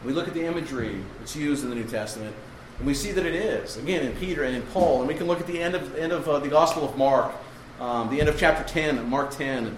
We 0.04 0.12
look 0.12 0.26
at 0.26 0.34
the 0.34 0.44
imagery 0.44 1.00
that's 1.18 1.36
used 1.36 1.62
in 1.62 1.70
the 1.70 1.76
New 1.76 1.84
Testament, 1.84 2.34
and 2.80 2.86
we 2.86 2.94
see 2.94 3.12
that 3.12 3.26
it 3.26 3.34
is. 3.34 3.76
Again, 3.76 4.06
in 4.06 4.16
Peter 4.16 4.42
and 4.42 4.56
in 4.56 4.62
Paul. 4.62 5.00
And 5.00 5.08
we 5.08 5.14
can 5.14 5.26
look 5.26 5.38
at 5.38 5.46
the 5.46 5.60
end 5.60 5.74
of, 5.74 5.94
end 5.96 6.12
of 6.12 6.26
uh, 6.26 6.38
the 6.38 6.48
Gospel 6.48 6.82
of 6.82 6.96
Mark, 6.96 7.30
um, 7.78 8.08
the 8.08 8.20
end 8.20 8.30
of 8.30 8.38
chapter 8.38 8.64
10, 8.64 9.06
Mark 9.08 9.32
10, 9.32 9.66
and, 9.66 9.76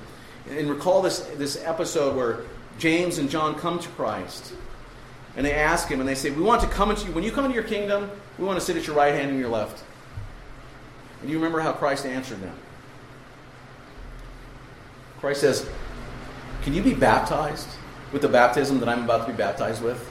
and 0.48 0.70
recall 0.70 1.02
this, 1.02 1.18
this 1.36 1.60
episode 1.64 2.14
where 2.14 2.44
James 2.78 3.18
and 3.18 3.28
John 3.28 3.56
come 3.56 3.80
to 3.80 3.88
Christ. 3.88 4.54
And 5.36 5.44
they 5.44 5.52
ask 5.52 5.88
him, 5.88 5.98
and 5.98 6.08
they 6.08 6.14
say, 6.14 6.30
We 6.30 6.42
want 6.42 6.60
to 6.60 6.68
come 6.68 6.90
into 6.90 7.06
you. 7.06 7.12
When 7.12 7.24
you 7.24 7.32
come 7.32 7.44
into 7.44 7.56
your 7.56 7.64
kingdom, 7.64 8.08
we 8.38 8.44
want 8.44 8.60
to 8.60 8.64
sit 8.64 8.76
at 8.76 8.86
your 8.86 8.94
right 8.94 9.14
hand 9.14 9.30
and 9.30 9.40
your 9.40 9.48
left. 9.48 9.82
And 11.20 11.28
you 11.28 11.38
remember 11.38 11.58
how 11.58 11.72
Christ 11.72 12.06
answered 12.06 12.40
them? 12.40 12.54
Christ 15.18 15.40
says, 15.40 15.68
Can 16.62 16.72
you 16.72 16.82
be 16.82 16.94
baptized 16.94 17.66
with 18.12 18.22
the 18.22 18.28
baptism 18.28 18.78
that 18.78 18.88
I'm 18.88 19.02
about 19.02 19.26
to 19.26 19.32
be 19.32 19.36
baptized 19.36 19.82
with? 19.82 20.08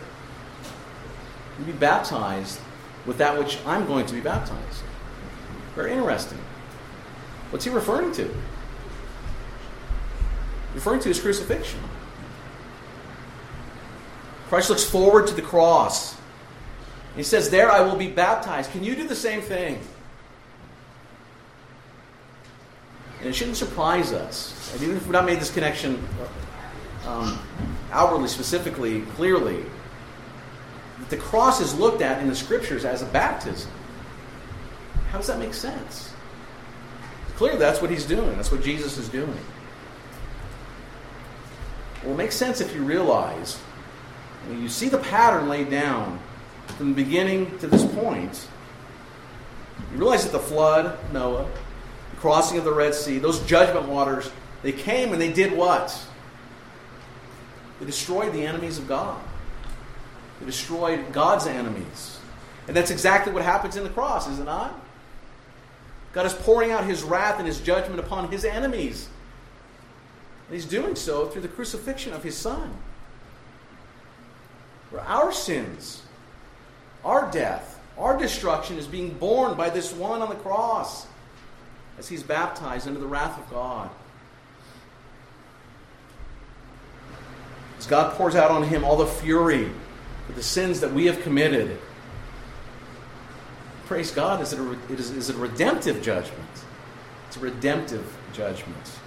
You 1.58 1.66
be 1.66 1.72
baptized 1.72 2.60
with 3.06 3.18
that 3.18 3.38
which 3.38 3.58
I'm 3.66 3.86
going 3.88 4.06
to 4.06 4.14
be 4.14 4.22
baptized? 4.22 4.84
Very 5.76 5.94
interesting. 5.94 6.40
What's 7.50 7.66
he 7.66 7.72
referring 7.72 8.12
to? 8.14 8.34
Referring 10.74 11.00
to 11.02 11.10
his 11.10 11.20
crucifixion. 11.20 11.80
Christ 14.48 14.70
looks 14.70 14.84
forward 14.84 15.28
to 15.28 15.34
the 15.34 15.42
cross. 15.42 16.16
He 17.16 17.24
says, 17.24 17.50
There 17.50 17.72
I 17.72 17.82
will 17.82 17.96
be 17.96 18.08
baptized. 18.08 18.72
Can 18.72 18.84
you 18.84 18.96
do 18.96 19.08
the 19.08 19.16
same 19.16 19.42
thing? 19.42 19.80
And 23.20 23.30
it 23.30 23.34
shouldn't 23.34 23.58
surprise 23.58 24.14
us. 24.14 24.74
And 24.74 24.84
even 24.84 24.96
if 24.98 25.04
we've 25.04 25.12
not 25.12 25.26
made 25.26 25.40
this 25.40 25.52
connection 25.52 26.04
um, 27.06 27.40
outwardly, 27.92 28.28
specifically, 28.28 29.02
clearly, 29.16 29.64
the 31.10 31.18
cross 31.18 31.62
is 31.62 31.74
looked 31.78 32.02
at 32.02 32.22
in 32.22 32.28
the 32.28 32.36
scriptures 32.36 32.86
as 32.86 33.02
a 33.02 33.06
baptism. 33.06 33.72
How 35.12 35.18
does 35.18 35.28
that 35.28 35.40
make 35.40 35.54
sense? 35.54 36.14
Clearly, 37.36 37.58
that's 37.58 37.82
what 37.82 37.90
he's 37.90 38.06
doing. 38.06 38.36
That's 38.36 38.52
what 38.52 38.64
Jesus 38.64 38.98
is 38.98 39.10
doing. 39.10 39.38
Well, 42.04 42.14
it 42.14 42.18
makes 42.18 42.36
sense 42.36 42.62
if 42.62 42.74
you 42.74 42.84
realize, 42.84 43.58
when 44.48 44.62
you 44.62 44.70
see 44.70 44.90
the 44.90 44.98
pattern 44.98 45.50
laid 45.50 45.70
down 45.70 46.20
from 46.78 46.90
the 46.90 47.04
beginning 47.04 47.58
to 47.60 47.68
this 47.68 47.86
point, 47.94 48.48
you 49.92 49.98
realize 49.98 50.24
that 50.24 50.32
the 50.32 50.40
flood, 50.40 50.98
Noah, 51.12 51.50
the 52.12 52.18
crossing 52.18 52.58
of 52.58 52.64
the 52.64 52.74
Red 52.74 52.96
Sea, 52.96 53.20
those 53.20 53.40
judgment 53.42 53.88
waters, 53.88 54.32
they 54.64 54.72
came 54.72 55.12
and 55.12 55.22
they 55.22 55.32
did 55.32 55.52
what? 55.56 56.00
They 57.80 57.86
destroyed 57.86 58.34
the 58.34 58.46
enemies 58.46 58.78
of 58.78 58.88
God. 58.88 59.20
Destroyed 60.46 61.14
God's 61.14 61.48
enemies. 61.48 62.20
And 62.68 62.76
that's 62.76 62.92
exactly 62.92 63.32
what 63.32 63.44
happens 63.44 63.76
in 63.76 63.84
the 63.84 63.90
cross, 63.90 64.28
is 64.28 64.40
it 64.40 64.46
not? 64.46 64.80
God 66.14 66.26
is 66.26 66.34
pouring 66.34 66.72
out 66.72 66.84
his 66.86 67.04
wrath 67.04 67.38
and 67.38 67.48
his 67.48 67.62
judgment 67.62 68.00
upon 68.00 68.30
his 68.32 68.44
enemies. 68.44 69.08
And 70.48 70.56
he's 70.56 70.66
doing 70.66 70.96
so 70.96 71.28
through 71.28 71.44
the 71.44 71.48
crucifixion 71.48 72.14
of 72.14 72.24
his 72.24 72.36
son. 72.36 72.74
Where 74.90 75.02
our 75.04 75.32
sins, 75.32 76.02
our 77.06 77.32
death, 77.32 77.80
our 77.98 78.18
destruction 78.18 78.78
is 78.78 78.88
being 78.88 79.12
borne 79.12 79.56
by 79.56 79.70
this 79.70 79.94
one 79.94 80.22
on 80.22 80.30
the 80.30 80.36
cross 80.36 81.08
as 81.98 82.10
he's 82.10 82.24
baptized 82.24 82.88
into 82.88 83.00
the 83.00 83.08
wrath 83.08 83.38
of 83.38 83.50
God. 83.50 83.90
As 87.80 87.88
God 87.88 88.16
pours 88.16 88.36
out 88.36 88.52
on 88.52 88.64
him 88.64 88.84
all 88.84 88.98
the 88.98 89.08
fury 89.08 89.72
for 90.32 90.38
the 90.38 90.44
sins 90.44 90.80
that 90.80 90.94
we 90.94 91.06
have 91.06 91.22
committed. 91.22 91.78
Praise 93.86 94.12
God, 94.12 94.42
is 94.42 94.54
it 94.54 94.60
a, 94.60 94.72
it 94.92 95.00
is, 95.00 95.12
is 95.12 95.30
it 95.30 95.36
a 95.36 95.40
redemptive 95.40 96.02
judgment? 96.02 96.50
It's 97.28 97.38
a 97.38 97.42
redemptive 97.42 98.06
judgment. 98.34 99.00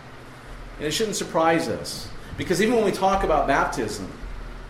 And 0.78 0.86
it 0.86 0.90
shouldn't 0.90 1.16
surprise 1.16 1.68
us. 1.68 2.08
Because 2.36 2.60
even 2.60 2.74
when 2.74 2.84
we 2.84 2.92
talk 2.92 3.24
about 3.24 3.46
baptism, 3.46 4.10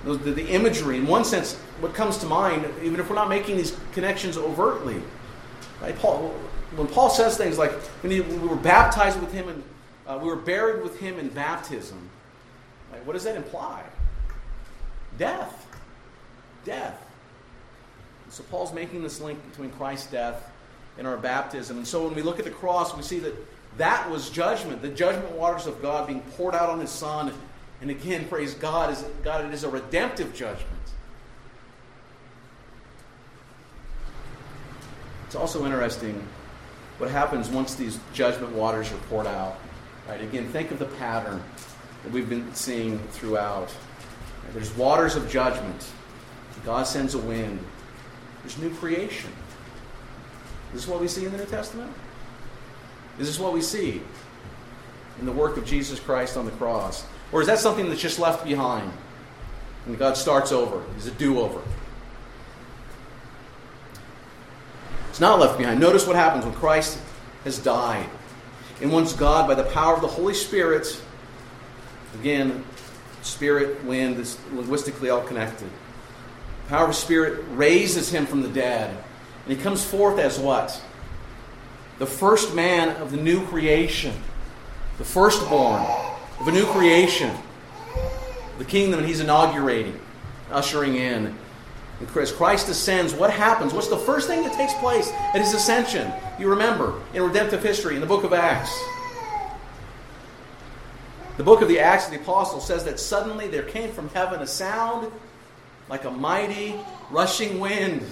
the, 0.04 0.14
the, 0.14 0.46
imagery, 0.48 0.98
in 0.98 1.06
one 1.06 1.24
sense, 1.24 1.54
what 1.80 1.94
comes 1.94 2.18
to 2.18 2.26
mind, 2.26 2.66
even 2.82 3.00
if 3.00 3.08
we're 3.08 3.16
not 3.16 3.28
making 3.28 3.56
these 3.56 3.76
connections 3.92 4.36
overtly, 4.36 5.00
right? 5.80 5.98
Paul, 5.98 6.28
when 6.76 6.86
Paul 6.86 7.08
says 7.08 7.38
things 7.38 7.56
like, 7.56 7.72
when 8.02 8.12
he, 8.12 8.20
we 8.20 8.46
were 8.46 8.56
baptized 8.56 9.18
with 9.18 9.32
him 9.32 9.48
and 9.48 9.62
uh, 10.06 10.18
we 10.22 10.28
were 10.28 10.36
buried 10.36 10.82
with 10.82 11.00
him 11.00 11.18
in 11.18 11.28
baptism, 11.30 12.10
what 13.04 13.14
does 13.14 13.24
that 13.24 13.36
imply? 13.36 13.82
Death. 15.18 15.73
Death. 16.64 17.00
So 18.30 18.42
Paul's 18.44 18.72
making 18.72 19.02
this 19.02 19.20
link 19.20 19.38
between 19.50 19.70
Christ's 19.70 20.10
death 20.10 20.50
and 20.98 21.06
our 21.06 21.16
baptism. 21.16 21.76
And 21.76 21.86
so 21.86 22.04
when 22.04 22.14
we 22.14 22.22
look 22.22 22.38
at 22.38 22.44
the 22.44 22.50
cross, 22.50 22.96
we 22.96 23.02
see 23.02 23.18
that 23.20 23.34
that 23.78 24.10
was 24.10 24.30
judgment, 24.30 24.82
the 24.82 24.88
judgment 24.88 25.32
waters 25.32 25.66
of 25.66 25.82
God 25.82 26.06
being 26.06 26.20
poured 26.36 26.54
out 26.54 26.70
on 26.70 26.80
his 26.80 26.90
Son. 26.90 27.32
And 27.80 27.90
again, 27.90 28.26
praise 28.28 28.54
God, 28.54 28.90
is 28.90 29.04
God, 29.22 29.44
it 29.44 29.52
is 29.52 29.64
a 29.64 29.68
redemptive 29.68 30.34
judgment. 30.34 30.70
It's 35.26 35.34
also 35.34 35.64
interesting 35.64 36.24
what 36.98 37.10
happens 37.10 37.48
once 37.48 37.74
these 37.74 37.98
judgment 38.12 38.52
waters 38.52 38.92
are 38.92 38.98
poured 39.08 39.26
out. 39.26 39.58
Right? 40.08 40.20
Again, 40.20 40.48
think 40.48 40.70
of 40.70 40.78
the 40.78 40.84
pattern 40.84 41.42
that 42.04 42.12
we've 42.12 42.28
been 42.28 42.54
seeing 42.54 42.98
throughout. 43.08 43.74
There's 44.52 44.72
waters 44.76 45.16
of 45.16 45.28
judgment. 45.28 45.86
God 46.64 46.86
sends 46.86 47.14
a 47.14 47.18
wind. 47.18 47.58
There's 48.42 48.58
new 48.58 48.70
creation. 48.74 49.30
Is 50.72 50.82
this 50.82 50.88
what 50.88 51.00
we 51.00 51.08
see 51.08 51.24
in 51.24 51.32
the 51.32 51.38
New 51.38 51.46
Testament? 51.46 51.90
Is 53.18 53.26
this 53.28 53.38
what 53.38 53.52
we 53.52 53.60
see 53.60 54.02
in 55.20 55.26
the 55.26 55.32
work 55.32 55.56
of 55.56 55.64
Jesus 55.64 56.00
Christ 56.00 56.36
on 56.36 56.44
the 56.44 56.50
cross? 56.52 57.06
Or 57.32 57.40
is 57.40 57.46
that 57.46 57.58
something 57.58 57.88
that's 57.88 58.00
just 58.00 58.18
left 58.18 58.44
behind? 58.44 58.90
And 59.86 59.98
God 59.98 60.16
starts 60.16 60.52
over. 60.52 60.82
He's 60.94 61.06
a 61.06 61.12
do 61.12 61.38
over. 61.38 61.60
It's 65.10 65.20
not 65.20 65.38
left 65.38 65.58
behind. 65.58 65.78
Notice 65.78 66.06
what 66.06 66.16
happens 66.16 66.44
when 66.44 66.54
Christ 66.54 66.98
has 67.44 67.58
died. 67.58 68.08
And 68.80 68.90
once 68.92 69.12
God, 69.12 69.46
by 69.46 69.54
the 69.54 69.70
power 69.70 69.94
of 69.94 70.00
the 70.00 70.08
Holy 70.08 70.34
Spirit, 70.34 71.00
again, 72.18 72.64
spirit, 73.22 73.84
wind, 73.84 74.18
is 74.18 74.38
linguistically 74.52 75.10
all 75.10 75.22
connected. 75.22 75.68
Power 76.68 76.88
of 76.88 76.94
Spirit 76.94 77.44
raises 77.50 78.10
him 78.10 78.26
from 78.26 78.42
the 78.42 78.48
dead. 78.48 78.90
And 79.46 79.56
he 79.56 79.62
comes 79.62 79.84
forth 79.84 80.18
as 80.18 80.38
what? 80.38 80.80
The 81.98 82.06
first 82.06 82.54
man 82.54 82.96
of 82.96 83.10
the 83.10 83.16
new 83.16 83.46
creation. 83.46 84.14
The 84.98 85.04
firstborn 85.04 85.84
of 86.40 86.48
a 86.48 86.52
new 86.52 86.66
creation. 86.66 87.36
The 88.58 88.64
kingdom 88.64 89.04
he's 89.04 89.20
inaugurating, 89.20 90.00
ushering 90.50 90.96
in. 90.96 91.36
And 92.00 92.16
As 92.16 92.32
Christ 92.32 92.68
ascends, 92.68 93.14
what 93.14 93.30
happens? 93.30 93.72
What's 93.72 93.88
the 93.88 93.96
first 93.96 94.26
thing 94.26 94.42
that 94.42 94.52
takes 94.54 94.74
place 94.74 95.10
at 95.12 95.40
his 95.40 95.54
ascension? 95.54 96.12
You 96.38 96.50
remember 96.50 97.00
in 97.12 97.22
redemptive 97.22 97.62
history, 97.62 97.94
in 97.94 98.00
the 98.00 98.06
book 98.06 98.24
of 98.24 98.32
Acts. 98.32 98.76
The 101.36 101.44
book 101.44 101.62
of 101.62 101.68
the 101.68 101.80
Acts 101.80 102.06
of 102.06 102.12
the 102.12 102.20
Apostles 102.20 102.66
says 102.66 102.84
that 102.84 103.00
suddenly 103.00 103.48
there 103.48 103.62
came 103.62 103.92
from 103.92 104.08
heaven 104.10 104.40
a 104.40 104.46
sound 104.46 105.10
like 105.88 106.04
a 106.04 106.10
mighty 106.10 106.74
rushing 107.10 107.60
wind. 107.60 108.02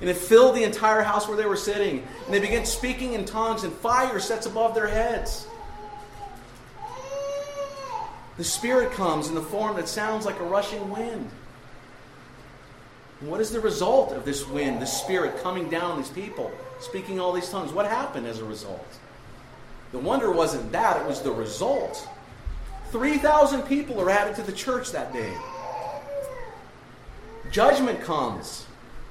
And 0.00 0.08
it 0.08 0.16
filled 0.16 0.56
the 0.56 0.64
entire 0.64 1.02
house 1.02 1.28
where 1.28 1.36
they 1.36 1.46
were 1.46 1.56
sitting. 1.56 2.06
And 2.24 2.34
they 2.34 2.40
began 2.40 2.64
speaking 2.64 3.12
in 3.12 3.24
tongues, 3.24 3.64
and 3.64 3.72
fire 3.72 4.18
sets 4.18 4.46
above 4.46 4.74
their 4.74 4.88
heads. 4.88 5.46
The 8.38 8.44
Spirit 8.44 8.92
comes 8.92 9.28
in 9.28 9.34
the 9.34 9.42
form 9.42 9.76
that 9.76 9.88
sounds 9.88 10.24
like 10.24 10.40
a 10.40 10.44
rushing 10.44 10.88
wind. 10.88 11.30
What 13.20 13.42
is 13.42 13.50
the 13.50 13.60
result 13.60 14.12
of 14.12 14.24
this 14.24 14.48
wind, 14.48 14.80
the 14.80 14.86
Spirit 14.86 15.42
coming 15.42 15.68
down 15.68 15.98
these 15.98 16.08
people, 16.08 16.50
speaking 16.80 17.20
all 17.20 17.34
these 17.34 17.50
tongues? 17.50 17.70
What 17.70 17.84
happened 17.84 18.26
as 18.26 18.38
a 18.38 18.44
result? 18.44 18.98
The 19.92 19.98
wonder 19.98 20.30
wasn't 20.30 20.72
that, 20.72 21.02
it 21.02 21.06
was 21.06 21.20
the 21.20 21.32
result. 21.32 22.08
3,000 22.92 23.62
people 23.62 24.00
are 24.00 24.08
added 24.08 24.36
to 24.36 24.42
the 24.42 24.52
church 24.52 24.90
that 24.92 25.12
day. 25.12 25.36
Judgment 27.50 28.00
comes, 28.00 28.66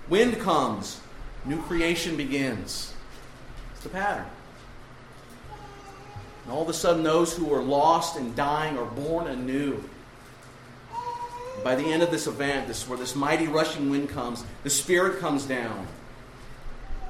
wind 0.08 0.40
comes, 0.40 1.02
new 1.44 1.62
creation 1.64 2.16
begins. 2.16 2.94
It's 3.74 3.84
the 3.84 3.90
pattern. 3.90 4.26
And 6.44 6.54
all 6.54 6.62
of 6.62 6.70
a 6.70 6.74
sudden, 6.74 7.04
those 7.04 7.36
who 7.36 7.54
are 7.54 7.62
lost 7.62 8.18
and 8.18 8.34
dying 8.36 8.78
are 8.78 8.86
born 8.86 9.28
anew. 9.28 9.84
By 11.64 11.76
the 11.76 11.84
end 11.84 12.02
of 12.02 12.12
this 12.12 12.28
event, 12.28 12.68
this 12.68 12.88
where 12.88 12.98
this 12.98 13.16
mighty 13.16 13.48
rushing 13.48 13.90
wind 13.90 14.10
comes, 14.10 14.46
the 14.64 14.70
Spirit 14.70 15.20
comes 15.20 15.46
down. 15.46 15.86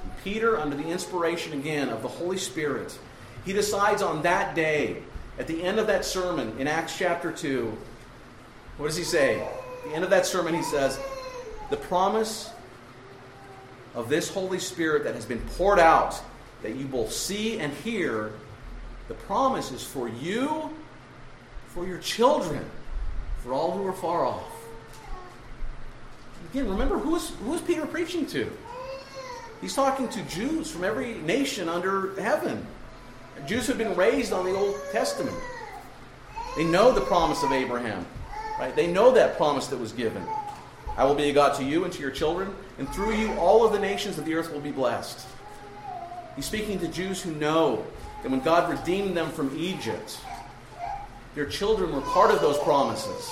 And 0.01 0.11
Peter, 0.23 0.57
under 0.57 0.75
the 0.75 0.87
inspiration 0.87 1.53
again 1.53 1.89
of 1.89 2.01
the 2.01 2.07
Holy 2.07 2.37
Spirit, 2.37 2.97
he 3.45 3.53
decides 3.53 4.01
on 4.01 4.23
that 4.23 4.55
day, 4.55 5.03
at 5.37 5.45
the 5.45 5.61
end 5.61 5.79
of 5.79 5.87
that 5.87 6.05
sermon 6.05 6.57
in 6.57 6.67
Acts 6.67 6.97
chapter 6.97 7.31
2, 7.31 7.71
what 8.77 8.87
does 8.87 8.97
he 8.97 9.03
say? 9.03 9.41
At 9.41 9.83
the 9.85 9.93
end 9.93 10.03
of 10.03 10.09
that 10.09 10.25
sermon, 10.25 10.55
he 10.55 10.63
says, 10.63 10.99
The 11.69 11.77
promise 11.77 12.51
of 13.95 14.09
this 14.09 14.29
Holy 14.29 14.59
Spirit 14.59 15.03
that 15.03 15.15
has 15.15 15.25
been 15.25 15.41
poured 15.57 15.79
out, 15.79 16.19
that 16.61 16.75
you 16.75 16.85
both 16.85 17.11
see 17.11 17.59
and 17.59 17.73
hear, 17.73 18.31
the 19.07 19.13
promise 19.13 19.71
is 19.71 19.83
for 19.83 20.07
you, 20.07 20.69
for 21.67 21.85
your 21.85 21.99
children 21.99 22.65
for 23.43 23.53
all 23.53 23.71
who 23.71 23.85
are 23.87 23.93
far 23.93 24.25
off. 24.25 24.43
Again, 26.51 26.69
remember 26.69 26.97
who 26.97 27.15
is, 27.15 27.29
who 27.43 27.53
is 27.53 27.61
Peter 27.61 27.85
preaching 27.85 28.25
to? 28.27 28.51
He's 29.61 29.75
talking 29.75 30.07
to 30.09 30.21
Jews 30.23 30.71
from 30.71 30.83
every 30.83 31.15
nation 31.15 31.69
under 31.69 32.19
heaven. 32.19 32.65
Jews 33.45 33.67
who 33.67 33.73
have 33.73 33.77
been 33.77 33.95
raised 33.95 34.33
on 34.33 34.45
the 34.45 34.55
Old 34.55 34.75
Testament. 34.91 35.37
They 36.57 36.63
know 36.63 36.91
the 36.91 37.01
promise 37.01 37.43
of 37.43 37.51
Abraham. 37.51 38.05
Right? 38.59 38.75
They 38.75 38.87
know 38.87 39.11
that 39.11 39.37
promise 39.37 39.67
that 39.67 39.79
was 39.79 39.93
given. 39.93 40.23
I 40.99 41.05
will 41.05 41.15
be 41.15 41.29
a 41.29 41.33
God 41.33 41.55
to 41.55 41.63
you 41.63 41.85
and 41.85 41.93
to 41.93 42.01
your 42.01 42.11
children, 42.11 42.53
and 42.77 42.89
through 42.89 43.13
you 43.13 43.31
all 43.35 43.65
of 43.65 43.71
the 43.71 43.79
nations 43.79 44.17
of 44.17 44.25
the 44.25 44.33
earth 44.33 44.51
will 44.51 44.59
be 44.59 44.69
blessed. 44.69 45.25
He's 46.35 46.45
speaking 46.45 46.77
to 46.79 46.89
Jews 46.89 47.21
who 47.21 47.31
know 47.35 47.85
that 48.21 48.29
when 48.29 48.41
God 48.41 48.69
redeemed 48.69 49.15
them 49.15 49.31
from 49.31 49.57
Egypt, 49.57 50.19
their 51.35 51.45
children 51.45 51.93
were 51.93 52.01
part 52.01 52.31
of 52.31 52.41
those 52.41 52.57
promises. 52.57 53.31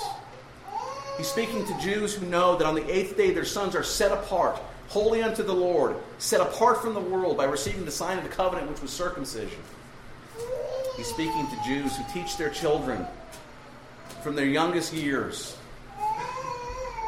He's 1.18 1.28
speaking 1.28 1.66
to 1.66 1.78
Jews 1.78 2.14
who 2.14 2.24
know 2.24 2.56
that 2.56 2.66
on 2.66 2.74
the 2.74 2.90
eighth 2.90 3.18
day 3.18 3.32
their 3.32 3.44
sons 3.44 3.76
are 3.76 3.82
set 3.82 4.12
apart, 4.12 4.58
holy 4.88 5.22
unto 5.22 5.42
the 5.42 5.52
Lord, 5.52 5.94
set 6.16 6.40
apart 6.40 6.80
from 6.80 6.94
the 6.94 7.00
world 7.00 7.36
by 7.36 7.44
receiving 7.44 7.84
the 7.84 7.90
sign 7.90 8.16
of 8.16 8.24
the 8.24 8.30
covenant, 8.30 8.70
which 8.70 8.80
was 8.80 8.90
circumcision. 8.90 9.60
He's 10.96 11.08
speaking 11.08 11.46
to 11.46 11.64
Jews 11.66 11.94
who 11.94 12.04
teach 12.14 12.38
their 12.38 12.48
children 12.48 13.06
from 14.22 14.36
their 14.36 14.46
youngest 14.46 14.94
years. 14.94 15.54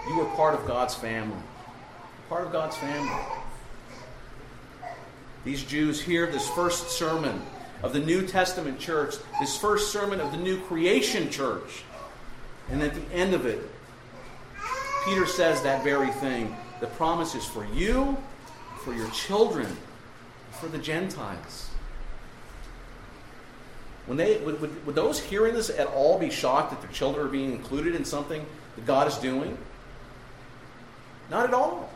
You 0.09 0.21
are 0.21 0.37
part 0.37 0.55
of 0.55 0.67
God's 0.67 0.95
family. 0.95 1.37
Part 2.29 2.47
of 2.47 2.53
God's 2.53 2.77
family. 2.77 3.23
These 5.45 5.65
Jews 5.65 6.01
hear 6.01 6.27
this 6.27 6.49
first 6.49 6.91
sermon 6.91 7.43
of 7.83 7.93
the 7.93 8.01
New 8.01 8.27
Testament 8.27 8.79
church, 8.79 9.15
this 9.41 9.57
first 9.57 9.93
sermon 9.93 10.21
of 10.21 10.33
the 10.33 10.39
new 10.39 10.61
creation 10.63 11.31
church. 11.31 11.83
And 12.71 12.83
at 12.83 12.95
the 12.95 13.15
end 13.15 13.35
of 13.35 13.47
it, 13.47 13.61
Peter 15.05 15.27
says 15.27 15.63
that 15.63 15.83
very 15.83 16.11
thing. 16.11 16.55
The 16.81 16.87
promise 16.89 17.35
is 17.35 17.47
for 17.47 17.65
you, 17.67 18.17
for 18.85 18.95
your 18.95 19.11
children, 19.11 19.67
for 20.53 20.69
the 20.69 20.79
Gentiles. 20.79 21.71
When 24.07 24.17
they, 24.17 24.39
would, 24.39 24.61
would, 24.61 24.87
would 24.87 24.95
those 24.95 25.21
hearing 25.21 25.55
this 25.55 25.71
at 25.71 25.87
all 25.87 26.19
be 26.19 26.31
shocked 26.31 26.71
that 26.71 26.83
their 26.83 26.91
children 26.91 27.27
are 27.27 27.31
being 27.31 27.53
included 27.53 27.95
in 27.95 28.05
something 28.05 28.45
that 28.77 28.87
God 28.87 29.07
is 29.07 29.17
doing? 29.19 29.57
Not 31.31 31.47
at 31.47 31.55
all. 31.55 31.89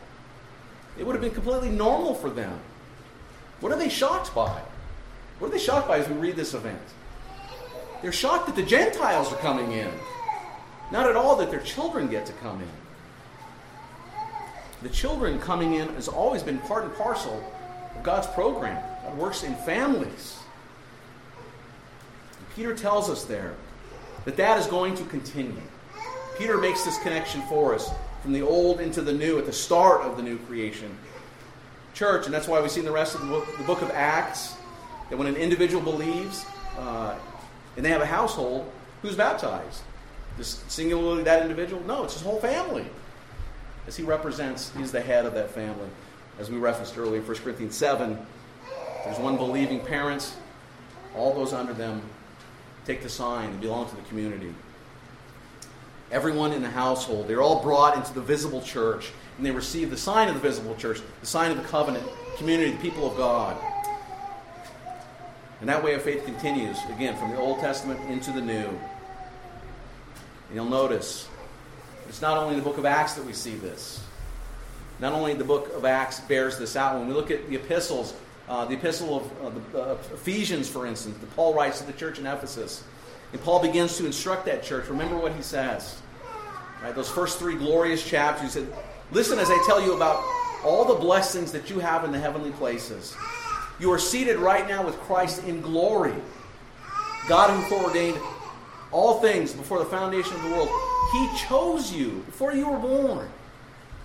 It 0.97 1.05
would 1.05 1.13
have 1.13 1.21
been 1.21 1.33
completely 1.33 1.69
normal 1.69 2.13
for 2.15 2.29
them. 2.29 2.57
What 3.59 3.71
are 3.71 3.77
they 3.77 3.89
shocked 3.89 4.33
by? 4.33 4.61
What 5.39 5.49
are 5.49 5.51
they 5.51 5.59
shocked 5.59 5.87
by 5.87 5.99
as 5.99 6.07
we 6.07 6.15
read 6.15 6.35
this 6.35 6.53
event? 6.53 6.81
They're 8.01 8.11
shocked 8.11 8.47
that 8.47 8.55
the 8.55 8.63
Gentiles 8.63 9.31
are 9.33 9.37
coming 9.37 9.71
in. 9.73 9.91
Not 10.91 11.09
at 11.09 11.15
all 11.15 11.35
that 11.37 11.51
their 11.51 11.61
children 11.61 12.07
get 12.07 12.25
to 12.27 12.33
come 12.33 12.61
in. 12.61 12.69
The 14.83 14.89
children 14.89 15.39
coming 15.39 15.73
in 15.75 15.87
has 15.95 16.07
always 16.07 16.43
been 16.43 16.59
part 16.59 16.83
and 16.83 16.93
parcel 16.95 17.43
of 17.95 18.03
God's 18.03 18.27
program. 18.27 18.81
God 19.03 19.17
works 19.17 19.43
in 19.43 19.55
families. 19.55 20.37
And 22.37 22.55
Peter 22.55 22.75
tells 22.75 23.09
us 23.09 23.23
there 23.23 23.55
that 24.25 24.37
that 24.37 24.59
is 24.59 24.67
going 24.67 24.95
to 24.95 25.03
continue. 25.05 25.61
Peter 26.37 26.57
makes 26.57 26.83
this 26.83 26.99
connection 26.99 27.41
for 27.43 27.73
us 27.73 27.89
from 28.25 28.33
the 28.33 28.41
old 28.41 28.81
into 28.81 29.03
the 29.03 29.13
new 29.13 29.37
at 29.37 29.45
the 29.45 29.53
start 29.53 30.01
of 30.01 30.17
the 30.17 30.23
new 30.23 30.39
creation. 30.39 30.97
Church, 31.93 32.25
and 32.25 32.33
that's 32.33 32.47
why 32.47 32.59
we 32.59 32.67
see 32.67 32.79
in 32.79 32.85
the 32.87 32.91
rest 32.91 33.13
of 33.13 33.21
the 33.21 33.27
book, 33.27 33.57
the 33.59 33.63
book 33.65 33.83
of 33.83 33.91
Acts 33.91 34.55
that 35.11 35.17
when 35.17 35.27
an 35.27 35.35
individual 35.35 35.79
believes 35.79 36.43
uh, 36.79 37.13
and 37.77 37.85
they 37.85 37.89
have 37.89 38.01
a 38.01 38.05
household, 38.07 38.67
who's 39.03 39.15
baptized? 39.15 39.83
Just 40.37 40.71
singularly 40.71 41.21
that 41.21 41.43
individual? 41.43 41.83
No, 41.83 42.03
it's 42.03 42.13
his 42.13 42.23
whole 42.23 42.39
family. 42.39 42.87
As 43.85 43.95
he 43.95 44.01
represents, 44.01 44.71
he's 44.75 44.91
the 44.91 45.01
head 45.01 45.27
of 45.27 45.35
that 45.35 45.51
family. 45.51 45.87
As 46.39 46.49
we 46.49 46.57
referenced 46.57 46.97
earlier, 46.97 47.21
1 47.21 47.37
Corinthians 47.37 47.75
7, 47.75 48.17
there's 49.03 49.19
one 49.19 49.37
believing 49.37 49.81
parents, 49.81 50.35
all 51.15 51.31
those 51.35 51.53
under 51.53 51.73
them 51.73 52.01
take 52.87 53.03
the 53.03 53.09
sign 53.09 53.51
and 53.51 53.61
belong 53.61 53.87
to 53.87 53.95
the 53.95 54.01
community. 54.03 54.51
Everyone 56.11 56.53
in 56.53 56.61
the 56.61 56.69
household. 56.69 57.27
They're 57.27 57.41
all 57.41 57.61
brought 57.61 57.97
into 57.97 58.13
the 58.13 58.21
visible 58.21 58.61
church, 58.61 59.11
and 59.37 59.45
they 59.45 59.51
receive 59.51 59.89
the 59.89 59.97
sign 59.97 60.27
of 60.27 60.35
the 60.35 60.41
visible 60.41 60.75
church, 60.75 61.01
the 61.21 61.25
sign 61.27 61.51
of 61.51 61.57
the 61.57 61.63
covenant, 61.63 62.07
community, 62.37 62.71
the 62.71 62.77
people 62.77 63.09
of 63.09 63.17
God. 63.17 63.57
And 65.61 65.69
that 65.69 65.83
way 65.83 65.93
of 65.93 66.01
faith 66.01 66.25
continues, 66.25 66.77
again, 66.89 67.17
from 67.17 67.31
the 67.31 67.37
Old 67.37 67.59
Testament 67.59 67.99
into 68.09 68.31
the 68.31 68.41
New. 68.41 68.67
And 70.47 70.53
you'll 70.53 70.65
notice 70.65 71.27
it's 72.07 72.21
not 72.21 72.37
only 72.37 72.53
in 72.53 72.59
the 72.59 72.63
book 72.63 72.77
of 72.77 72.85
Acts 72.85 73.13
that 73.13 73.25
we 73.25 73.33
see 73.33 73.55
this. 73.55 74.03
Not 74.99 75.13
only 75.13 75.33
the 75.33 75.43
book 75.43 75.73
of 75.73 75.85
Acts 75.85 76.19
bears 76.21 76.57
this 76.57 76.75
out. 76.75 76.97
When 76.97 77.07
we 77.07 77.13
look 77.13 77.31
at 77.31 77.49
the 77.49 77.55
epistles, 77.55 78.13
uh, 78.47 78.65
the 78.65 78.75
epistle 78.75 79.17
of 79.17 79.43
uh, 79.43 79.49
the, 79.71 79.81
uh, 79.81 79.97
Ephesians, 80.13 80.69
for 80.69 80.85
instance, 80.85 81.17
that 81.17 81.35
Paul 81.35 81.53
writes 81.53 81.79
to 81.79 81.87
the 81.87 81.93
church 81.93 82.19
in 82.19 82.27
Ephesus, 82.27 82.83
and 83.31 83.41
Paul 83.41 83.61
begins 83.61 83.97
to 83.97 84.05
instruct 84.05 84.45
that 84.45 84.63
church. 84.63 84.87
Remember 84.87 85.17
what 85.17 85.33
he 85.33 85.41
says. 85.41 86.01
Right, 86.81 86.93
those 86.93 87.09
first 87.09 87.39
three 87.39 87.55
glorious 87.55 88.05
chapters, 88.07 88.53
he 88.53 88.59
said, 88.61 88.73
Listen 89.11 89.39
as 89.39 89.49
I 89.49 89.63
tell 89.65 89.81
you 89.81 89.93
about 89.93 90.23
all 90.63 90.85
the 90.85 90.95
blessings 90.95 91.51
that 91.51 91.69
you 91.69 91.79
have 91.79 92.03
in 92.03 92.11
the 92.11 92.19
heavenly 92.19 92.51
places. 92.51 93.15
You 93.79 93.91
are 93.91 93.99
seated 93.99 94.37
right 94.37 94.67
now 94.67 94.85
with 94.85 94.95
Christ 94.99 95.43
in 95.43 95.61
glory. 95.61 96.15
God 97.27 97.49
who 97.49 97.69
foreordained 97.69 98.19
all 98.91 99.19
things 99.19 99.53
before 99.53 99.79
the 99.79 99.85
foundation 99.85 100.33
of 100.33 100.43
the 100.43 100.49
world, 100.49 100.69
He 101.11 101.29
chose 101.47 101.91
you 101.93 102.23
before 102.25 102.53
you 102.53 102.69
were 102.69 102.79
born 102.79 103.29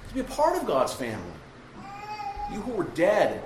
to 0.08 0.14
be 0.14 0.20
a 0.20 0.24
part 0.24 0.56
of 0.56 0.66
God's 0.66 0.92
family. 0.92 1.32
You 2.52 2.60
who 2.60 2.72
were 2.72 2.84
dead 2.84 3.42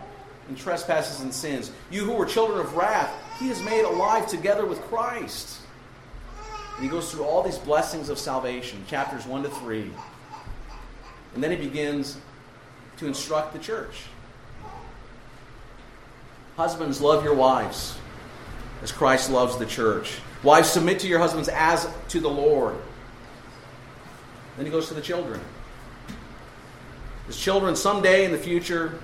in 0.48 0.56
trespasses 0.56 1.20
and 1.20 1.32
sins, 1.32 1.70
you 1.90 2.04
who 2.04 2.12
were 2.12 2.24
children 2.24 2.58
of 2.58 2.74
wrath, 2.74 3.12
He 3.38 3.48
has 3.48 3.62
made 3.62 3.84
alive 3.84 4.26
together 4.26 4.64
with 4.64 4.80
Christ. 4.82 5.58
And 6.76 6.84
He 6.84 6.88
goes 6.88 7.10
through 7.10 7.24
all 7.24 7.42
these 7.42 7.58
blessings 7.58 8.08
of 8.08 8.18
salvation, 8.18 8.84
chapters 8.88 9.26
1 9.26 9.42
to 9.44 9.48
3. 9.48 9.90
And 11.34 11.42
then 11.42 11.50
He 11.50 11.56
begins 11.56 12.18
to 12.98 13.06
instruct 13.06 13.52
the 13.52 13.58
church. 13.58 14.04
Husbands, 16.56 17.00
love 17.00 17.24
your 17.24 17.34
wives 17.34 17.96
as 18.82 18.92
Christ 18.92 19.30
loves 19.30 19.56
the 19.56 19.66
church. 19.66 20.18
Wives, 20.42 20.68
submit 20.68 21.00
to 21.00 21.08
your 21.08 21.18
husbands 21.18 21.48
as 21.48 21.88
to 22.08 22.20
the 22.20 22.28
Lord. 22.28 22.76
Then 24.56 24.66
he 24.66 24.70
goes 24.70 24.88
to 24.88 24.94
the 24.94 25.00
children. 25.00 25.40
As 27.28 27.36
children, 27.36 27.74
someday 27.74 28.24
in 28.24 28.30
the 28.30 28.38
future, 28.38 29.00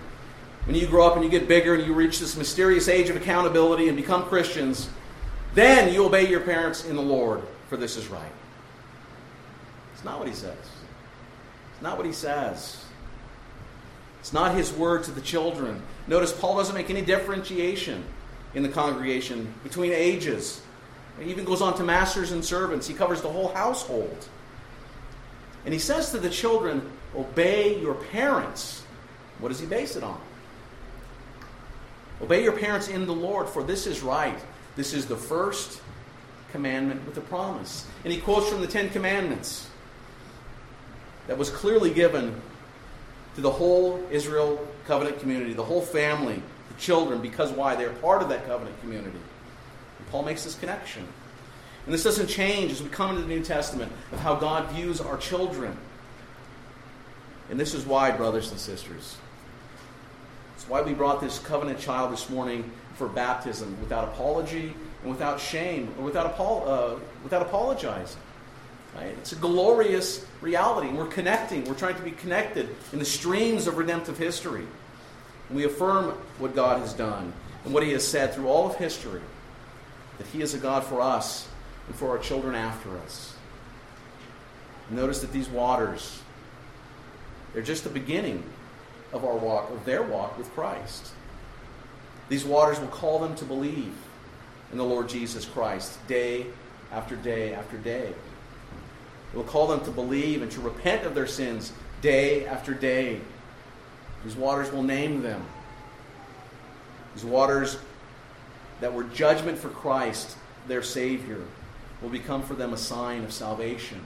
when 0.66 0.76
you 0.76 0.86
grow 0.86 1.06
up 1.06 1.16
and 1.16 1.24
you 1.24 1.30
get 1.30 1.48
bigger 1.48 1.74
and 1.74 1.84
you 1.84 1.94
reach 1.94 2.20
this 2.20 2.36
mysterious 2.36 2.88
age 2.88 3.08
of 3.08 3.16
accountability 3.16 3.88
and 3.88 3.96
become 3.96 4.24
Christians, 4.24 4.90
then 5.54 5.92
you 5.92 6.04
obey 6.04 6.28
your 6.28 6.40
parents 6.40 6.84
in 6.84 6.94
the 6.94 7.02
Lord, 7.02 7.42
for 7.70 7.76
this 7.76 7.96
is 7.96 8.08
right. 8.08 8.32
It's 9.94 10.04
not 10.04 10.18
what 10.18 10.26
he 10.26 10.34
says. 10.34 10.58
It's 11.72 11.80
not 11.80 11.96
what 11.96 12.04
he 12.04 12.12
says. 12.12 12.84
It's 14.18 14.32
not 14.32 14.56
his 14.56 14.72
word 14.72 15.04
to 15.04 15.12
the 15.12 15.20
children. 15.20 15.80
Notice 16.08 16.32
Paul 16.32 16.56
doesn't 16.56 16.74
make 16.74 16.90
any 16.90 17.00
differentiation 17.00 18.04
in 18.54 18.64
the 18.64 18.68
congregation 18.68 19.54
between 19.62 19.92
ages. 19.92 20.60
He 21.20 21.30
even 21.30 21.44
goes 21.44 21.62
on 21.62 21.76
to 21.76 21.84
masters 21.84 22.32
and 22.32 22.44
servants. 22.44 22.88
He 22.88 22.94
covers 22.94 23.22
the 23.22 23.30
whole 23.30 23.52
household. 23.54 24.28
And 25.64 25.72
he 25.72 25.78
says 25.78 26.10
to 26.10 26.18
the 26.18 26.30
children, 26.30 26.90
Obey 27.14 27.80
your 27.80 27.94
parents. 27.94 28.82
What 29.38 29.50
does 29.50 29.60
he 29.60 29.66
base 29.66 29.94
it 29.94 30.02
on? 30.02 30.20
Obey 32.20 32.42
your 32.42 32.52
parents 32.52 32.88
in 32.88 33.06
the 33.06 33.14
Lord, 33.14 33.48
for 33.48 33.62
this 33.62 33.86
is 33.86 34.02
right. 34.02 34.38
This 34.74 34.92
is 34.92 35.06
the 35.06 35.16
first 35.16 35.80
commandment 36.52 37.04
with 37.06 37.16
a 37.16 37.20
promise. 37.22 37.86
And 38.04 38.12
he 38.12 38.20
quotes 38.20 38.48
from 38.48 38.60
the 38.60 38.66
Ten 38.66 38.90
Commandments 38.90 39.68
that 41.26 41.38
was 41.38 41.50
clearly 41.50 41.92
given 41.92 42.40
to 43.36 43.40
the 43.40 43.50
whole 43.50 44.04
Israel 44.10 44.66
covenant 44.86 45.20
community, 45.20 45.52
the 45.52 45.64
whole 45.64 45.82
family, 45.82 46.42
the 46.68 46.80
children, 46.80 47.20
because 47.20 47.50
why? 47.52 47.76
They're 47.76 47.90
part 47.90 48.22
of 48.22 48.28
that 48.30 48.46
covenant 48.46 48.80
community. 48.80 49.18
And 49.98 50.08
Paul 50.10 50.24
makes 50.24 50.44
this 50.44 50.54
connection. 50.56 51.06
And 51.86 51.94
this 51.94 52.04
doesn't 52.04 52.26
change 52.26 52.72
as 52.72 52.82
we 52.82 52.88
come 52.88 53.10
into 53.10 53.22
the 53.22 53.28
New 53.28 53.42
Testament 53.42 53.92
of 54.12 54.18
how 54.20 54.34
God 54.34 54.70
views 54.70 55.00
our 55.00 55.16
children. 55.16 55.76
And 57.50 57.58
this 57.58 57.74
is 57.74 57.84
why, 57.84 58.10
brothers 58.10 58.50
and 58.50 58.60
sisters, 58.60 59.16
it's 60.56 60.68
why 60.68 60.82
we 60.82 60.92
brought 60.92 61.20
this 61.20 61.38
covenant 61.38 61.80
child 61.80 62.12
this 62.12 62.28
morning 62.28 62.70
for 62.94 63.08
baptism 63.08 63.76
without 63.80 64.04
apology 64.04 64.74
without 65.04 65.40
shame 65.40 65.94
or 65.98 66.04
without, 66.04 66.38
uh, 66.38 66.96
without 67.22 67.42
apologizing. 67.42 68.20
Right? 68.94 69.14
It's 69.18 69.32
a 69.32 69.36
glorious 69.36 70.26
reality. 70.40 70.88
We're 70.88 71.06
connecting. 71.06 71.64
We're 71.64 71.74
trying 71.74 71.96
to 71.96 72.02
be 72.02 72.10
connected 72.10 72.74
in 72.92 72.98
the 72.98 73.04
streams 73.04 73.66
of 73.66 73.76
redemptive 73.76 74.18
history. 74.18 74.66
We 75.50 75.64
affirm 75.64 76.10
what 76.38 76.54
God 76.54 76.80
has 76.80 76.92
done 76.92 77.32
and 77.64 77.72
what 77.72 77.82
He 77.82 77.92
has 77.92 78.06
said 78.06 78.34
through 78.34 78.48
all 78.48 78.68
of 78.68 78.76
history 78.76 79.22
that 80.18 80.26
He 80.28 80.42
is 80.42 80.54
a 80.54 80.58
God 80.58 80.84
for 80.84 81.00
us 81.00 81.48
and 81.86 81.94
for 81.96 82.10
our 82.10 82.18
children 82.18 82.54
after 82.54 82.96
us. 82.98 83.34
Notice 84.90 85.20
that 85.20 85.32
these 85.32 85.48
waters, 85.48 86.20
they're 87.52 87.62
just 87.62 87.84
the 87.84 87.90
beginning 87.90 88.42
of 89.12 89.24
our 89.24 89.36
walk, 89.36 89.70
of 89.70 89.84
their 89.84 90.02
walk 90.02 90.36
with 90.36 90.52
Christ. 90.52 91.12
These 92.28 92.44
waters 92.44 92.80
will 92.80 92.88
call 92.88 93.20
them 93.20 93.36
to 93.36 93.44
believe 93.44 93.94
in 94.72 94.78
the 94.78 94.84
Lord 94.84 95.08
Jesus 95.08 95.44
Christ 95.44 95.98
day 96.06 96.46
after 96.92 97.16
day 97.16 97.54
after 97.54 97.76
day. 97.78 98.12
It 99.32 99.36
will 99.36 99.44
call 99.44 99.66
them 99.66 99.84
to 99.84 99.90
believe 99.90 100.42
and 100.42 100.50
to 100.52 100.60
repent 100.60 101.06
of 101.06 101.14
their 101.14 101.26
sins 101.26 101.72
day 102.02 102.46
after 102.46 102.74
day. 102.74 103.20
These 104.24 104.36
waters 104.36 104.70
will 104.72 104.82
name 104.82 105.22
them. 105.22 105.44
These 107.14 107.24
waters 107.24 107.78
that 108.80 108.92
were 108.92 109.04
judgment 109.04 109.58
for 109.58 109.68
Christ, 109.68 110.36
their 110.66 110.82
Savior, 110.82 111.42
will 112.02 112.08
become 112.08 112.42
for 112.42 112.54
them 112.54 112.72
a 112.72 112.78
sign 112.78 113.24
of 113.24 113.32
salvation 113.32 114.00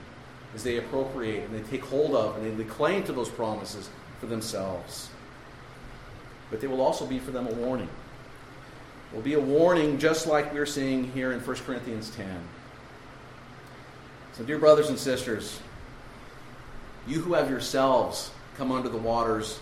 as 0.54 0.62
they 0.62 0.78
appropriate 0.78 1.48
and 1.48 1.54
they 1.58 1.68
take 1.70 1.84
hold 1.84 2.14
of 2.14 2.36
and 2.36 2.58
they 2.58 2.64
claim 2.64 3.02
to 3.04 3.12
those 3.12 3.28
promises 3.28 3.88
for 4.20 4.26
themselves. 4.26 5.08
But 6.50 6.60
they 6.60 6.66
will 6.66 6.80
also 6.80 7.06
be 7.06 7.18
for 7.18 7.30
them 7.30 7.46
a 7.46 7.52
warning. 7.52 7.88
Will 9.14 9.22
be 9.22 9.34
a 9.34 9.40
warning 9.40 9.98
just 9.98 10.26
like 10.26 10.52
we're 10.52 10.66
seeing 10.66 11.10
here 11.12 11.32
in 11.32 11.38
1 11.38 11.56
Corinthians 11.58 12.10
10. 12.10 12.26
So, 14.32 14.42
dear 14.42 14.58
brothers 14.58 14.88
and 14.88 14.98
sisters, 14.98 15.60
you 17.06 17.20
who 17.20 17.34
have 17.34 17.48
yourselves 17.48 18.32
come 18.56 18.72
under 18.72 18.88
the 18.88 18.98
waters 18.98 19.60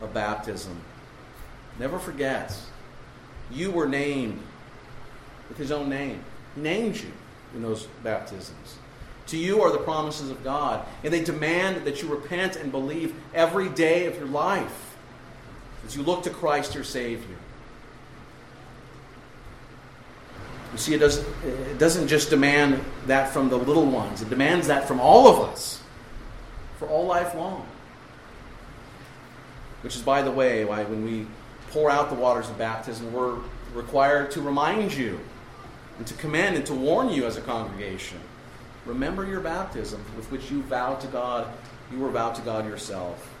of 0.00 0.14
baptism, 0.14 0.80
never 1.78 1.98
forget, 1.98 2.56
you 3.50 3.70
were 3.70 3.86
named 3.86 4.40
with 5.50 5.58
his 5.58 5.70
own 5.70 5.90
name. 5.90 6.24
He 6.54 6.62
named 6.62 6.96
you 6.96 7.12
in 7.54 7.60
those 7.60 7.86
baptisms. 8.02 8.76
To 9.26 9.36
you 9.36 9.60
are 9.60 9.72
the 9.72 9.78
promises 9.78 10.30
of 10.30 10.42
God, 10.42 10.86
and 11.04 11.12
they 11.12 11.22
demand 11.22 11.84
that 11.84 12.00
you 12.00 12.08
repent 12.08 12.56
and 12.56 12.72
believe 12.72 13.14
every 13.34 13.68
day 13.68 14.06
of 14.06 14.16
your 14.16 14.28
life 14.28 14.96
as 15.84 15.94
you 15.96 16.02
look 16.02 16.22
to 16.22 16.30
Christ 16.30 16.74
your 16.74 16.84
Savior. 16.84 17.36
You 20.76 20.82
see, 20.82 20.92
it 20.92 20.98
doesn't, 20.98 21.26
it 21.42 21.78
doesn't 21.78 22.06
just 22.06 22.28
demand 22.28 22.84
that 23.06 23.30
from 23.30 23.48
the 23.48 23.56
little 23.56 23.86
ones, 23.86 24.20
it 24.20 24.28
demands 24.28 24.66
that 24.66 24.86
from 24.86 25.00
all 25.00 25.26
of 25.26 25.48
us 25.48 25.82
for 26.78 26.86
all 26.86 27.06
life 27.06 27.34
long. 27.34 27.66
Which 29.80 29.96
is, 29.96 30.02
by 30.02 30.20
the 30.20 30.30
way, 30.30 30.66
why 30.66 30.84
when 30.84 31.02
we 31.02 31.26
pour 31.70 31.90
out 31.90 32.10
the 32.10 32.14
waters 32.14 32.50
of 32.50 32.58
baptism, 32.58 33.10
we're 33.10 33.38
required 33.72 34.30
to 34.32 34.42
remind 34.42 34.92
you 34.92 35.18
and 35.96 36.06
to 36.08 36.12
commend 36.12 36.56
and 36.56 36.66
to 36.66 36.74
warn 36.74 37.08
you 37.08 37.24
as 37.24 37.38
a 37.38 37.40
congregation. 37.40 38.18
Remember 38.84 39.26
your 39.26 39.40
baptism 39.40 40.04
with 40.14 40.30
which 40.30 40.50
you 40.50 40.60
vowed 40.64 41.00
to 41.00 41.06
God, 41.06 41.48
you 41.90 42.00
were 42.00 42.10
vowed 42.10 42.34
to 42.34 42.42
God 42.42 42.66
yourself. 42.66 43.34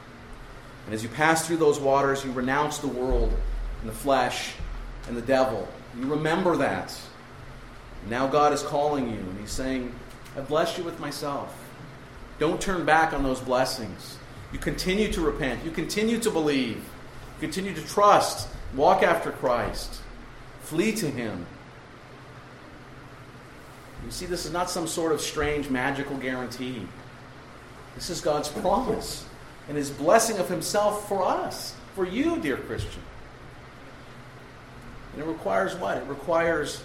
And 0.86 0.94
as 0.94 1.02
you 1.02 1.10
pass 1.10 1.46
through 1.46 1.58
those 1.58 1.78
waters, 1.78 2.24
you 2.24 2.32
renounce 2.32 2.78
the 2.78 2.88
world 2.88 3.30
and 3.82 3.90
the 3.90 3.94
flesh 3.94 4.54
and 5.06 5.14
the 5.14 5.20
devil. 5.20 5.68
You 6.00 6.06
remember 6.06 6.56
that. 6.56 6.98
Now 8.08 8.26
God 8.26 8.52
is 8.52 8.62
calling 8.62 9.08
you, 9.10 9.18
and 9.18 9.40
He's 9.40 9.50
saying, 9.50 9.92
I 10.36 10.40
blessed 10.40 10.78
you 10.78 10.84
with 10.84 11.00
myself. 11.00 11.56
Don't 12.38 12.60
turn 12.60 12.84
back 12.84 13.12
on 13.12 13.22
those 13.22 13.40
blessings. 13.40 14.18
You 14.52 14.58
continue 14.58 15.10
to 15.12 15.20
repent. 15.20 15.64
You 15.64 15.70
continue 15.70 16.18
to 16.20 16.30
believe. 16.30 16.76
You 16.76 17.40
continue 17.40 17.74
to 17.74 17.82
trust. 17.86 18.48
Walk 18.74 19.02
after 19.02 19.30
Christ. 19.30 20.00
Flee 20.60 20.92
to 20.92 21.10
Him. 21.10 21.46
You 24.04 24.10
see, 24.10 24.26
this 24.26 24.46
is 24.46 24.52
not 24.52 24.70
some 24.70 24.86
sort 24.86 25.12
of 25.12 25.20
strange 25.20 25.68
magical 25.70 26.16
guarantee. 26.16 26.86
This 27.94 28.10
is 28.10 28.20
God's 28.20 28.48
promise 28.48 29.24
and 29.68 29.76
His 29.76 29.90
blessing 29.90 30.38
of 30.38 30.48
Himself 30.48 31.08
for 31.08 31.24
us, 31.24 31.74
for 31.94 32.04
you, 32.06 32.38
dear 32.38 32.56
Christian. 32.56 33.02
And 35.12 35.22
it 35.22 35.26
requires 35.26 35.74
what? 35.74 35.96
It 35.96 36.06
requires 36.06 36.82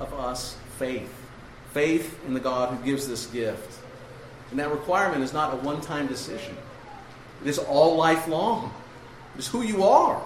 of 0.00 0.12
us 0.14 0.56
faith. 0.78 1.12
Faith 1.72 2.18
in 2.26 2.34
the 2.34 2.40
God 2.40 2.76
who 2.76 2.84
gives 2.84 3.08
this 3.08 3.26
gift. 3.26 3.80
And 4.50 4.58
that 4.60 4.70
requirement 4.70 5.24
is 5.24 5.32
not 5.32 5.52
a 5.52 5.56
one 5.56 5.80
time 5.80 6.06
decision, 6.06 6.56
it 7.42 7.48
is 7.48 7.58
all 7.58 7.96
lifelong. 7.96 8.72
It 9.34 9.40
is 9.40 9.48
who 9.48 9.62
you 9.62 9.82
are 9.82 10.22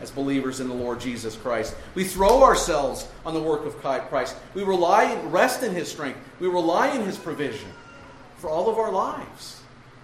as 0.00 0.10
believers 0.10 0.60
in 0.60 0.68
the 0.68 0.74
Lord 0.74 1.00
Jesus 1.00 1.36
Christ. 1.36 1.74
We 1.94 2.04
throw 2.04 2.42
ourselves 2.42 3.06
on 3.24 3.34
the 3.34 3.42
work 3.42 3.66
of 3.66 3.78
Christ. 3.78 4.36
We 4.54 4.62
rely, 4.62 5.04
and 5.04 5.32
rest 5.32 5.62
in 5.62 5.74
His 5.74 5.90
strength. 5.90 6.18
We 6.38 6.48
rely 6.48 6.94
in 6.94 7.02
His 7.02 7.18
provision 7.18 7.68
for 8.38 8.48
all 8.48 8.68
of 8.68 8.78
our 8.78 8.90
lives. 8.90 9.62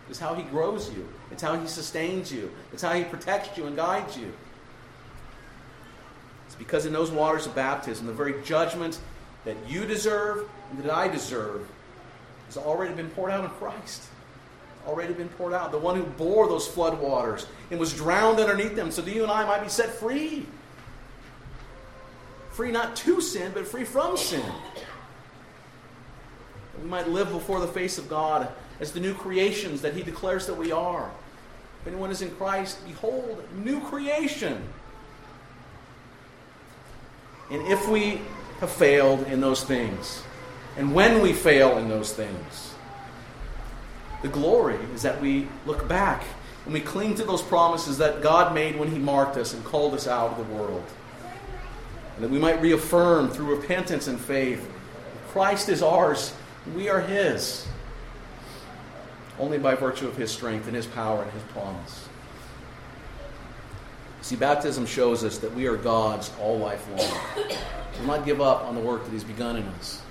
It's 0.09 0.19
how 0.19 0.35
He 0.35 0.43
grows 0.45 0.93
you. 0.95 1.09
It's 1.31 1.43
how 1.43 1.59
He 1.59 1.67
sustains 1.67 2.33
you. 2.33 2.51
It's 2.73 2.83
how 2.83 2.93
He 2.93 3.05
protects 3.05 3.57
you 3.57 3.67
and 3.67 3.77
guides 3.77 4.17
you. 4.17 4.33
It's 6.47 6.55
because 6.55 6.87
in 6.87 6.93
those 6.93 7.11
waters 7.11 7.47
of 7.47 7.55
baptism, 7.55 8.07
the 8.07 8.13
very 8.13 8.43
judgment 8.45 9.01
that 9.47 9.57
you 9.69 9.87
deserve 9.87 10.47
and 10.71 10.83
that 10.83 10.93
I 10.93 11.09
deserve 11.09 11.67
has 12.47 12.57
already 12.59 12.95
been 12.95 13.09
poured 13.11 13.31
out 13.31 13.45
on 13.45 13.51
Christ. 13.51 14.03
Already 14.87 15.15
been 15.15 15.29
poured 15.31 15.55
out. 15.55 15.73
The 15.73 15.79
one 15.79 15.97
who 15.97 16.03
bore 16.03 16.49
those 16.49 16.67
flood 16.69 17.01
waters 17.01 17.47
and 17.71 17.81
was 17.81 17.95
drowned 17.95 18.39
underneath 18.39 18.77
them 18.77 18.91
so 18.91 19.03
that 19.03 19.15
you 19.15 19.23
and 19.23 19.33
I 19.33 19.47
might 19.47 19.63
be 19.63 19.69
set 19.69 19.91
free. 19.91 20.47
Free 22.53 22.71
not 22.71 22.97
to 22.97 23.21
sin, 23.21 23.53
but 23.55 23.67
free 23.67 23.85
from 23.85 24.17
sin. 24.17 24.45
We 26.83 26.89
might 26.89 27.09
live 27.09 27.31
before 27.31 27.61
the 27.61 27.69
face 27.69 27.99
of 27.99 28.09
God 28.09 28.49
as 28.81 28.93
the 28.93 29.01
new 29.01 29.15
creations 29.15 29.81
that 29.83 29.95
He 29.95 30.03
declares 30.03 30.47
that 30.47 30.55
we 30.55 30.73
are. 30.73 31.11
If 31.83 31.89
anyone 31.89 32.11
is 32.11 32.23
in 32.23 32.31
Christ, 32.33 32.85
behold, 32.87 33.43
new 33.57 33.81
creation. 33.81 34.63
And 37.51 37.63
if 37.69 37.89
we 37.89 38.21
have 38.61 38.71
failed 38.71 39.27
in 39.27 39.41
those 39.41 39.65
things, 39.65 40.23
and 40.77 40.95
when 40.95 41.21
we 41.21 41.33
fail 41.33 41.79
in 41.79 41.89
those 41.89 42.13
things, 42.13 42.75
the 44.23 44.29
glory 44.29 44.79
is 44.95 45.03
that 45.03 45.21
we 45.21 45.49
look 45.67 45.87
back 45.89 46.25
and 46.65 46.75
we 46.75 46.81
cling 46.81 47.15
to 47.15 47.25
those 47.25 47.43
promises 47.43 47.99
that 47.99 48.23
God 48.23 48.55
made 48.55 48.77
when 48.77 48.91
He 48.91 48.99
marked 48.99 49.37
us 49.37 49.55
and 49.55 49.65
called 49.65 49.95
us 49.95 50.09
out 50.09 50.33
of 50.33 50.39
the 50.39 50.55
world. 50.55 50.85
And 52.17 52.25
that 52.25 52.31
we 52.31 52.39
might 52.39 52.61
reaffirm 52.61 53.31
through 53.31 53.55
repentance 53.55 54.09
and 54.09 54.21
faith 54.21 54.69
Christ 55.29 55.69
is 55.69 55.83
ours, 55.83 56.33
we 56.75 56.89
are 56.89 57.01
His. 57.01 57.69
Only 59.39 59.59
by 59.59 59.75
virtue 59.75 60.09
of 60.09 60.17
His 60.17 60.31
strength 60.31 60.67
and 60.67 60.75
His 60.75 60.87
power 60.87 61.23
and 61.23 61.31
His 61.31 61.43
promise. 61.53 62.06
See, 64.27 64.35
baptism 64.35 64.87
shows 64.87 65.23
us 65.23 65.39
that 65.39 65.55
we 65.55 65.69
are 65.69 65.77
God's 65.77 66.33
all 66.41 66.59
life 66.59 66.85
long. 66.89 67.47
We'll 67.97 68.09
not 68.09 68.27
give 68.27 68.41
up 68.41 68.65
on 68.65 68.75
the 68.75 68.81
work 68.81 69.05
that 69.05 69.13
He's 69.13 69.23
begun 69.23 69.55
in 69.55 69.63
us. 69.63 70.03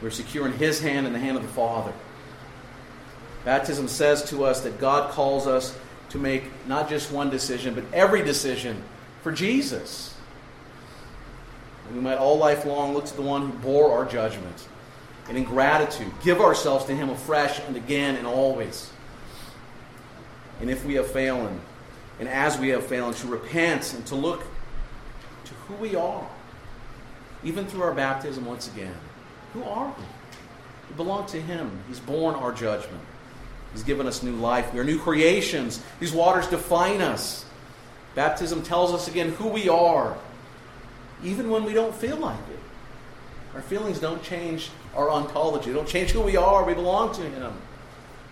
We're 0.00 0.10
secure 0.10 0.46
in 0.46 0.52
His 0.54 0.80
hand 0.80 1.06
and 1.06 1.14
the 1.14 1.20
hand 1.20 1.36
of 1.36 1.44
the 1.44 1.48
Father. 1.48 1.92
Baptism 3.44 3.86
says 3.86 4.24
to 4.30 4.44
us 4.44 4.62
that 4.62 4.80
God 4.80 5.12
calls 5.12 5.46
us 5.46 5.78
to 6.08 6.18
make 6.18 6.50
not 6.66 6.88
just 6.88 7.12
one 7.12 7.30
decision, 7.30 7.72
but 7.72 7.84
every 7.92 8.24
decision 8.24 8.82
for 9.22 9.30
Jesus. 9.30 10.12
We 11.94 12.00
might 12.00 12.18
all 12.18 12.38
life 12.38 12.64
long 12.64 12.94
look 12.94 13.04
to 13.04 13.14
the 13.14 13.22
one 13.22 13.42
who 13.42 13.52
bore 13.58 13.96
our 13.96 14.04
judgment 14.04 14.66
and 15.28 15.38
in 15.38 15.44
gratitude 15.44 16.10
give 16.24 16.40
ourselves 16.40 16.86
to 16.86 16.96
Him 16.96 17.10
afresh 17.10 17.60
and 17.68 17.76
again 17.76 18.16
and 18.16 18.26
always. 18.26 18.90
And 20.60 20.68
if 20.68 20.84
we 20.84 20.94
have 20.94 21.06
failed, 21.06 21.60
and 22.22 22.28
as 22.28 22.56
we 22.56 22.68
have 22.68 22.86
failed, 22.86 23.16
to 23.16 23.26
repent 23.26 23.94
and 23.94 24.06
to 24.06 24.14
look 24.14 24.44
to 25.44 25.54
who 25.66 25.74
we 25.74 25.96
are, 25.96 26.24
even 27.42 27.66
through 27.66 27.82
our 27.82 27.92
baptism 27.92 28.46
once 28.46 28.68
again. 28.68 28.94
Who 29.54 29.64
are 29.64 29.88
we? 29.88 30.04
We 30.88 30.94
belong 30.94 31.26
to 31.26 31.42
Him. 31.42 31.82
He's 31.88 31.98
borne 31.98 32.36
our 32.36 32.52
judgment. 32.52 33.02
He's 33.72 33.82
given 33.82 34.06
us 34.06 34.22
new 34.22 34.36
life. 34.36 34.72
We 34.72 34.78
are 34.78 34.84
new 34.84 35.00
creations. 35.00 35.82
These 35.98 36.12
waters 36.12 36.46
define 36.46 37.00
us. 37.00 37.44
Baptism 38.14 38.62
tells 38.62 38.92
us 38.92 39.08
again 39.08 39.30
who 39.32 39.48
we 39.48 39.68
are, 39.68 40.16
even 41.24 41.50
when 41.50 41.64
we 41.64 41.72
don't 41.72 41.92
feel 41.92 42.18
like 42.18 42.38
it. 42.38 42.60
Our 43.56 43.62
feelings 43.62 43.98
don't 43.98 44.22
change 44.22 44.70
our 44.94 45.10
ontology, 45.10 45.70
they 45.70 45.76
don't 45.76 45.88
change 45.88 46.12
who 46.12 46.20
we 46.20 46.36
are. 46.36 46.62
We 46.62 46.74
belong 46.74 47.12
to 47.16 47.22
Him. 47.22 47.52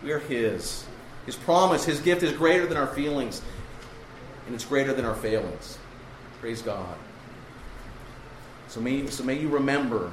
We 0.05 0.13
are 0.13 0.21
His. 0.21 0.87
His 1.27 1.35
promise, 1.35 1.85
His 1.85 1.99
gift 1.99 2.23
is 2.23 2.33
greater 2.33 2.67
than 2.67 2.77
our 2.77 2.87
feelings, 2.87 3.43
and 4.51 4.57
it's 4.57 4.65
greater 4.65 4.93
than 4.93 5.05
our 5.05 5.15
failings. 5.15 5.79
Praise 6.41 6.61
God. 6.61 6.97
So 8.67 8.81
may, 8.81 9.07
so 9.07 9.23
may 9.23 9.39
you 9.39 9.49
remember 9.49 10.11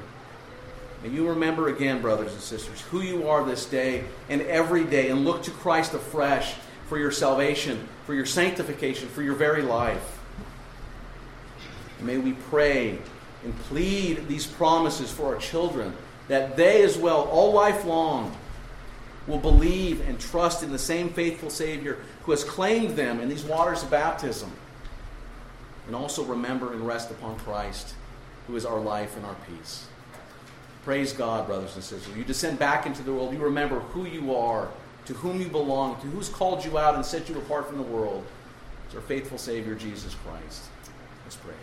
May 1.03 1.09
you 1.09 1.29
remember 1.29 1.67
again, 1.67 2.01
brothers 2.01 2.31
and 2.31 2.41
sisters, 2.41 2.81
who 2.81 3.01
you 3.01 3.27
are 3.29 3.45
this 3.45 3.65
day 3.65 4.03
and 4.29 4.41
every 4.41 4.83
day, 4.83 5.09
and 5.09 5.25
look 5.25 5.43
to 5.43 5.51
Christ 5.51 5.93
afresh 5.93 6.55
for 6.88 6.97
your 6.97 7.11
salvation, 7.11 7.88
for 8.05 8.15
your 8.15 8.25
sanctification, 8.25 9.07
for 9.09 9.21
your 9.21 9.35
very 9.35 9.61
life. 9.61 10.19
And 11.99 12.07
may 12.07 12.17
we 12.17 12.33
pray 12.33 12.97
and 13.43 13.55
plead 13.65 14.27
these 14.27 14.47
promises 14.47 15.11
for 15.11 15.35
our 15.35 15.39
children 15.39 15.93
that 16.27 16.57
they 16.57 16.81
as 16.81 16.97
well, 16.97 17.25
all 17.25 17.53
life 17.53 17.85
long, 17.85 18.35
will 19.27 19.38
believe 19.38 20.07
and 20.07 20.19
trust 20.19 20.63
in 20.63 20.71
the 20.71 20.79
same 20.79 21.09
faithful 21.09 21.49
Savior 21.49 21.99
who 22.28 22.34
has 22.34 22.43
claimed 22.43 22.97
them 22.97 23.21
in 23.21 23.30
these 23.30 23.45
waters 23.45 23.84
of 23.84 23.89
baptism. 23.89 24.51
And 25.88 25.95
also 25.95 26.25
remember 26.25 26.73
and 26.73 26.86
rest 26.86 27.09
upon 27.09 27.39
Christ, 27.39 27.95
who 28.47 28.57
is 28.57 28.65
our 28.65 28.82
life 28.82 29.15
and 29.15 29.25
our 29.25 29.38
peace. 29.49 29.88
Praise 30.84 31.13
God, 31.13 31.47
brothers 31.47 31.73
and 31.75 31.84
sisters. 31.84 32.13
You 32.17 32.25
descend 32.25 32.59
back 32.59 32.86
into 32.86 33.01
the 33.01 33.13
world. 33.13 33.32
You 33.32 33.39
remember 33.39 33.80
who 33.80 34.05
you 34.05 34.36
are, 34.36 34.67
to 35.05 35.13
whom 35.13 35.39
you 35.39 35.47
belong, 35.47 36.01
to 36.01 36.07
who's 36.07 36.28
called 36.28 36.65
you 36.65 36.78
out 36.78 36.95
and 36.95 37.05
set 37.05 37.30
you 37.30 37.38
apart 37.38 37.65
from 37.65 37.78
the 37.78 37.84
world. 37.84 38.25
It's 38.86 38.95
our 38.95 39.01
faithful 39.01 39.38
Savior, 39.38 39.75
Jesus 39.75 40.13
Christ. 40.25 40.63
Let's 41.23 41.38
pray. 41.38 41.53